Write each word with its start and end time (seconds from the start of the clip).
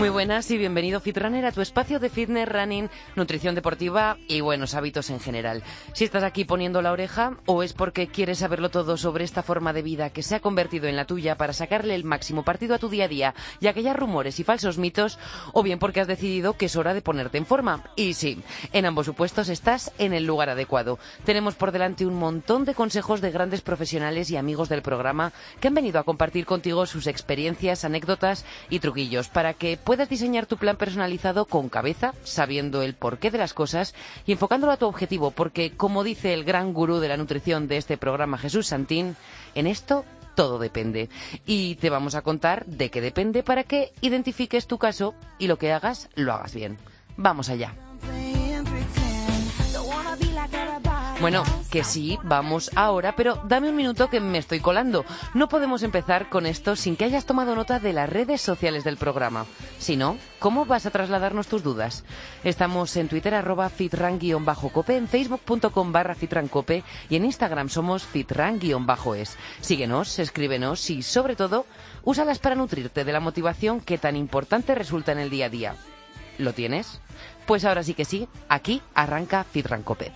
Muy 0.00 0.08
buenas 0.08 0.50
y 0.50 0.56
bienvenido 0.56 0.98
FitRunner 0.98 1.44
a 1.44 1.52
tu 1.52 1.60
espacio 1.60 2.00
de 2.00 2.08
fitness, 2.08 2.48
running, 2.48 2.88
nutrición 3.16 3.54
deportiva 3.54 4.16
y 4.28 4.40
buenos 4.40 4.74
hábitos 4.74 5.10
en 5.10 5.20
general. 5.20 5.62
Si 5.92 6.04
estás 6.04 6.22
aquí 6.24 6.46
poniendo 6.46 6.80
la 6.80 6.92
oreja 6.92 7.36
o 7.44 7.62
es 7.62 7.74
porque 7.74 8.06
quieres 8.06 8.38
saberlo 8.38 8.70
todo 8.70 8.96
sobre 8.96 9.24
esta 9.24 9.42
forma 9.42 9.74
de 9.74 9.82
vida 9.82 10.08
que 10.08 10.22
se 10.22 10.36
ha 10.36 10.40
convertido 10.40 10.88
en 10.88 10.96
la 10.96 11.04
tuya 11.04 11.36
para 11.36 11.52
sacarle 11.52 11.94
el 11.94 12.04
máximo 12.04 12.44
partido 12.44 12.74
a 12.74 12.78
tu 12.78 12.88
día 12.88 13.04
a 13.04 13.08
día 13.08 13.34
y 13.60 13.66
aquellos 13.66 13.94
rumores 13.94 14.40
y 14.40 14.42
falsos 14.42 14.78
mitos, 14.78 15.18
o 15.52 15.62
bien 15.62 15.78
porque 15.78 16.00
has 16.00 16.06
decidido 16.06 16.54
que 16.54 16.64
es 16.64 16.76
hora 16.76 16.94
de 16.94 17.02
ponerte 17.02 17.36
en 17.36 17.44
forma. 17.44 17.84
Y 17.94 18.14
sí, 18.14 18.42
en 18.72 18.86
ambos 18.86 19.04
supuestos 19.04 19.50
estás 19.50 19.92
en 19.98 20.14
el 20.14 20.24
lugar 20.24 20.48
adecuado. 20.48 20.98
Tenemos 21.26 21.56
por 21.56 21.72
delante 21.72 22.06
un 22.06 22.14
montón 22.14 22.64
de 22.64 22.74
consejos 22.74 23.20
de 23.20 23.32
grandes 23.32 23.60
profesionales 23.60 24.30
y 24.30 24.38
amigos 24.38 24.70
del 24.70 24.80
programa 24.80 25.34
que 25.60 25.68
han 25.68 25.74
venido 25.74 26.00
a 26.00 26.04
compartir 26.04 26.46
contigo 26.46 26.86
sus 26.86 27.06
experiencias, 27.06 27.84
anécdotas 27.84 28.46
y 28.70 28.78
truquillos 28.78 29.28
para 29.28 29.52
que 29.52 29.76
puedas 29.90 30.08
diseñar 30.08 30.46
tu 30.46 30.56
plan 30.56 30.76
personalizado 30.76 31.46
con 31.46 31.68
cabeza, 31.68 32.14
sabiendo 32.22 32.82
el 32.82 32.94
porqué 32.94 33.32
de 33.32 33.38
las 33.38 33.54
cosas 33.54 33.92
y 34.24 34.30
enfocándolo 34.30 34.70
a 34.70 34.76
tu 34.76 34.86
objetivo, 34.86 35.32
porque 35.32 35.72
como 35.72 36.04
dice 36.04 36.32
el 36.32 36.44
gran 36.44 36.72
gurú 36.72 37.00
de 37.00 37.08
la 37.08 37.16
nutrición 37.16 37.66
de 37.66 37.76
este 37.76 37.98
programa, 37.98 38.38
Jesús 38.38 38.68
Santín, 38.68 39.16
en 39.56 39.66
esto 39.66 40.04
todo 40.36 40.60
depende. 40.60 41.08
Y 41.44 41.74
te 41.74 41.90
vamos 41.90 42.14
a 42.14 42.22
contar 42.22 42.66
de 42.66 42.88
qué 42.88 43.00
depende 43.00 43.42
para 43.42 43.64
que 43.64 43.90
identifiques 44.00 44.68
tu 44.68 44.78
caso 44.78 45.16
y 45.40 45.48
lo 45.48 45.58
que 45.58 45.72
hagas 45.72 46.08
lo 46.14 46.34
hagas 46.34 46.54
bien. 46.54 46.78
Vamos 47.16 47.48
allá. 47.48 47.89
Bueno, 51.20 51.44
que 51.70 51.84
sí, 51.84 52.18
vamos 52.22 52.70
ahora, 52.76 53.14
pero 53.14 53.42
dame 53.44 53.68
un 53.68 53.76
minuto 53.76 54.08
que 54.08 54.20
me 54.20 54.38
estoy 54.38 54.60
colando. 54.60 55.04
No 55.34 55.50
podemos 55.50 55.82
empezar 55.82 56.30
con 56.30 56.46
esto 56.46 56.76
sin 56.76 56.96
que 56.96 57.04
hayas 57.04 57.26
tomado 57.26 57.54
nota 57.54 57.78
de 57.78 57.92
las 57.92 58.08
redes 58.08 58.40
sociales 58.40 58.84
del 58.84 58.96
programa. 58.96 59.44
Si 59.78 59.98
no, 59.98 60.16
¿cómo 60.38 60.64
vas 60.64 60.86
a 60.86 60.90
trasladarnos 60.90 61.46
tus 61.46 61.62
dudas? 61.62 62.04
Estamos 62.42 62.96
en 62.96 63.08
Twitter 63.08 63.34
arroba 63.34 63.68
fitran-cope, 63.68 64.96
en 64.96 65.08
facebook.com 65.08 65.92
barra 65.92 66.14
fitrancope 66.14 66.84
y 67.10 67.16
en 67.16 67.26
Instagram 67.26 67.68
somos 67.68 68.02
fitran-es. 68.04 69.36
Síguenos, 69.60 70.18
escríbenos 70.18 70.88
y, 70.88 71.02
sobre 71.02 71.36
todo, 71.36 71.66
úsalas 72.02 72.38
para 72.38 72.54
nutrirte 72.54 73.04
de 73.04 73.12
la 73.12 73.20
motivación 73.20 73.82
que 73.82 73.98
tan 73.98 74.16
importante 74.16 74.74
resulta 74.74 75.12
en 75.12 75.18
el 75.18 75.28
día 75.28 75.46
a 75.46 75.50
día. 75.50 75.74
¿Lo 76.38 76.54
tienes? 76.54 77.02
Pues 77.44 77.66
ahora 77.66 77.82
sí 77.82 77.92
que 77.92 78.06
sí, 78.06 78.26
aquí 78.48 78.80
arranca 78.94 79.44
Fitrancope. 79.44 80.12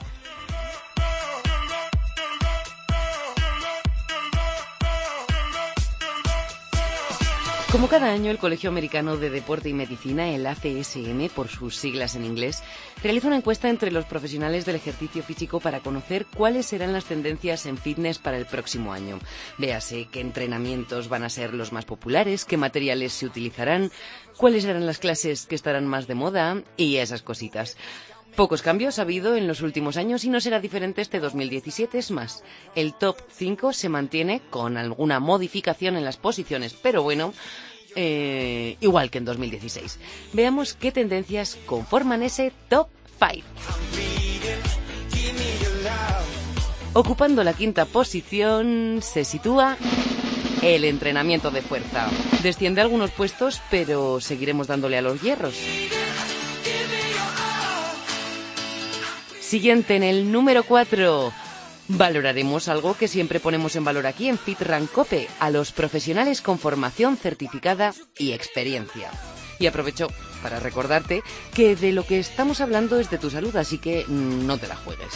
Como 7.75 7.89
cada 7.89 8.12
año, 8.12 8.30
el 8.30 8.39
Colegio 8.39 8.70
Americano 8.70 9.17
de 9.17 9.30
Deporte 9.30 9.69
y 9.69 9.72
Medicina, 9.72 10.28
el 10.28 10.47
ACSM 10.47 11.28
por 11.34 11.48
sus 11.48 11.75
siglas 11.75 12.14
en 12.14 12.25
inglés, 12.25 12.62
realiza 13.03 13.27
una 13.27 13.39
encuesta 13.39 13.69
entre 13.69 13.91
los 13.91 14.05
profesionales 14.05 14.64
del 14.64 14.77
ejercicio 14.77 15.25
físico 15.25 15.58
para 15.58 15.80
conocer 15.80 16.25
cuáles 16.25 16.67
serán 16.67 16.92
las 16.92 17.06
tendencias 17.06 17.67
en 17.67 17.77
fitness 17.77 18.20
para 18.20 18.39
el 18.39 18.47
próximo 18.47 18.92
año. 18.92 19.19
Véase 19.58 20.06
qué 20.12 20.20
entrenamientos 20.20 21.08
van 21.08 21.25
a 21.25 21.28
ser 21.28 21.52
los 21.52 21.72
más 21.72 21.84
populares, 21.84 22.45
qué 22.45 22.56
materiales 22.56 23.12
se 23.12 23.27
utilizarán, 23.27 23.91
cuáles 24.36 24.62
serán 24.62 24.86
las 24.86 25.00
clases 25.00 25.45
que 25.45 25.56
estarán 25.56 25.89
más 25.89 26.06
de 26.06 26.14
moda 26.14 26.62
y 26.77 26.98
esas 26.98 27.22
cositas. 27.22 27.77
Pocos 28.36 28.62
cambios 28.62 28.98
ha 28.98 29.02
habido 29.02 29.36
en 29.36 29.46
los 29.46 29.62
últimos 29.62 29.96
años 29.96 30.24
y 30.24 30.28
no 30.28 30.40
será 30.40 30.58
diferente 30.58 31.02
este 31.02 31.20
2017. 31.20 31.98
Es 31.98 32.11
más, 32.11 32.42
el 32.74 32.95
top 32.95 33.17
5 33.30 33.72
se 33.72 33.89
mantiene 33.89 34.42
con 34.50 34.77
alguna 34.77 35.20
modificación 35.20 35.96
en 35.96 36.05
las 36.05 36.17
posiciones, 36.17 36.74
pero 36.74 37.05
bueno, 37.05 37.33
eh, 37.95 38.77
igual 38.80 39.11
que 39.11 39.18
en 39.18 39.24
2016. 39.24 40.00
Veamos 40.33 40.74
qué 40.74 40.90
tendencias 40.90 41.56
conforman 41.64 42.24
ese 42.24 42.52
top 42.68 42.89
5. 43.20 43.46
Ocupando 46.95 47.45
la 47.45 47.52
quinta 47.52 47.84
posición 47.84 48.98
se 49.01 49.24
sitúa 49.24 49.77
el 50.61 50.84
entrenamiento 50.84 51.52
de 51.52 51.62
fuerza. 51.62 52.08
Desciende 52.42 52.80
algunos 52.80 53.12
puestos, 53.12 53.61
pero 53.70 54.20
seguiremos 54.20 54.66
dándole 54.66 54.98
a 54.98 55.02
los 55.02 55.20
hierros. 55.20 55.55
Siguiente, 59.54 59.94
en 59.94 60.02
el 60.02 60.32
número 60.32 60.64
4. 60.64 61.32
Valoraremos 61.86 62.66
algo 62.66 62.96
que 62.96 63.06
siempre 63.06 63.38
ponemos 63.38 63.76
en 63.76 63.84
valor 63.84 64.04
aquí 64.04 64.28
en 64.28 64.36
Fit 64.36 64.58
Cope, 64.92 65.28
a 65.38 65.48
los 65.48 65.70
profesionales 65.70 66.42
con 66.42 66.58
formación 66.58 67.16
certificada 67.16 67.94
y 68.18 68.32
experiencia. 68.32 69.12
Y 69.60 69.68
aprovecho 69.68 70.08
para 70.42 70.58
recordarte 70.58 71.22
que 71.54 71.76
de 71.76 71.92
lo 71.92 72.04
que 72.04 72.18
estamos 72.18 72.60
hablando 72.60 72.98
es 72.98 73.10
de 73.10 73.18
tu 73.18 73.30
salud, 73.30 73.54
así 73.54 73.78
que 73.78 74.04
no 74.08 74.58
te 74.58 74.66
la 74.66 74.74
juegues. 74.74 75.14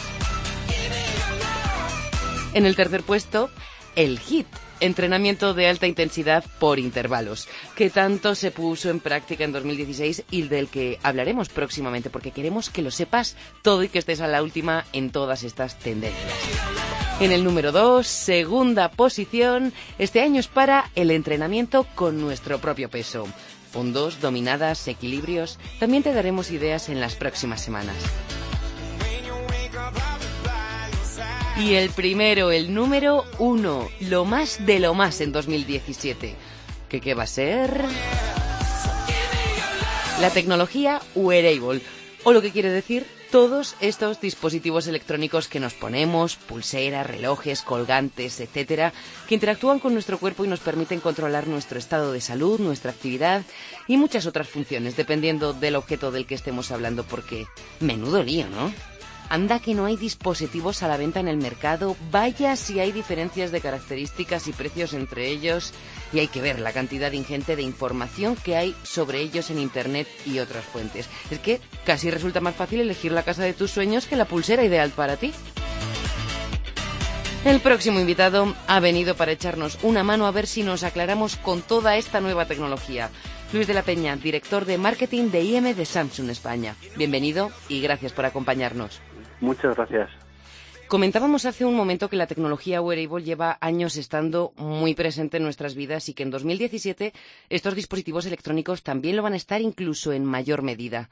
En 2.55 2.65
el 2.65 2.77
tercer 2.77 3.03
puesto, 3.03 3.51
el 3.97 4.21
HIT, 4.21 4.47
entrenamiento 4.81 5.55
de 5.55 5.69
alta 5.69 5.87
intensidad 5.87 6.45
por 6.59 6.79
intervalos, 6.79 7.49
que 7.75 7.91
tanto 7.91 8.35
se 8.35 8.51
puso 8.51 8.91
en 8.91 9.01
práctica 9.01 9.45
en 9.45 9.53
2016 9.53 10.25
y 10.31 10.43
del 10.43 10.69
que 10.69 10.99
hablaremos 11.03 11.49
próximamente, 11.49 12.11
porque 12.11 12.31
queremos 12.31 12.71
que 12.71 12.83
lo 12.83 12.91
sepas 12.91 13.37
todo 13.63 13.83
y 13.83 13.89
que 13.89 13.99
estés 13.99 14.21
a 14.21 14.27
la 14.27 14.43
última 14.43 14.85
en 14.93 15.11
todas 15.11 15.43
estas 15.43 15.79
tendencias. 15.79 16.33
En 17.21 17.33
el 17.33 17.43
número 17.43 17.73
2, 17.73 18.07
segunda 18.07 18.91
posición, 18.91 19.73
este 19.99 20.21
año 20.21 20.39
es 20.39 20.47
para 20.47 20.91
el 20.95 21.11
entrenamiento 21.11 21.85
con 21.97 22.21
nuestro 22.21 22.61
propio 22.61 22.89
peso. 22.89 23.27
Fondos, 23.73 24.21
dominadas, 24.21 24.87
equilibrios, 24.87 25.59
también 25.81 26.05
te 26.05 26.13
daremos 26.13 26.53
ideas 26.53 26.89
en 26.89 27.01
las 27.01 27.17
próximas 27.17 27.61
semanas. 27.61 27.97
Y 31.59 31.75
el 31.75 31.91
primero, 31.91 32.53
el 32.53 32.73
número 32.73 33.25
uno, 33.41 33.89
lo 33.99 34.25
más 34.25 34.65
de 34.65 34.79
lo 34.79 34.95
más 34.95 35.21
en 35.21 35.33
2017. 35.33 36.37
¿Qué, 36.89 37.15
va 37.15 37.25
a 37.25 37.27
ser? 37.27 37.85
La 40.21 40.31
tecnología 40.31 41.03
wearable, 41.17 41.83
o 42.23 42.33
lo 42.33 42.43
que 42.43 42.53
quiere 42.53 42.71
decir 42.71 43.07
todos 43.33 43.75
estos 43.81 44.21
dispositivos 44.21 44.87
electrónicos 44.87 45.49
que 45.49 45.59
nos 45.59 45.75
ponemos, 45.75 46.37
pulseras, 46.37 47.07
relojes, 47.07 47.63
colgantes, 47.63 48.39
etcétera, 48.39 48.93
que 49.29 49.35
interactúan 49.35 49.81
con 49.81 49.95
nuestro 49.95 50.19
cuerpo 50.19 50.45
y 50.45 50.49
nos 50.49 50.61
permiten 50.61 51.01
controlar 51.01 51.49
nuestro 51.49 51.81
estado 51.81 52.13
de 52.13 52.21
salud, 52.21 52.61
nuestra 52.61 52.93
actividad 52.93 53.43
y 53.89 53.97
muchas 53.97 54.27
otras 54.27 54.49
funciones, 54.49 54.97
dependiendo 54.97 55.55
del 55.55 55.75
objeto 55.75 56.13
del 56.13 56.25
que 56.25 56.37
estemos 56.37 56.71
hablando, 56.71 57.03
porque 57.03 57.47
menudo 57.81 58.23
lío, 58.23 58.49
¿no? 58.49 58.73
Anda 59.31 59.61
que 59.61 59.75
no 59.75 59.85
hay 59.85 59.97
dispositivos 59.97 60.83
a 60.83 60.89
la 60.89 60.97
venta 60.97 61.21
en 61.21 61.29
el 61.29 61.37
mercado, 61.37 61.97
vaya 62.11 62.57
si 62.57 62.81
hay 62.81 62.93
diferencias 62.93 63.53
de 63.53 63.61
características 63.61 64.49
y 64.49 64.53
precios 64.53 64.95
entre 64.95 65.29
ellos, 65.29 65.75
y 66.15 66.21
hay 66.21 66.29
que 66.29 66.41
ver 66.41 66.59
la 66.61 66.73
cantidad 66.73 67.13
ingente 67.13 67.55
de 67.55 67.63
información 67.63 68.37
que 68.37 68.57
hay 68.57 68.75
sobre 68.85 69.21
ellos 69.21 69.51
en 69.51 69.59
Internet 69.59 70.09
y 70.25 70.39
otras 70.39 70.65
fuentes. 70.65 71.09
Es 71.31 71.41
que 71.41 71.61
casi 71.85 72.11
resulta 72.11 72.41
más 72.41 72.55
fácil 72.55 72.81
elegir 72.81 73.13
la 73.13 73.23
casa 73.23 73.43
de 73.43 73.53
tus 73.53 73.71
sueños 73.71 74.07
que 74.07 74.17
la 74.17 74.25
pulsera 74.25 74.65
ideal 74.65 74.91
para 74.91 75.17
ti. 75.17 75.33
El 77.45 77.61
próximo 77.61 78.01
invitado 78.01 78.55
ha 78.67 78.81
venido 78.81 79.15
para 79.15 79.33
echarnos 79.33 79.79
una 79.83 80.03
mano 80.03 80.27
a 80.27 80.33
ver 80.33 80.47
si 80.47 80.63
nos 80.63 80.83
aclaramos 80.83 81.37
con 81.37 81.63
toda 81.63 81.97
esta 81.97 82.21
nueva 82.21 82.47
tecnología. 82.47 83.11
Luis 83.53 83.67
de 83.67 83.75
la 83.75 83.83
Peña, 83.83 84.17
director 84.17 84.65
de 84.65 84.77
marketing 84.77 85.31
de 85.31 85.43
IM 85.43 85.75
de 85.75 85.87
Samsung 85.87 86.31
España. 86.31 86.77
Bienvenido 86.97 87.51
y 87.69 87.81
gracias 87.81 88.13
por 88.13 88.27
acompañarnos. 88.27 89.01
Muchas 89.41 89.77
gracias. 89.77 90.11
Comentábamos 90.89 91.45
hace 91.45 91.67
un 91.67 91.75
momento 91.75 92.09
que 92.09 92.17
la 92.17 92.27
tecnología 92.27 92.81
wearable 92.81 93.23
lleva 93.23 93.59
años 93.61 93.99
estando 93.99 94.53
muy 94.57 94.95
presente 94.95 95.37
en 95.37 95.43
nuestras 95.43 95.75
vidas 95.75 96.09
y 96.09 96.15
que 96.15 96.23
en 96.23 96.31
2017 96.31 97.13
estos 97.51 97.75
dispositivos 97.75 98.25
electrónicos 98.25 98.83
también 98.83 99.17
lo 99.17 99.23
van 99.23 99.35
a 99.35 99.37
estar 99.37 99.61
incluso 99.61 100.13
en 100.15 100.25
mayor 100.25 100.63
medida. 100.63 101.11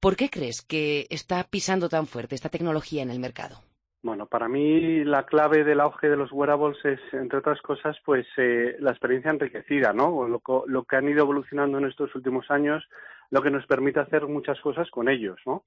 ¿Por 0.00 0.16
qué 0.16 0.30
crees 0.30 0.62
que 0.62 1.06
está 1.10 1.44
pisando 1.44 1.90
tan 1.90 2.06
fuerte 2.06 2.34
esta 2.34 2.48
tecnología 2.48 3.02
en 3.02 3.10
el 3.10 3.20
mercado? 3.20 3.56
Bueno, 4.02 4.26
para 4.26 4.48
mí 4.48 5.04
la 5.04 5.26
clave 5.26 5.62
del 5.62 5.80
auge 5.80 6.08
de 6.08 6.16
los 6.16 6.32
wearables 6.32 6.76
es, 6.84 6.98
entre 7.12 7.38
otras 7.38 7.60
cosas, 7.62 7.96
pues 8.04 8.26
eh, 8.36 8.76
la 8.80 8.90
experiencia 8.90 9.30
enriquecida, 9.30 9.92
¿no? 9.92 10.26
Lo, 10.26 10.42
lo, 10.66 10.84
que 10.84 10.96
han 10.96 11.08
ido 11.08 11.20
evolucionando 11.20 11.78
en 11.78 11.84
estos 11.84 12.12
últimos 12.16 12.50
años, 12.50 12.82
lo 13.30 13.42
que 13.42 13.50
nos 13.50 13.64
permite 13.66 14.00
hacer 14.00 14.26
muchas 14.26 14.60
cosas 14.60 14.90
con 14.90 15.08
ellos, 15.08 15.38
¿no? 15.46 15.64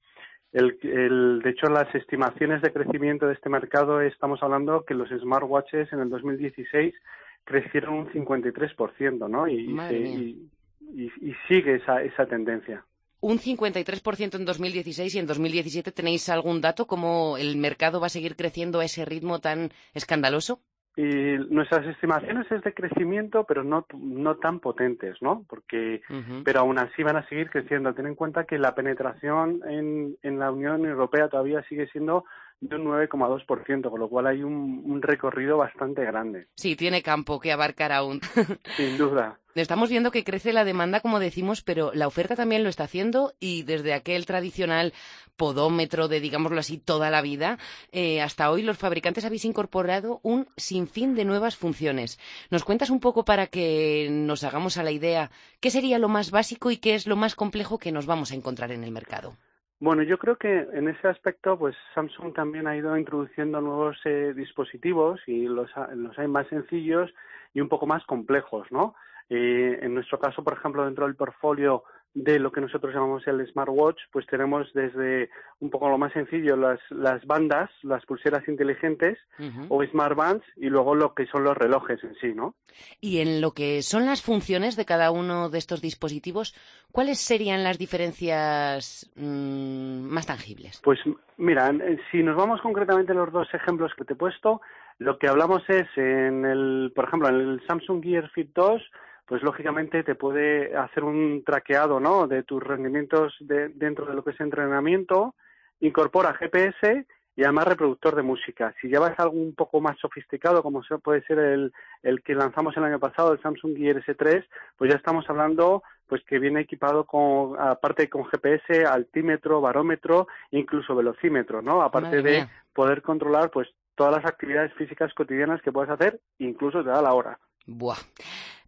El, 0.56 1.42
de 1.44 1.50
hecho, 1.50 1.68
las 1.68 1.94
estimaciones 1.94 2.62
de 2.62 2.72
crecimiento 2.72 3.28
de 3.28 3.34
este 3.34 3.50
mercado, 3.50 4.00
estamos 4.00 4.42
hablando 4.42 4.86
que 4.86 4.94
los 4.94 5.10
smartwatches 5.10 5.92
en 5.92 6.00
el 6.00 6.10
2016 6.10 6.96
crecieron 7.44 7.96
un 7.96 8.08
53%, 8.10 9.30
¿no? 9.30 9.50
Y, 9.50 10.48
y, 10.94 11.36
sigue 11.50 11.76
esa, 11.76 12.02
esa 12.02 12.26
tendencia. 12.26 12.86
Un 13.20 13.38
53% 13.40 14.36
en 14.36 14.46
2016 14.46 15.16
y 15.16 15.20
en 15.20 15.28
2017 15.28 15.92
tenéis 15.92 16.30
algún 16.30 16.62
dato 16.62 16.88
cómo 16.88 17.38
el 17.38 17.58
mercado 17.58 18.00
va 18.00 18.08
a 18.08 18.10
seguir 18.10 18.38
creciendo 18.38 18.80
a 18.80 18.86
ese 18.86 19.04
ritmo 19.04 19.40
tan 19.40 19.72
escandaloso? 19.94 20.62
Y 20.98 21.38
nuestras 21.50 21.86
estimaciones 21.88 22.50
es 22.50 22.62
de 22.64 22.74
crecimiento, 22.74 23.44
pero 23.44 23.64
no, 23.66 23.86
no 23.98 24.36
tan 24.38 24.60
potentes, 24.60 25.22
¿no? 25.22 25.44
Porque, 25.50 26.02
pero 26.46 26.62
aún 26.62 26.80
así 26.80 27.04
van 27.04 27.18
a 27.18 27.28
seguir 27.28 27.50
creciendo. 27.50 27.94
Ten 27.94 28.08
en 28.08 28.16
cuenta 28.16 28.46
que 28.46 28.58
la 28.58 28.76
penetración 28.76 29.62
en, 29.68 30.16
en 30.24 30.40
la 30.40 30.52
Unión 30.52 30.86
Europea 30.86 31.28
todavía 31.28 31.62
sigue 31.64 31.88
siendo 31.88 32.24
de 32.62 32.76
un 32.76 32.86
9,2%, 32.86 33.90
con 33.90 34.00
lo 34.00 34.10
cual 34.10 34.28
hay 34.28 34.44
un, 34.44 34.82
un, 34.86 35.02
recorrido 35.02 35.58
bastante 35.58 36.04
grande. 36.04 36.48
Sí, 36.56 36.76
tiene 36.76 37.02
campo 37.02 37.40
que 37.40 37.52
abarcar 37.52 37.92
aún. 37.92 38.22
Sin 38.78 38.98
duda. 38.98 39.40
Estamos 39.56 39.90
viendo 39.90 40.12
que 40.12 40.26
crece 40.26 40.52
la 40.52 40.66
demanda, 40.66 41.00
como 41.00 41.20
decimos, 41.20 41.62
pero 41.62 41.94
la 41.94 42.08
oferta 42.08 42.36
también 42.36 42.64
lo 42.64 42.70
está 42.70 42.84
haciendo 42.84 43.34
y 43.40 43.64
desde 43.64 43.94
aquel 43.94 44.26
tradicional 44.26 44.94
podómetro 45.38 46.10
de, 46.10 46.20
digámoslo 46.20 46.60
así, 46.60 46.78
toda 46.78 47.10
la 47.10 47.22
vida, 47.22 47.58
eh, 47.94 48.22
hasta 48.22 48.52
hoy 48.52 48.64
los 48.64 48.78
fabricantes 48.78 49.24
habéis 49.24 49.46
incorporado 49.46 50.20
un 50.24 50.48
sinfín 50.58 51.16
de 51.16 51.24
nuevas 51.24 51.56
funciones. 51.56 52.20
¿Nos 52.50 52.66
cuentas 52.66 52.90
un 52.90 53.00
poco 53.00 53.24
para 53.24 53.48
que 53.48 54.10
nos 54.12 54.44
hagamos 54.44 54.78
a 54.78 54.84
la 54.84 54.92
idea 54.92 55.32
qué 55.62 55.72
sería 55.72 56.00
lo 56.00 56.10
más 56.10 56.32
básico 56.32 56.70
y 56.70 56.78
qué 56.78 56.96
es 56.96 57.08
lo 57.08 57.16
más 57.16 57.36
complejo 57.36 57.78
que 57.78 57.94
nos 57.94 58.06
vamos 58.06 58.32
a 58.32 58.36
encontrar 58.36 58.74
en 58.74 58.84
el 58.84 58.92
mercado? 58.92 59.38
Bueno, 59.80 60.04
yo 60.04 60.18
creo 60.18 60.38
que 60.38 60.68
en 60.74 60.88
ese 60.88 61.08
aspecto, 61.10 61.60
pues 61.60 61.76
Samsung 61.94 62.34
también 62.34 62.66
ha 62.66 62.78
ido 62.78 62.98
introduciendo 62.98 63.60
nuevos 63.60 63.98
eh, 64.06 64.34
dispositivos 64.34 65.20
y 65.28 65.48
los, 65.48 65.70
los 65.96 66.18
hay 66.18 66.28
más 66.28 66.48
sencillos 66.48 67.14
y 67.54 67.60
un 67.60 67.68
poco 67.68 67.86
más 67.86 68.06
complejos, 68.06 68.72
¿no? 68.72 68.96
Eh, 69.30 69.80
en 69.82 69.94
nuestro 69.94 70.18
caso, 70.18 70.44
por 70.44 70.54
ejemplo, 70.54 70.86
dentro 70.86 71.06
del 71.06 71.16
portfolio 71.16 71.84
de 72.16 72.40
lo 72.40 72.52
que 72.52 72.62
nosotros 72.62 72.94
llamamos 72.94 73.28
el 73.28 73.46
smartwatch, 73.46 74.00
pues 74.10 74.26
tenemos 74.26 74.72
desde 74.74 75.30
un 75.60 75.70
poco 75.70 75.90
lo 75.90 75.98
más 75.98 76.14
sencillo 76.14 76.56
las, 76.56 76.80
las 76.90 77.26
bandas, 77.26 77.70
las 77.84 78.06
pulseras 78.06 78.48
inteligentes 78.48 79.20
o 79.68 79.84
smartbands 79.84 80.46
y 80.56 80.68
luego 80.68 80.96
lo 80.96 81.14
que 81.14 81.28
son 81.28 81.44
los 81.44 81.58
relojes 81.58 82.02
en 82.06 82.16
sí, 82.16 82.34
¿no? 82.34 82.56
Y 83.02 83.20
en 83.20 83.42
lo 83.42 83.52
que 83.52 83.82
son 83.82 84.06
las 84.06 84.22
funciones 84.22 84.78
de 84.78 84.86
cada 84.86 85.12
uno 85.12 85.50
de 85.50 85.58
estos 85.58 85.82
dispositivos, 85.82 86.56
¿cuáles 86.92 87.20
serían 87.20 87.66
las 87.66 87.78
diferencias 87.78 89.12
mm, 89.16 90.08
más 90.08 90.26
tangibles? 90.26 90.82
Pues 90.86 91.00
mira, 91.36 91.70
si 92.12 92.24
nos 92.24 92.38
vamos 92.38 92.62
concretamente 92.62 93.12
a 93.12 93.16
los 93.16 93.32
dos 93.34 93.54
ejemplos 93.54 93.92
que 93.98 94.06
te 94.06 94.14
he 94.14 94.18
puesto, 94.18 94.62
lo 95.00 95.20
que 95.20 95.28
hablamos 95.28 95.64
es 95.70 95.88
en 95.98 96.46
el, 96.46 96.94
por 96.96 97.06
ejemplo, 97.06 97.28
en 97.28 97.36
el 97.36 97.62
Samsung 97.68 98.02
Gear 98.02 98.30
Fit 98.30 98.52
2 98.56 98.82
pues 99.26 99.42
lógicamente 99.42 100.04
te 100.04 100.16
puede 100.16 100.76
hacer 100.76 101.04
un 101.04 101.44
traqueado 101.44 102.00
¿no? 102.00 102.28
de 102.28 102.44
tus 102.44 102.62
rendimientos 102.62 103.36
dentro 103.40 104.06
de 104.06 104.14
lo 104.14 104.24
que 104.24 104.32
es 104.32 104.40
entrenamiento, 104.40 105.36
incorpora 105.80 106.34
GPS 106.36 107.06
y 107.36 107.44
además 107.44 107.68
reproductor 107.68 108.16
de 108.16 108.22
música. 108.22 108.74
Si 108.80 108.88
llevas 108.88 109.20
algo 109.20 109.36
un 109.36 109.56
poco 109.56 109.82
más 109.82 109.98
sofisticado, 110.00 110.64
como 110.64 110.82
puede 111.04 111.22
ser 111.24 111.40
el, 111.40 111.74
el 112.02 112.22
que 112.22 112.34
lanzamos 112.34 112.78
el 112.78 112.86
año 112.86 113.00
pasado, 113.00 113.34
el 113.34 113.42
Samsung 113.42 113.76
Gear 113.76 114.02
S3, 114.06 114.46
pues 114.78 114.92
ya 114.92 114.98
estamos 114.98 115.30
hablando 115.30 115.84
pues 116.08 116.24
que 116.24 116.40
viene 116.40 116.62
equipado 116.62 117.06
con, 117.06 117.60
aparte 117.60 118.10
con 118.10 118.26
GPS, 118.26 118.86
altímetro, 118.86 119.60
barómetro, 119.60 120.28
incluso 120.52 120.96
velocímetro, 120.96 121.62
¿no? 121.62 121.82
Aparte 121.82 122.22
de 122.22 122.48
poder 122.74 123.02
controlar 123.02 123.50
pues 123.50 123.68
todas 123.96 124.16
las 124.16 124.26
actividades 124.26 124.72
físicas 124.74 125.14
cotidianas 125.14 125.62
que 125.62 125.72
puedes 125.72 125.90
hacer, 125.90 126.20
incluso 126.38 126.84
te 126.84 126.90
da 126.90 127.02
la 127.02 127.14
hora. 127.14 127.40
Buah. 127.66 127.98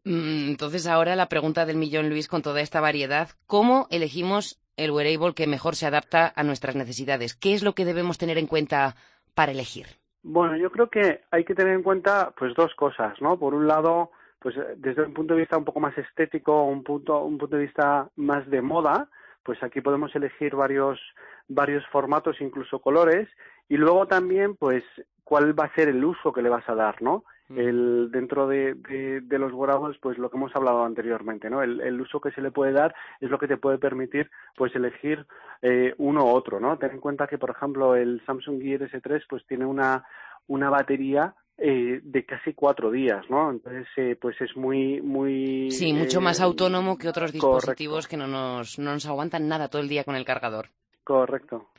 Mm, 0.07 0.51
entonces 0.51 0.87
ahora 0.87 1.17
la 1.17 1.27
pregunta 1.27 1.65
del 1.65 1.75
millón, 1.75 2.07
Luis, 2.07 2.29
con 2.29 2.41
toda 2.41 2.61
esta 2.61 2.79
variedad, 2.79 3.27
¿cómo 3.45 3.87
elegimos 3.91 4.57
el 4.77 4.91
wearable 4.91 5.33
que 5.33 5.47
mejor 5.47 5.75
se 5.75 5.85
adapta 5.85 6.31
a 6.33 6.43
nuestras 6.43 6.77
necesidades? 6.77 7.35
¿Qué 7.35 7.53
es 7.53 7.61
lo 7.61 7.73
que 7.73 7.83
debemos 7.83 8.17
tener 8.17 8.37
en 8.37 8.47
cuenta 8.47 8.95
para 9.35 9.51
elegir? 9.51 9.87
Bueno, 10.23 10.55
yo 10.55 10.71
creo 10.71 10.89
que 10.89 11.21
hay 11.29 11.43
que 11.43 11.55
tener 11.55 11.73
en 11.73 11.83
cuenta 11.83 12.33
pues 12.37 12.53
dos 12.55 12.73
cosas, 12.75 13.21
¿no? 13.21 13.37
Por 13.37 13.53
un 13.53 13.67
lado, 13.67 14.11
pues 14.39 14.55
desde 14.77 15.01
un 15.01 15.13
punto 15.13 15.33
de 15.33 15.41
vista 15.41 15.57
un 15.57 15.65
poco 15.65 15.81
más 15.81 15.97
estético, 15.97 16.63
un 16.63 16.83
punto 16.83 17.23
un 17.23 17.37
punto 17.37 17.57
de 17.57 17.63
vista 17.63 18.09
más 18.15 18.49
de 18.49 18.61
moda, 18.61 19.09
pues 19.43 19.61
aquí 19.61 19.81
podemos 19.81 20.15
elegir 20.15 20.55
varios 20.55 21.01
varios 21.49 21.85
formatos, 21.87 22.39
incluso 22.39 22.79
colores, 22.79 23.27
y 23.67 23.75
luego 23.75 24.05
también 24.05 24.55
pues 24.55 24.85
cuál 25.25 25.57
va 25.59 25.65
a 25.65 25.75
ser 25.75 25.89
el 25.89 26.03
uso 26.03 26.31
que 26.31 26.41
le 26.41 26.49
vas 26.49 26.67
a 26.69 26.75
dar, 26.75 27.01
¿no? 27.01 27.25
El, 27.49 28.09
dentro 28.11 28.47
de, 28.47 28.73
de, 28.73 29.39
los 29.39 29.53
wearables, 29.53 29.97
pues 30.01 30.17
lo 30.17 30.29
que 30.29 30.35
hemos 30.35 30.53
hablado 30.55 30.83
anteriormente, 30.83 31.49
¿no? 31.49 31.63
El, 31.63 32.01
uso 32.01 32.19
que 32.19 32.31
se 32.31 32.41
le 32.41 32.51
puede 32.51 32.73
dar 32.73 32.93
es 33.21 33.29
lo 33.29 33.39
que 33.39 33.47
te 33.47 33.55
puede 33.55 33.77
permitir, 33.77 34.29
pues 34.55 34.75
elegir 34.75 35.25
eh, 35.61 35.93
uno 35.97 36.25
u 36.25 36.27
otro, 36.27 36.59
¿no? 36.59 36.77
Ten 36.77 36.91
en 36.91 36.99
cuenta 36.99 37.27
que, 37.27 37.37
por 37.37 37.51
ejemplo, 37.51 37.95
el 37.95 38.21
Samsung 38.25 38.61
Gear 38.61 38.81
S3, 38.81 39.23
pues 39.29 39.45
tiene 39.47 39.65
una, 39.65 40.05
una 40.47 40.69
batería 40.69 41.35
eh, 41.57 42.01
de 42.03 42.25
casi 42.25 42.53
cuatro 42.53 42.91
días, 42.91 43.25
¿no? 43.29 43.49
Entonces, 43.49 43.87
eh, 43.95 44.15
pues 44.19 44.39
es 44.41 44.55
muy, 44.55 45.01
muy... 45.01 45.71
Sí, 45.71 45.91
mucho 45.93 46.21
más 46.21 46.39
autónomo 46.39 46.97
que 46.97 47.09
otros 47.09 47.31
dispositivos 47.31 48.07
que 48.07 48.17
no 48.17 48.27
nos, 48.27 48.77
no 48.77 48.91
nos 48.91 49.05
aguantan 49.07 49.47
nada 49.47 49.67
todo 49.67 49.81
el 49.81 49.89
día 49.89 50.03
con 50.03 50.15
el 50.15 50.25
cargador. 50.25 50.67
Correcto. 51.03 51.69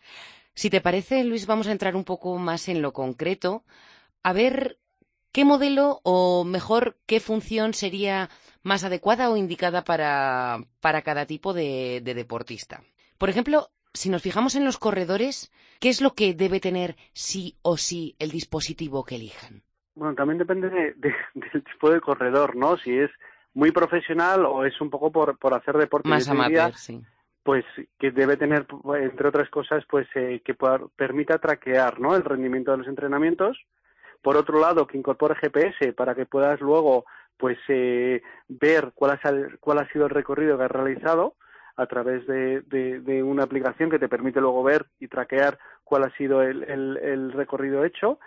Si 0.53 0.71
te 0.71 0.81
parece, 0.81 1.23
Luis, 1.23 1.47
vamos 1.47 1.69
a 1.69 1.73
entrar 1.73 1.95
un 1.95 2.03
poco 2.03 2.37
más 2.39 2.69
en 2.69 2.83
lo 2.83 2.93
concreto. 2.93 3.63
A 4.25 4.33
ver 4.33 4.79
¿Qué 5.33 5.45
modelo 5.45 6.01
o 6.05 6.45
mejor 6.45 6.97
qué 7.07 7.21
función 7.21 7.75
sería 7.75 8.29
más 8.63 8.85
adecuada 8.85 9.31
o 9.31 9.37
indicada 9.37 9.85
para, 9.85 10.65
cada 10.81 11.27
tipo 11.27 11.53
de, 11.53 12.01
deportista? 12.03 12.83
Por 13.19 13.29
ejemplo, 13.29 13.69
si 13.93 14.11
nos 14.11 14.23
fijamos 14.23 14.57
en 14.57 14.65
los 14.65 14.79
corredores, 14.79 15.53
¿qué 15.81 15.91
es 15.91 16.01
lo 16.01 16.15
que 16.15 16.35
debe 16.35 16.61
tener 16.61 16.97
sí 17.13 17.57
o 17.63 17.77
sí 17.77 18.17
el 18.19 18.31
dispositivo 18.31 19.05
que 19.05 19.17
elijan? 19.17 19.63
Bueno, 19.95 20.15
también 20.15 20.39
depende 20.39 20.71
del 20.71 21.65
tipo 21.65 21.91
de 21.91 22.01
corredor, 22.01 22.57
¿no? 22.57 22.77
Si 22.79 22.97
es 22.97 23.11
muy 23.53 23.73
profesional 23.73 24.47
o 24.47 24.65
es 24.65 24.81
un 24.81 24.89
poco 24.89 25.11
por, 25.11 25.37
por 25.39 25.53
hacer 25.55 25.77
deporte. 25.77 26.09
Más 26.09 26.29
amateur, 26.29 26.75
sí. 26.75 27.03
Pues 27.43 27.65
que 27.99 28.11
debe 28.11 28.37
tener, 28.37 28.67
entre 29.01 29.29
otras 29.29 29.49
cosas, 29.49 29.85
pues 29.89 30.07
eh, 30.15 30.43
que 30.45 30.55
permita 30.97 31.39
traquear, 31.39 31.99
¿no? 31.99 32.15
El 32.15 32.25
rendimiento 32.25 32.73
de 32.73 32.79
los 32.79 32.87
entrenamientos 32.87 33.59
por 34.23 34.37
otro 34.37 34.61
lado, 34.61 34.87
que 34.87 34.99
incorpore 34.99 35.37
GPS 35.37 35.93
para 35.93 36.15
que 36.15 36.27
puedas 36.27 36.61
luego 36.61 37.05
pues 37.37 37.59
eh, 37.69 38.23
ver 38.49 38.93
cuál 38.95 39.13
ha, 39.13 39.21
cuál 39.61 39.79
ha 39.79 39.89
sido 39.89 40.07
el 40.07 40.11
recorrido 40.11 40.59
que 40.59 40.65
has 40.65 40.71
realizado 40.71 41.37
a 41.77 41.87
través 41.87 42.27
de, 42.27 42.63
de, 42.63 43.23
una 43.23 43.45
aplicación 43.45 43.89
que 43.89 44.01
te 44.01 44.09
permite 44.09 44.41
luego 44.41 44.65
ver 44.65 44.87
y 44.99 45.07
traquear 45.07 45.59
cuál 45.85 46.03
ha 46.03 46.11
sido 46.17 46.43
el, 46.43 46.65
el 46.65 47.33
recorrido 47.33 47.85
hecho 47.85 48.19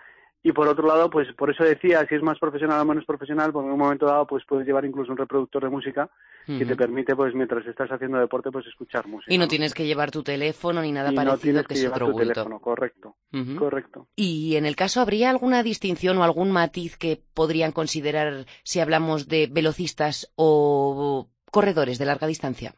y 0.44 0.52
por 0.52 0.66
otro 0.66 0.88
lado, 0.88 1.08
pues 1.08 1.28
por 1.34 1.50
eso 1.50 1.62
decía, 1.62 2.04
si 2.08 2.16
es 2.16 2.22
más 2.22 2.38
profesional 2.38 2.80
o 2.80 2.84
menos 2.84 3.04
profesional, 3.04 3.52
pues 3.52 3.64
en 3.64 3.72
un 3.72 3.78
momento 3.78 4.06
dado 4.06 4.26
pues 4.26 4.44
puedes 4.44 4.66
llevar 4.66 4.84
incluso 4.84 5.12
un 5.12 5.18
reproductor 5.18 5.62
de 5.62 5.70
música 5.70 6.10
que 6.46 6.66
te 6.66 6.74
permite, 6.74 7.14
pues 7.14 7.32
mientras 7.32 7.64
estás 7.66 7.88
haciendo 7.90 8.18
deporte, 8.18 8.50
pues 8.50 8.66
escuchar 8.66 9.06
música. 9.06 9.32
Y 9.32 9.38
no, 9.38 9.46
tienes 9.46 9.72
que 9.72 9.86
llevar 9.86 10.10
tu 10.10 10.24
teléfono 10.24 10.82
ni 10.82 10.90
nada 10.90 11.12
parecido, 11.12 11.62
que, 11.62 11.74
es 11.74 11.86
otro 11.86 12.10
tu 12.10 12.18
teléfono, 12.18 12.58
correcto, 12.58 13.14
correcto. 13.56 14.08
Y 14.16 14.56
en 14.56 14.66
el 14.66 14.74
caso, 14.74 15.00
¿habría 15.00 15.30
alguna 15.30 15.62
distinción 15.62 16.18
o 16.18 16.24
algún 16.24 16.50
matiz 16.50 16.96
que 16.96 17.22
podrían 17.34 17.70
considerar 17.70 18.46
si 18.64 18.80
hablamos 18.80 19.28
de 19.28 19.48
velocistas 19.48 20.32
o 20.34 21.28
corredores 21.52 21.98
de 21.98 22.06
larga 22.06 22.26
distancia? 22.26 22.74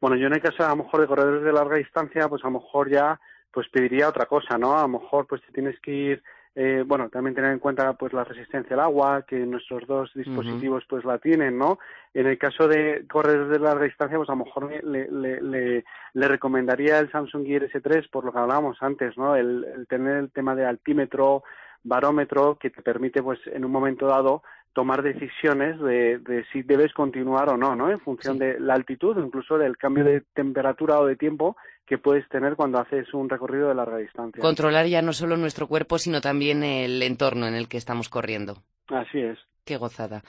Bueno, 0.00 0.16
yo 0.16 0.28
en 0.28 0.34
el 0.34 0.40
caso 0.40 0.64
a 0.64 0.70
lo 0.70 0.84
mejor 0.84 1.02
de 1.02 1.06
corredores 1.06 1.44
de 1.44 1.52
larga 1.52 1.76
distancia, 1.76 2.26
pues 2.28 2.42
a 2.42 2.48
lo 2.48 2.60
mejor 2.60 2.90
ya 2.90 3.20
pues 3.52 3.68
pediría 3.68 4.08
otra 4.08 4.26
cosa, 4.26 4.56
¿no? 4.56 4.78
A 4.78 4.82
lo 4.82 4.88
mejor 4.88 5.26
pues 5.26 5.42
tienes 5.52 5.78
que 5.80 5.90
ir 5.92 6.22
eh, 6.56 6.84
bueno, 6.86 7.08
también 7.08 7.34
tener 7.34 7.50
en 7.50 7.58
cuenta 7.58 7.92
pues 7.94 8.12
la 8.12 8.22
resistencia 8.22 8.74
al 8.74 8.80
agua, 8.80 9.24
que 9.26 9.38
nuestros 9.38 9.86
dos 9.88 10.12
dispositivos 10.14 10.84
pues 10.88 11.04
la 11.04 11.18
tienen, 11.18 11.58
¿no? 11.58 11.80
En 12.12 12.28
el 12.28 12.38
caso 12.38 12.68
de 12.68 13.06
correr 13.10 13.48
de 13.48 13.58
larga 13.58 13.84
distancia, 13.84 14.16
pues 14.16 14.28
a 14.28 14.36
lo 14.36 14.44
mejor 14.44 14.70
le, 14.70 15.08
le, 15.10 15.40
le, 15.40 15.84
le 16.12 16.28
recomendaría 16.28 17.00
el 17.00 17.10
Samsung 17.10 17.44
Gear 17.44 17.68
S3 17.68 18.08
por 18.08 18.24
lo 18.24 18.32
que 18.32 18.38
hablábamos 18.38 18.76
antes, 18.82 19.18
¿no? 19.18 19.34
El, 19.34 19.64
el 19.64 19.86
tener 19.88 20.16
el 20.16 20.30
tema 20.30 20.54
de 20.54 20.64
altímetro, 20.64 21.42
barómetro, 21.82 22.56
que 22.56 22.70
te 22.70 22.82
permite 22.82 23.20
pues 23.20 23.40
en 23.46 23.64
un 23.64 23.72
momento 23.72 24.06
dado 24.06 24.44
tomar 24.74 25.02
decisiones 25.02 25.80
de, 25.80 26.18
de, 26.18 26.44
si 26.52 26.62
debes 26.62 26.92
continuar 26.92 27.48
o 27.48 27.56
no, 27.56 27.74
¿no? 27.74 27.90
En 27.90 28.00
función 28.00 28.38
de 28.38 28.60
la 28.60 28.74
altitud, 28.74 29.16
incluso 29.18 29.58
del 29.58 29.76
cambio 29.76 30.04
de 30.04 30.20
temperatura 30.34 31.00
o 31.00 31.06
de 31.06 31.16
tiempo 31.16 31.56
que 31.86 31.98
puedes 31.98 32.28
tener 32.28 32.56
cuando 32.56 32.78
haces 32.78 33.12
un 33.12 33.28
recorrido 33.28 33.68
de 33.68 33.74
larga 33.74 33.98
distancia. 33.98 34.40
Controlar 34.40 34.86
ya 34.86 35.02
no 35.02 35.12
solo 35.12 35.36
nuestro 35.36 35.68
cuerpo, 35.68 35.98
sino 35.98 36.20
también 36.20 36.62
el 36.62 37.02
entorno 37.02 37.46
en 37.46 37.54
el 37.54 37.68
que 37.68 37.76
estamos 37.76 38.08
corriendo. 38.08 38.62
Así 38.88 39.20
es. 39.20 39.38
Qué 39.64 39.76
gozada. 39.76 40.22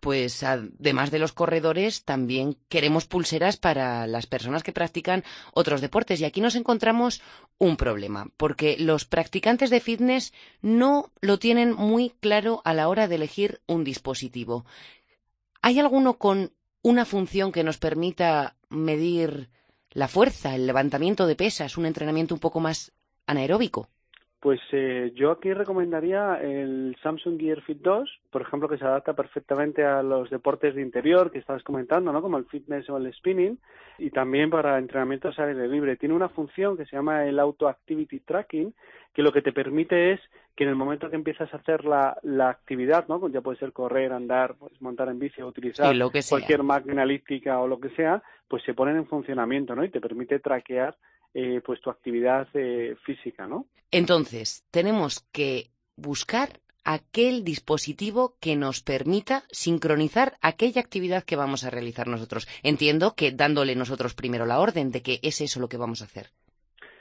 Pues 0.00 0.42
además 0.42 1.12
de 1.12 1.20
los 1.20 1.32
corredores, 1.32 2.04
también 2.04 2.56
queremos 2.68 3.06
pulseras 3.06 3.56
para 3.56 4.08
las 4.08 4.26
personas 4.26 4.64
que 4.64 4.72
practican 4.72 5.22
otros 5.54 5.80
deportes. 5.80 6.20
Y 6.20 6.24
aquí 6.24 6.40
nos 6.40 6.56
encontramos 6.56 7.22
un 7.58 7.76
problema, 7.76 8.26
porque 8.36 8.76
los 8.80 9.04
practicantes 9.04 9.70
de 9.70 9.78
fitness 9.78 10.32
no 10.60 11.12
lo 11.20 11.38
tienen 11.38 11.72
muy 11.72 12.10
claro 12.18 12.62
a 12.64 12.74
la 12.74 12.88
hora 12.88 13.06
de 13.06 13.14
elegir 13.14 13.60
un 13.68 13.84
dispositivo. 13.84 14.64
¿Hay 15.60 15.78
alguno 15.78 16.14
con 16.14 16.50
una 16.82 17.04
función 17.04 17.52
que 17.52 17.62
nos 17.62 17.78
permita 17.78 18.56
medir 18.68 19.50
la 19.92 20.08
fuerza, 20.08 20.54
el 20.54 20.66
levantamiento 20.66 21.26
de 21.26 21.36
pesas, 21.36 21.76
un 21.76 21.86
entrenamiento 21.86 22.34
un 22.34 22.40
poco 22.40 22.60
más 22.60 22.92
anaeróbico? 23.26 23.88
Pues 24.42 24.60
eh, 24.72 25.12
yo 25.14 25.30
aquí 25.30 25.54
recomendaría 25.54 26.34
el 26.42 26.96
Samsung 27.00 27.38
Gear 27.38 27.62
Fit 27.62 27.78
2, 27.78 28.10
por 28.28 28.42
ejemplo, 28.42 28.68
que 28.68 28.76
se 28.76 28.84
adapta 28.84 29.12
perfectamente 29.12 29.84
a 29.84 30.02
los 30.02 30.30
deportes 30.30 30.74
de 30.74 30.82
interior 30.82 31.30
que 31.30 31.38
estabas 31.38 31.62
comentando, 31.62 32.12
¿no? 32.12 32.20
Como 32.20 32.38
el 32.38 32.46
fitness 32.46 32.90
o 32.90 32.96
el 32.96 33.14
spinning, 33.14 33.56
y 33.98 34.10
también 34.10 34.50
para 34.50 34.78
entrenamientos 34.78 35.38
al 35.38 35.50
aire 35.50 35.68
libre. 35.68 35.96
Tiene 35.96 36.16
una 36.16 36.28
función 36.28 36.76
que 36.76 36.86
se 36.86 36.96
llama 36.96 37.24
el 37.24 37.38
Auto 37.38 37.68
Activity 37.68 38.18
Tracking, 38.18 38.74
que 39.14 39.22
lo 39.22 39.32
que 39.32 39.42
te 39.42 39.52
permite 39.52 40.14
es 40.14 40.20
que 40.56 40.64
en 40.64 40.70
el 40.70 40.76
momento 40.76 41.08
que 41.08 41.14
empiezas 41.14 41.54
a 41.54 41.58
hacer 41.58 41.84
la, 41.84 42.18
la 42.22 42.48
actividad, 42.48 43.06
¿no? 43.06 43.28
Ya 43.28 43.42
puede 43.42 43.60
ser 43.60 43.72
correr, 43.72 44.12
andar, 44.12 44.56
pues 44.58 44.72
montar 44.82 45.08
en 45.08 45.20
bici 45.20 45.40
o 45.40 45.46
utilizar 45.46 45.94
cualquier 46.28 46.64
máquina 46.64 47.04
elíptica 47.04 47.60
o 47.60 47.68
lo 47.68 47.78
que 47.78 47.90
sea, 47.90 48.20
pues 48.48 48.64
se 48.64 48.74
ponen 48.74 48.96
en 48.96 49.06
funcionamiento, 49.06 49.76
¿no? 49.76 49.84
Y 49.84 49.90
te 49.90 50.00
permite 50.00 50.40
traquear 50.40 50.96
eh, 51.34 51.60
pues 51.64 51.80
tu 51.80 51.90
actividad 51.90 52.48
eh, 52.54 52.96
física, 53.04 53.46
¿no? 53.46 53.66
Entonces, 53.90 54.64
tenemos 54.70 55.20
que 55.32 55.70
buscar 55.96 56.60
aquel 56.84 57.44
dispositivo 57.44 58.34
que 58.40 58.56
nos 58.56 58.82
permita 58.82 59.44
sincronizar 59.50 60.34
aquella 60.40 60.80
actividad 60.80 61.24
que 61.24 61.36
vamos 61.36 61.64
a 61.64 61.70
realizar 61.70 62.08
nosotros. 62.08 62.48
Entiendo 62.62 63.14
que 63.14 63.30
dándole 63.30 63.76
nosotros 63.76 64.14
primero 64.14 64.46
la 64.46 64.60
orden 64.60 64.90
de 64.90 65.02
que 65.02 65.20
es 65.22 65.40
eso 65.40 65.60
lo 65.60 65.68
que 65.68 65.76
vamos 65.76 66.02
a 66.02 66.06
hacer. 66.06 66.30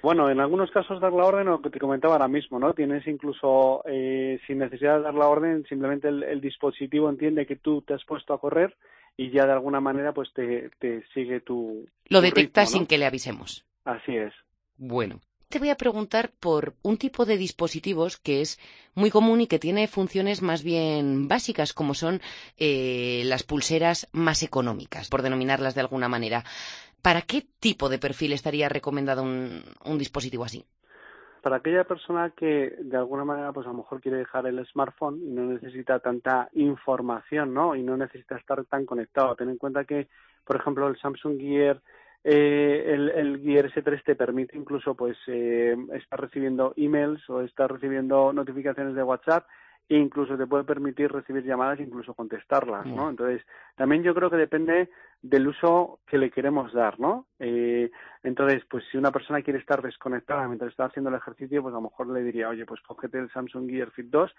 Bueno, 0.01 0.31
en 0.31 0.39
algunos 0.39 0.71
casos 0.71 1.00
dar 1.00 1.13
la 1.13 1.25
orden, 1.25 1.45
lo 1.45 1.61
que 1.61 1.69
te 1.69 1.79
comentaba 1.79 2.15
ahora 2.15 2.27
mismo, 2.27 2.57
¿no? 2.57 2.73
Tienes 2.73 3.05
incluso, 3.05 3.83
eh, 3.85 4.39
sin 4.47 4.57
necesidad 4.57 4.97
de 4.97 5.03
dar 5.03 5.13
la 5.13 5.27
orden, 5.27 5.63
simplemente 5.69 6.07
el, 6.07 6.41
dispositivo 6.41 7.07
entiende 7.07 7.45
que 7.45 7.55
tú 7.55 7.83
te 7.83 7.93
has 7.93 8.03
puesto 8.05 8.33
a 8.33 8.39
correr 8.39 8.75
y 9.15 9.29
ya 9.29 9.45
de 9.45 9.51
alguna 9.51 9.79
manera 9.79 10.11
pues 10.11 10.33
te, 10.33 10.71
sigue 11.13 11.41
tu... 11.41 11.85
Lo 12.09 12.21
detecta 12.21 12.65
sin 12.65 12.88
que 12.88 12.97
le 12.97 13.05
avisemos. 13.05 13.63
Así 13.85 14.15
es. 14.15 14.33
Bueno, 14.77 15.19
te 15.51 15.59
voy 15.59 15.69
a 15.69 15.75
preguntar 15.75 16.31
por 16.39 16.75
un 16.81 16.97
tipo 16.97 17.25
de 17.25 17.38
dispositivos 17.38 18.17
que 18.17 18.41
es 18.41 18.57
muy 18.95 19.11
común 19.11 19.41
y 19.41 19.47
que 19.47 19.59
tiene 19.59 19.88
funciones 19.88 20.41
más 20.41 20.63
bien 20.63 21.27
básicas, 21.27 21.73
como 21.73 21.93
son 21.93 22.21
eh, 22.57 23.23
las 23.25 23.43
pulseras 23.43 24.07
más 24.13 24.43
económicas, 24.43 25.09
por 25.09 25.21
denominarlas 25.21 25.75
de 25.75 25.81
alguna 25.81 26.07
manera. 26.07 26.43
¿Para 27.01 27.21
qué 27.23 27.43
tipo 27.59 27.89
de 27.89 28.00
perfil 28.00 28.31
estaría 28.31 28.69
recomendado 28.69 29.23
un, 29.23 29.61
un 29.83 29.97
dispositivo 29.97 30.45
así? 30.45 30.63
Para 31.41 31.57
aquella 31.57 31.83
persona 31.83 32.29
que 32.29 32.75
de 32.79 32.97
alguna 32.97 33.25
manera, 33.25 33.51
pues 33.51 33.65
a 33.65 33.71
lo 33.71 33.77
mejor 33.77 34.00
quiere 34.00 34.19
dejar 34.19 34.45
el 34.45 34.63
smartphone 34.67 35.19
y 35.21 35.31
no 35.31 35.43
necesita 35.45 36.00
tanta 36.00 36.47
información, 36.53 37.53
¿no? 37.53 37.75
Y 37.75 37.81
no 37.81 37.97
necesita 37.97 38.38
estar 38.38 38.63
tan 38.65 38.85
conectado. 38.85 39.35
Ten 39.35 39.50
en 39.50 39.57
cuenta 39.57 39.83
que, 39.83 40.07
por 40.45 40.55
ejemplo, 40.55 40.88
el 40.88 41.00
Samsung 41.00 41.39
Gear 41.39 41.81
eh, 42.23 42.83
el, 42.87 43.09
el 43.09 43.41
Gear 43.41 43.71
S3 43.71 44.03
te 44.03 44.15
permite 44.15 44.57
incluso 44.57 44.95
pues 44.95 45.17
eh, 45.27 45.75
estar 45.93 46.21
recibiendo 46.21 46.73
emails 46.75 47.27
o 47.29 47.41
estar 47.41 47.71
recibiendo 47.71 48.31
notificaciones 48.31 48.95
de 48.95 49.03
WhatsApp 49.03 49.47
e 49.91 49.98
incluso 49.98 50.38
te 50.38 50.48
puede 50.48 50.63
permitir 50.63 51.12
recibir 51.12 51.43
llamadas 51.43 51.77
e 51.77 51.83
incluso 51.83 52.13
contestarlas, 52.13 52.86
¿no? 52.86 53.10
Entonces, 53.10 53.45
también 53.75 54.03
yo 54.03 54.15
creo 54.15 54.29
que 54.29 54.38
depende 54.38 54.89
del 55.21 55.50
uso 55.50 56.00
que 56.07 56.17
le 56.17 56.31
queremos 56.31 56.71
dar, 56.71 56.98
¿no? 56.98 57.25
Eh, 57.39 57.91
entonces, 58.24 58.63
pues 58.69 58.86
si 58.89 58.98
una 58.98 59.12
persona 59.12 59.41
quiere 59.41 59.60
estar 59.60 59.81
desconectada 59.81 60.48
mientras 60.48 60.71
está 60.71 60.86
haciendo 60.86 61.10
el 61.10 61.17
ejercicio, 61.17 61.62
pues 61.62 61.74
a 61.74 61.75
lo 61.75 61.89
mejor 61.89 62.07
le 62.07 62.24
diría, 62.24 62.48
oye, 62.48 62.65
pues 62.65 62.79
cógete 62.88 63.19
el 63.19 63.29
Samsung 63.31 63.69
Gear 63.69 63.91
Fit 63.91 64.07
2 64.07 64.33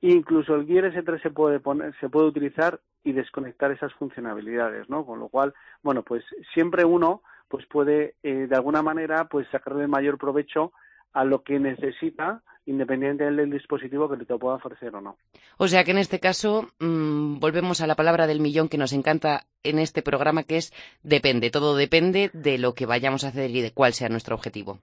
incluso 0.00 0.56
el 0.56 0.66
Gear 0.66 0.92
S3 0.92 1.22
se 1.22 1.30
puede 1.30 1.60
poner, 1.60 1.94
se 2.00 2.10
puede 2.10 2.26
utilizar 2.26 2.80
y 3.04 3.12
desconectar 3.12 3.70
esas 3.70 3.94
funcionalidades, 3.94 4.90
¿no? 4.90 5.06
Con 5.06 5.20
lo 5.20 5.28
cual, 5.28 5.54
bueno, 5.82 6.02
pues 6.02 6.24
siempre 6.52 6.84
uno 6.84 7.22
pues 7.48 7.64
puede 7.66 8.16
eh, 8.24 8.48
de 8.48 8.56
alguna 8.56 8.82
manera 8.82 9.26
pues 9.26 9.46
sacarle 9.52 9.86
mayor 9.86 10.18
provecho 10.18 10.72
a 11.16 11.24
lo 11.24 11.42
que 11.42 11.58
necesita 11.58 12.42
independiente 12.66 13.24
del 13.24 13.50
dispositivo 13.50 14.08
que 14.08 14.22
te 14.22 14.36
pueda 14.36 14.56
ofrecer 14.56 14.94
o 14.94 15.00
no. 15.00 15.16
O 15.56 15.66
sea 15.66 15.82
que 15.82 15.92
en 15.92 15.98
este 15.98 16.20
caso 16.20 16.68
mm, 16.78 17.38
volvemos 17.38 17.80
a 17.80 17.86
la 17.86 17.94
palabra 17.94 18.26
del 18.26 18.40
millón 18.40 18.68
que 18.68 18.76
nos 18.76 18.92
encanta 18.92 19.46
en 19.62 19.78
este 19.78 20.02
programa 20.02 20.42
que 20.42 20.58
es 20.58 20.74
depende, 21.02 21.50
todo 21.50 21.74
depende 21.74 22.30
de 22.34 22.58
lo 22.58 22.74
que 22.74 22.84
vayamos 22.84 23.24
a 23.24 23.28
hacer 23.28 23.50
y 23.50 23.62
de 23.62 23.72
cuál 23.72 23.94
sea 23.94 24.10
nuestro 24.10 24.34
objetivo. 24.34 24.78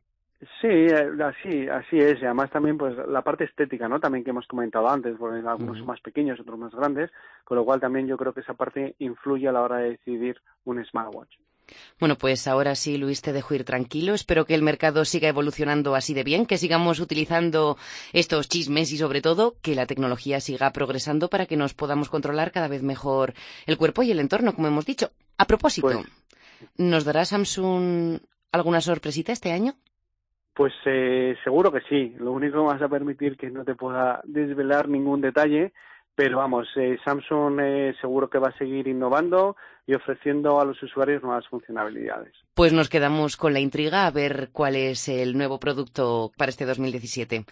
Sí, 0.60 0.68
eh, 0.68 1.12
así, 1.24 1.70
así 1.70 1.98
es. 1.98 2.20
Y 2.22 2.26
además 2.26 2.50
también 2.50 2.78
pues 2.78 2.96
la 3.08 3.22
parte 3.22 3.44
estética, 3.44 3.88
¿no? 3.88 4.00
También 4.00 4.24
que 4.24 4.32
hemos 4.32 4.48
comentado 4.48 4.90
antes, 4.90 5.16
porque 5.18 5.48
algunos 5.48 5.78
son 5.78 5.88
más 5.88 6.02
pequeños, 6.02 6.40
otros 6.40 6.58
más 6.58 6.74
grandes, 6.74 7.12
con 7.44 7.58
lo 7.58 7.64
cual 7.64 7.80
también 7.80 8.08
yo 8.08 8.18
creo 8.18 8.34
que 8.34 8.42
esa 8.42 8.56
parte 8.56 8.96
influye 9.00 9.48
a 9.48 9.52
la 9.52 9.62
hora 9.62 9.78
de 9.78 9.92
decidir 9.92 10.38
un 10.66 10.84
smartwatch. 10.84 11.36
Bueno, 12.00 12.18
pues 12.18 12.48
ahora 12.48 12.76
sí, 12.76 12.98
Luis, 12.98 13.22
te 13.22 13.34
dejo 13.34 13.54
ir 13.54 13.64
tranquilo. 13.64 14.14
Espero 14.14 14.46
que 14.46 14.56
el 14.56 14.62
mercado 14.62 15.06
siga 15.06 15.30
evolucionando 15.30 15.96
así 15.96 16.14
de 16.14 16.24
bien, 16.24 16.46
que 16.46 16.58
sigamos 16.58 17.00
utilizando 17.00 17.78
estos 18.12 18.50
chismes 18.50 18.92
y, 18.92 18.98
sobre 18.98 19.22
todo, 19.22 19.56
que 19.62 19.76
la 19.76 19.86
tecnología 19.86 20.40
siga 20.40 20.72
progresando 20.72 21.30
para 21.30 21.46
que 21.46 21.58
nos 21.58 21.74
podamos 21.74 22.10
controlar 22.10 22.52
cada 22.52 22.68
vez 22.68 22.84
mejor 22.84 23.34
el 23.66 23.78
cuerpo 23.78 24.04
y 24.04 24.12
el 24.12 24.20
entorno, 24.20 24.54
como 24.54 24.68
hemos 24.68 24.86
dicho. 24.86 25.12
A 25.38 25.46
propósito, 25.46 25.88
pues 25.88 26.06
¿nos 26.78 27.06
dará 27.06 27.26
Samsung 27.26 28.20
alguna 28.52 28.82
sorpresita 28.82 29.32
este 29.32 29.52
año? 29.52 29.76
Pues 30.54 30.74
eh, 30.86 31.36
seguro 31.44 31.72
que 31.72 31.82
sí. 31.90 32.16
Lo 32.20 32.32
único 32.32 32.60
que 32.60 32.74
vas 32.74 32.82
a 32.82 32.90
permitir 32.90 33.38
que 33.38 33.50
no 33.50 33.64
te 33.66 33.76
pueda 33.76 34.22
desvelar 34.24 34.88
ningún 34.88 35.22
detalle, 35.22 35.74
pero 36.16 36.38
vamos, 36.38 36.68
eh, 36.76 36.98
Samsung 37.04 37.60
eh, 37.60 37.96
seguro 38.00 38.30
que 38.30 38.38
va 38.38 38.50
a 38.50 38.58
seguir 38.58 38.88
innovando 38.88 39.56
y 39.86 39.94
ofreciendo 39.94 40.60
a 40.60 40.66
los 40.66 40.82
usuarios 40.82 41.24
nuevas 41.24 41.48
funcionalidades. 41.48 42.34
Pues 42.54 42.72
nos 42.74 42.90
quedamos 42.90 43.36
con 43.36 43.54
la 43.54 43.60
intriga 43.60 44.06
a 44.06 44.12
ver 44.12 44.50
cuál 44.52 44.76
es 44.76 45.10
el 45.10 45.38
nuevo 45.38 45.60
producto 45.60 46.32
para 46.38 46.50
este 46.50 46.66
2017. 46.66 47.46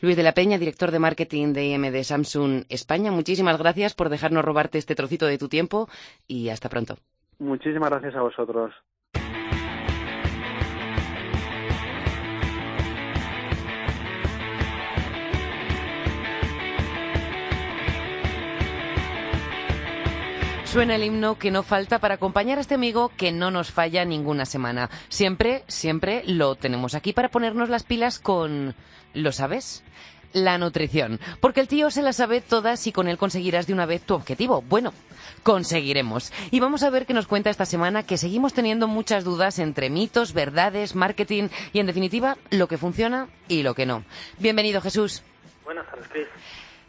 Luis 0.00 0.16
de 0.16 0.22
la 0.22 0.32
Peña, 0.32 0.58
director 0.58 0.90
de 0.90 0.98
marketing 0.98 1.52
de 1.52 1.66
IM 1.66 1.90
de 1.90 2.04
Samsung 2.04 2.64
España, 2.68 3.10
muchísimas 3.10 3.58
gracias 3.58 3.94
por 3.94 4.08
dejarnos 4.08 4.44
robarte 4.44 4.78
este 4.78 4.94
trocito 4.94 5.26
de 5.26 5.38
tu 5.38 5.48
tiempo 5.48 5.88
y 6.26 6.48
hasta 6.48 6.68
pronto. 6.68 6.96
Muchísimas 7.38 7.90
gracias 7.90 8.14
a 8.14 8.22
vosotros. 8.22 8.72
Suena 20.74 20.96
el 20.96 21.04
himno 21.04 21.38
que 21.38 21.52
no 21.52 21.62
falta 21.62 22.00
para 22.00 22.16
acompañar 22.16 22.58
a 22.58 22.60
este 22.60 22.74
amigo 22.74 23.12
que 23.16 23.30
no 23.30 23.52
nos 23.52 23.70
falla 23.70 24.04
ninguna 24.04 24.44
semana. 24.44 24.90
Siempre, 25.08 25.62
siempre 25.68 26.24
lo 26.26 26.56
tenemos 26.56 26.96
aquí 26.96 27.12
para 27.12 27.28
ponernos 27.28 27.68
las 27.68 27.84
pilas 27.84 28.18
con... 28.18 28.74
¿Lo 29.12 29.30
sabes? 29.30 29.84
La 30.32 30.58
nutrición. 30.58 31.20
Porque 31.38 31.60
el 31.60 31.68
tío 31.68 31.92
se 31.92 32.02
la 32.02 32.12
sabe 32.12 32.40
todas 32.40 32.88
y 32.88 32.92
con 32.92 33.06
él 33.06 33.18
conseguirás 33.18 33.68
de 33.68 33.72
una 33.72 33.86
vez 33.86 34.02
tu 34.02 34.14
objetivo. 34.14 34.62
Bueno, 34.62 34.92
conseguiremos. 35.44 36.32
Y 36.50 36.58
vamos 36.58 36.82
a 36.82 36.90
ver 36.90 37.06
qué 37.06 37.14
nos 37.14 37.28
cuenta 37.28 37.50
esta 37.50 37.66
semana 37.66 38.02
que 38.02 38.18
seguimos 38.18 38.52
teniendo 38.52 38.88
muchas 38.88 39.22
dudas 39.22 39.60
entre 39.60 39.90
mitos, 39.90 40.32
verdades, 40.32 40.96
marketing 40.96 41.50
y 41.72 41.78
en 41.78 41.86
definitiva 41.86 42.36
lo 42.50 42.66
que 42.66 42.78
funciona 42.78 43.28
y 43.46 43.62
lo 43.62 43.76
que 43.76 43.86
no. 43.86 44.02
Bienvenido 44.40 44.80
Jesús. 44.80 45.22
Buenas 45.64 45.86
tardes, 45.86 46.08
Chris. 46.08 46.26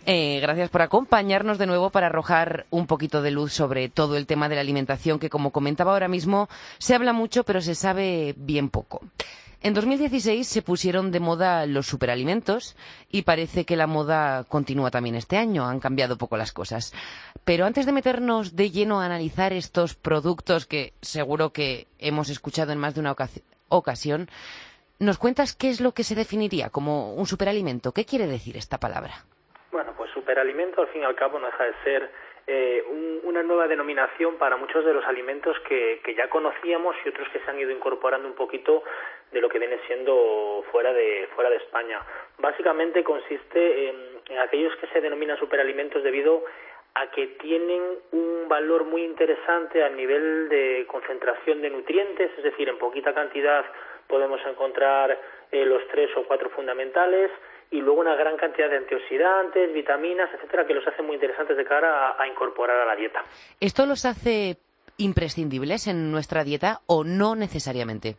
Eh, 0.08 0.40
gracias 0.40 0.70
por 0.70 0.84
acompañarnos 0.84 1.58
de 1.58 1.66
nuevo 1.66 1.90
para 1.90 2.08
arrojar 2.08 2.68
un 2.70 2.86
poquito 2.86 3.24
de 3.24 3.32
luz 3.32 3.54
sobre 3.54 3.90
todo 3.90 4.18
el 4.18 4.28
tema 4.28 4.48
de 4.48 4.56
la 4.56 4.62
alimentación, 4.62 5.18
que 5.18 5.32
como 5.32 5.50
comentaba 5.50 5.94
ahora 5.94 6.08
mismo, 6.08 6.48
se 6.78 6.94
habla 6.94 7.12
mucho, 7.12 7.44
pero 7.44 7.60
se 7.60 7.74
sabe 7.74 8.36
bien 8.38 8.70
poco. 8.70 9.02
En 9.62 9.74
2016 9.74 10.48
se 10.48 10.62
pusieron 10.62 11.10
de 11.12 11.20
moda 11.20 11.66
los 11.66 11.88
superalimentos 11.88 12.76
y 13.10 13.24
parece 13.24 13.66
que 13.66 13.76
la 13.76 13.88
moda 13.88 14.44
continúa 14.44 14.92
también 14.92 15.16
este 15.16 15.38
año. 15.38 15.66
Han 15.66 15.80
cambiado 15.80 16.20
poco 16.20 16.38
las 16.38 16.52
cosas. 16.52 16.94
Pero 17.44 17.66
antes 17.66 17.88
de 17.88 17.92
meternos 17.92 18.56
de 18.56 18.70
lleno 18.70 19.02
a 19.02 19.08
analizar 19.08 19.54
estos 19.54 19.96
productos 19.96 20.68
que 20.68 20.94
seguro 21.02 21.52
que 21.52 21.88
hemos 21.98 22.30
escuchado 22.30 22.74
en 22.74 22.78
más 22.78 22.94
de 22.94 23.00
una 23.00 23.16
ocasión, 23.70 24.30
¿nos 25.00 25.18
cuentas 25.18 25.56
qué 25.56 25.72
es 25.72 25.82
lo 25.82 25.96
que 25.96 26.04
se 26.04 26.14
definiría 26.14 26.70
como 26.70 27.16
un 27.16 27.26
superalimento? 27.26 27.92
¿Qué 27.92 28.06
quiere 28.06 28.28
decir 28.28 28.58
esta 28.58 28.80
palabra? 28.80 29.26
Superalimento 30.26 30.82
al 30.82 30.88
fin 30.88 31.04
y 31.04 31.06
al 31.06 31.14
cabo 31.14 31.38
no 31.38 31.46
deja 31.46 31.66
de 31.66 31.74
ser 31.84 32.10
eh, 32.48 32.84
una 33.24 33.44
nueva 33.44 33.68
denominación 33.68 34.38
para 34.38 34.58
muchos 34.58 34.84
de 34.84 34.94
los 34.94 35.06
alimentos 35.06 35.56
que, 35.68 36.02
ya 36.18 36.28
conocíamos 36.30 36.96
y 37.06 37.10
otros 37.10 37.28
que 37.30 37.40
se 37.40 37.50
han 37.50 37.60
ido 37.60 37.70
incorporando 37.70 38.28
un 38.28 38.34
poquito 38.34 38.84
de 39.32 39.40
lo 39.40 39.50
que 39.50 39.60
viene 39.60 39.78
siendo 39.86 40.64
fuera 40.72 40.94
de 40.94 41.30
fuera 41.36 41.52
de 41.52 41.58
España. 41.58 42.02
Básicamente 42.40 43.04
consiste 43.04 43.90
en, 43.90 44.40
aquellos 44.40 44.76
que 44.78 44.88
se 44.88 45.02
denominan 45.02 45.38
superalimentos 45.38 46.02
debido 46.02 46.44
a 46.96 47.12
que 47.12 47.28
tienen 47.40 47.84
un 48.12 48.48
valor 48.48 48.86
muy 48.86 49.04
interesante 49.04 49.84
a 49.84 49.90
nivel 49.90 50.50
de 50.50 50.86
concentración 50.88 51.62
de 51.62 51.70
nutrientes, 51.70 52.32
es 52.38 52.44
decir, 52.44 52.68
en 52.68 52.80
poquita 52.80 53.14
cantidad 53.14 53.64
podemos 54.08 54.40
encontrar 54.48 55.20
eh, 55.52 55.66
los 55.66 55.88
tres 55.90 56.10
o 56.16 56.24
cuatro 56.24 56.50
fundamentales 56.50 57.30
y 57.72 57.82
luego 57.82 58.02
una 58.02 58.16
gran 58.16 58.38
cantidad 58.38 58.70
de 58.70 58.78
antioxidantes, 58.78 59.74
vitaminas, 59.74 60.30
etcétera, 60.34 60.66
que 60.66 60.74
los 60.74 60.88
hacen 60.88 61.06
muy 61.06 61.16
interesantes 61.16 61.58
de 61.58 61.66
cara 61.66 62.16
a, 62.18 62.28
incorporar 62.28 62.80
a 62.80 62.86
la 62.86 62.96
dieta. 62.96 63.24
¿Esto 63.60 63.86
los 63.86 64.06
hace 64.06 64.58
imprescindibles 64.98 65.88
en 65.88 66.12
nuestra 66.12 66.44
dieta 66.44 66.80
o 66.88 67.04
no 67.04 67.36
necesariamente? 67.36 68.16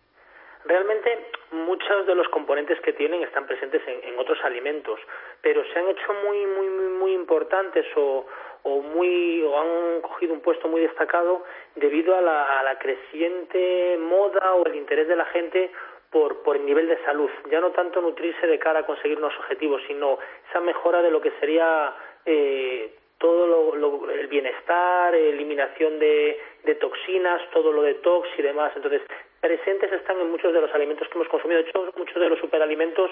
Realmente 0.64 1.30
muchos 1.52 2.06
de 2.06 2.14
los 2.14 2.28
componentes 2.28 2.78
que 2.80 2.92
tienen 2.92 3.22
están 3.22 3.46
presentes 3.46 3.80
en, 3.86 4.18
otros 4.18 4.38
alimentos, 4.44 4.98
pero 5.40 5.62
se 5.72 5.78
han 5.78 5.88
hecho 5.88 6.12
muy, 6.24 6.44
muy, 6.46 6.68
muy, 6.68 6.88
muy 6.88 7.12
importantes 7.12 7.86
o, 7.96 8.26
o 8.64 8.82
muy 8.82 9.42
o 9.42 9.60
han 9.60 10.00
cogido 10.00 10.34
un 10.34 10.40
puesto 10.40 10.68
muy 10.68 10.80
destacado 10.80 11.44
debido 11.76 12.16
a 12.16 12.20
la, 12.20 12.58
a 12.58 12.62
la 12.64 12.78
creciente 12.78 13.96
moda 13.98 14.54
o 14.54 14.66
el 14.66 14.74
interés 14.74 15.06
de 15.06 15.16
la 15.16 15.26
gente 15.26 15.70
por, 16.16 16.42
por 16.42 16.56
el 16.56 16.64
nivel 16.64 16.88
de 16.88 16.96
salud, 17.04 17.28
ya 17.50 17.60
no 17.60 17.72
tanto 17.72 18.00
nutrirse 18.00 18.46
de 18.46 18.58
cara 18.58 18.80
a 18.80 18.86
conseguir 18.86 19.18
unos 19.18 19.36
objetivos, 19.38 19.82
sino 19.86 20.18
esa 20.48 20.60
mejora 20.62 21.02
de 21.02 21.10
lo 21.10 21.20
que 21.20 21.30
sería 21.38 21.94
eh, 22.24 22.94
todo 23.18 23.74
lo, 23.76 24.10
el 24.10 24.26
bienestar, 24.28 25.14
eliminación 25.14 25.98
de, 25.98 26.40
de 26.64 26.74
toxinas, 26.76 27.42
todo 27.52 27.70
lo 27.70 27.82
de 27.82 27.94
tox 27.96 28.26
y 28.38 28.42
demás. 28.42 28.72
Entonces, 28.76 29.02
presentes 29.42 29.92
están 29.92 30.18
en 30.18 30.30
muchos 30.30 30.54
de 30.54 30.60
los 30.62 30.72
alimentos 30.72 31.06
que 31.08 31.18
hemos 31.18 31.28
consumido. 31.28 31.62
De 31.62 31.68
hecho, 31.68 31.92
muchos 31.98 32.18
de 32.18 32.30
los 32.30 32.38
superalimentos 32.38 33.10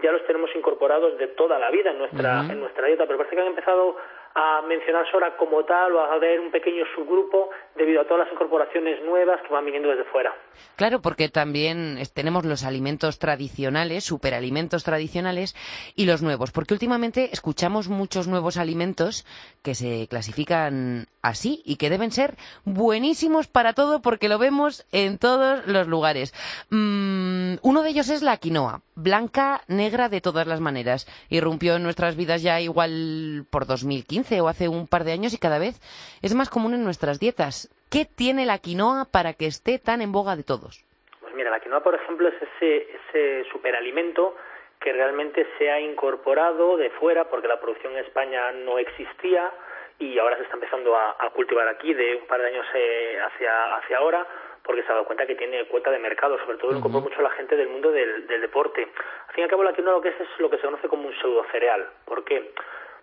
ya 0.00 0.12
los 0.12 0.24
tenemos 0.24 0.54
incorporados 0.54 1.18
de 1.18 1.26
toda 1.28 1.58
la 1.58 1.70
vida 1.70 1.90
en 1.90 1.98
nuestra, 1.98 2.40
en 2.48 2.60
nuestra 2.60 2.86
dieta, 2.86 3.04
pero 3.06 3.18
parece 3.18 3.34
que 3.34 3.42
han 3.42 3.48
empezado 3.48 3.96
a 4.34 4.62
mencionarse 4.62 5.10
ahora 5.14 5.36
como 5.36 5.64
tal 5.64 5.92
o 5.92 6.00
a 6.00 6.18
ver 6.18 6.40
un 6.40 6.50
pequeño 6.50 6.84
subgrupo 6.94 7.50
debido 7.76 8.00
a 8.00 8.04
todas 8.04 8.26
las 8.26 8.32
incorporaciones 8.32 9.00
nuevas 9.04 9.40
que 9.42 9.52
van 9.52 9.64
viniendo 9.64 9.90
desde 9.90 10.04
fuera. 10.04 10.34
Claro, 10.74 11.00
porque 11.00 11.28
también 11.28 11.98
tenemos 12.14 12.44
los 12.44 12.64
alimentos 12.64 13.20
tradicionales, 13.20 14.02
superalimentos 14.02 14.82
tradicionales 14.82 15.54
y 15.94 16.06
los 16.06 16.22
nuevos, 16.22 16.50
porque 16.50 16.74
últimamente 16.74 17.30
escuchamos 17.32 17.88
muchos 17.88 18.26
nuevos 18.26 18.56
alimentos 18.56 19.24
que 19.62 19.76
se 19.76 20.08
clasifican 20.08 21.06
así 21.22 21.62
y 21.64 21.76
que 21.76 21.90
deben 21.90 22.10
ser 22.10 22.34
buenísimos 22.64 23.46
para 23.46 23.72
todo 23.72 24.02
porque 24.02 24.28
lo 24.28 24.38
vemos 24.38 24.84
en 24.90 25.18
todos 25.18 25.64
los 25.66 25.86
lugares. 25.86 26.34
Mm, 26.70 27.54
uno 27.62 27.82
de 27.82 27.90
ellos 27.90 28.08
es 28.08 28.22
la 28.22 28.36
quinoa, 28.36 28.82
blanca, 28.96 29.62
negra 29.68 30.08
de 30.08 30.20
todas 30.20 30.46
las 30.46 30.60
maneras. 30.60 31.06
Irrumpió 31.28 31.76
en 31.76 31.84
nuestras 31.84 32.16
vidas 32.16 32.42
ya 32.42 32.60
igual 32.60 33.46
por 33.50 33.66
2015 33.66 34.23
o 34.40 34.48
hace 34.48 34.68
un 34.68 34.86
par 34.86 35.04
de 35.04 35.12
años 35.12 35.34
y 35.34 35.38
cada 35.38 35.58
vez 35.58 35.80
es 36.22 36.34
más 36.34 36.50
común 36.50 36.74
en 36.74 36.84
nuestras 36.84 37.20
dietas. 37.20 37.68
¿Qué 37.90 38.04
tiene 38.04 38.46
la 38.46 38.58
quinoa 38.58 39.06
para 39.10 39.34
que 39.34 39.46
esté 39.46 39.78
tan 39.78 40.00
en 40.00 40.12
boga 40.12 40.36
de 40.36 40.42
todos? 40.42 40.84
Pues 41.20 41.34
mira, 41.34 41.50
la 41.50 41.60
quinoa, 41.60 41.82
por 41.82 41.94
ejemplo, 41.94 42.28
es 42.28 42.34
ese, 42.34 42.88
ese 42.96 43.50
superalimento 43.50 44.34
que 44.80 44.92
realmente 44.92 45.46
se 45.58 45.70
ha 45.70 45.80
incorporado 45.80 46.76
de 46.76 46.90
fuera 46.90 47.24
porque 47.30 47.48
la 47.48 47.60
producción 47.60 47.92
en 47.92 48.04
España 48.04 48.52
no 48.52 48.78
existía 48.78 49.52
y 49.98 50.18
ahora 50.18 50.36
se 50.36 50.42
está 50.42 50.54
empezando 50.54 50.96
a, 50.96 51.16
cultivar 51.34 51.68
aquí 51.68 51.94
de 51.94 52.16
un 52.16 52.26
par 52.26 52.40
de 52.40 52.48
años 52.48 52.66
eh, 52.74 53.18
hacia, 53.24 53.76
hacia 53.76 53.98
ahora 53.98 54.26
porque 54.64 54.82
se 54.82 54.88
ha 54.88 54.94
dado 54.94 55.04
cuenta 55.04 55.26
que 55.26 55.34
tiene 55.34 55.64
cuota 55.66 55.90
de 55.90 55.98
mercado, 55.98 56.38
sobre 56.38 56.56
todo 56.56 56.72
lo 56.72 56.80
compra 56.80 57.00
mucho 57.00 57.20
la 57.20 57.30
gente 57.30 57.54
del 57.54 57.68
mundo 57.68 57.92
del, 57.92 58.26
del, 58.26 58.40
deporte. 58.40 58.88
Al 59.28 59.34
fin 59.34 59.42
y 59.42 59.44
al 59.44 59.50
cabo, 59.50 59.62
la 59.62 59.74
quinoa 59.74 59.92
lo 59.92 60.00
que 60.00 60.08
es 60.08 60.20
es 60.20 60.28
lo 60.38 60.48
que 60.48 60.56
se 60.56 60.62
conoce 60.62 60.88
como 60.88 61.06
un 61.06 61.14
pseudo 61.20 61.44
cereal. 61.52 61.86
¿Por 62.06 62.24
qué? 62.24 62.50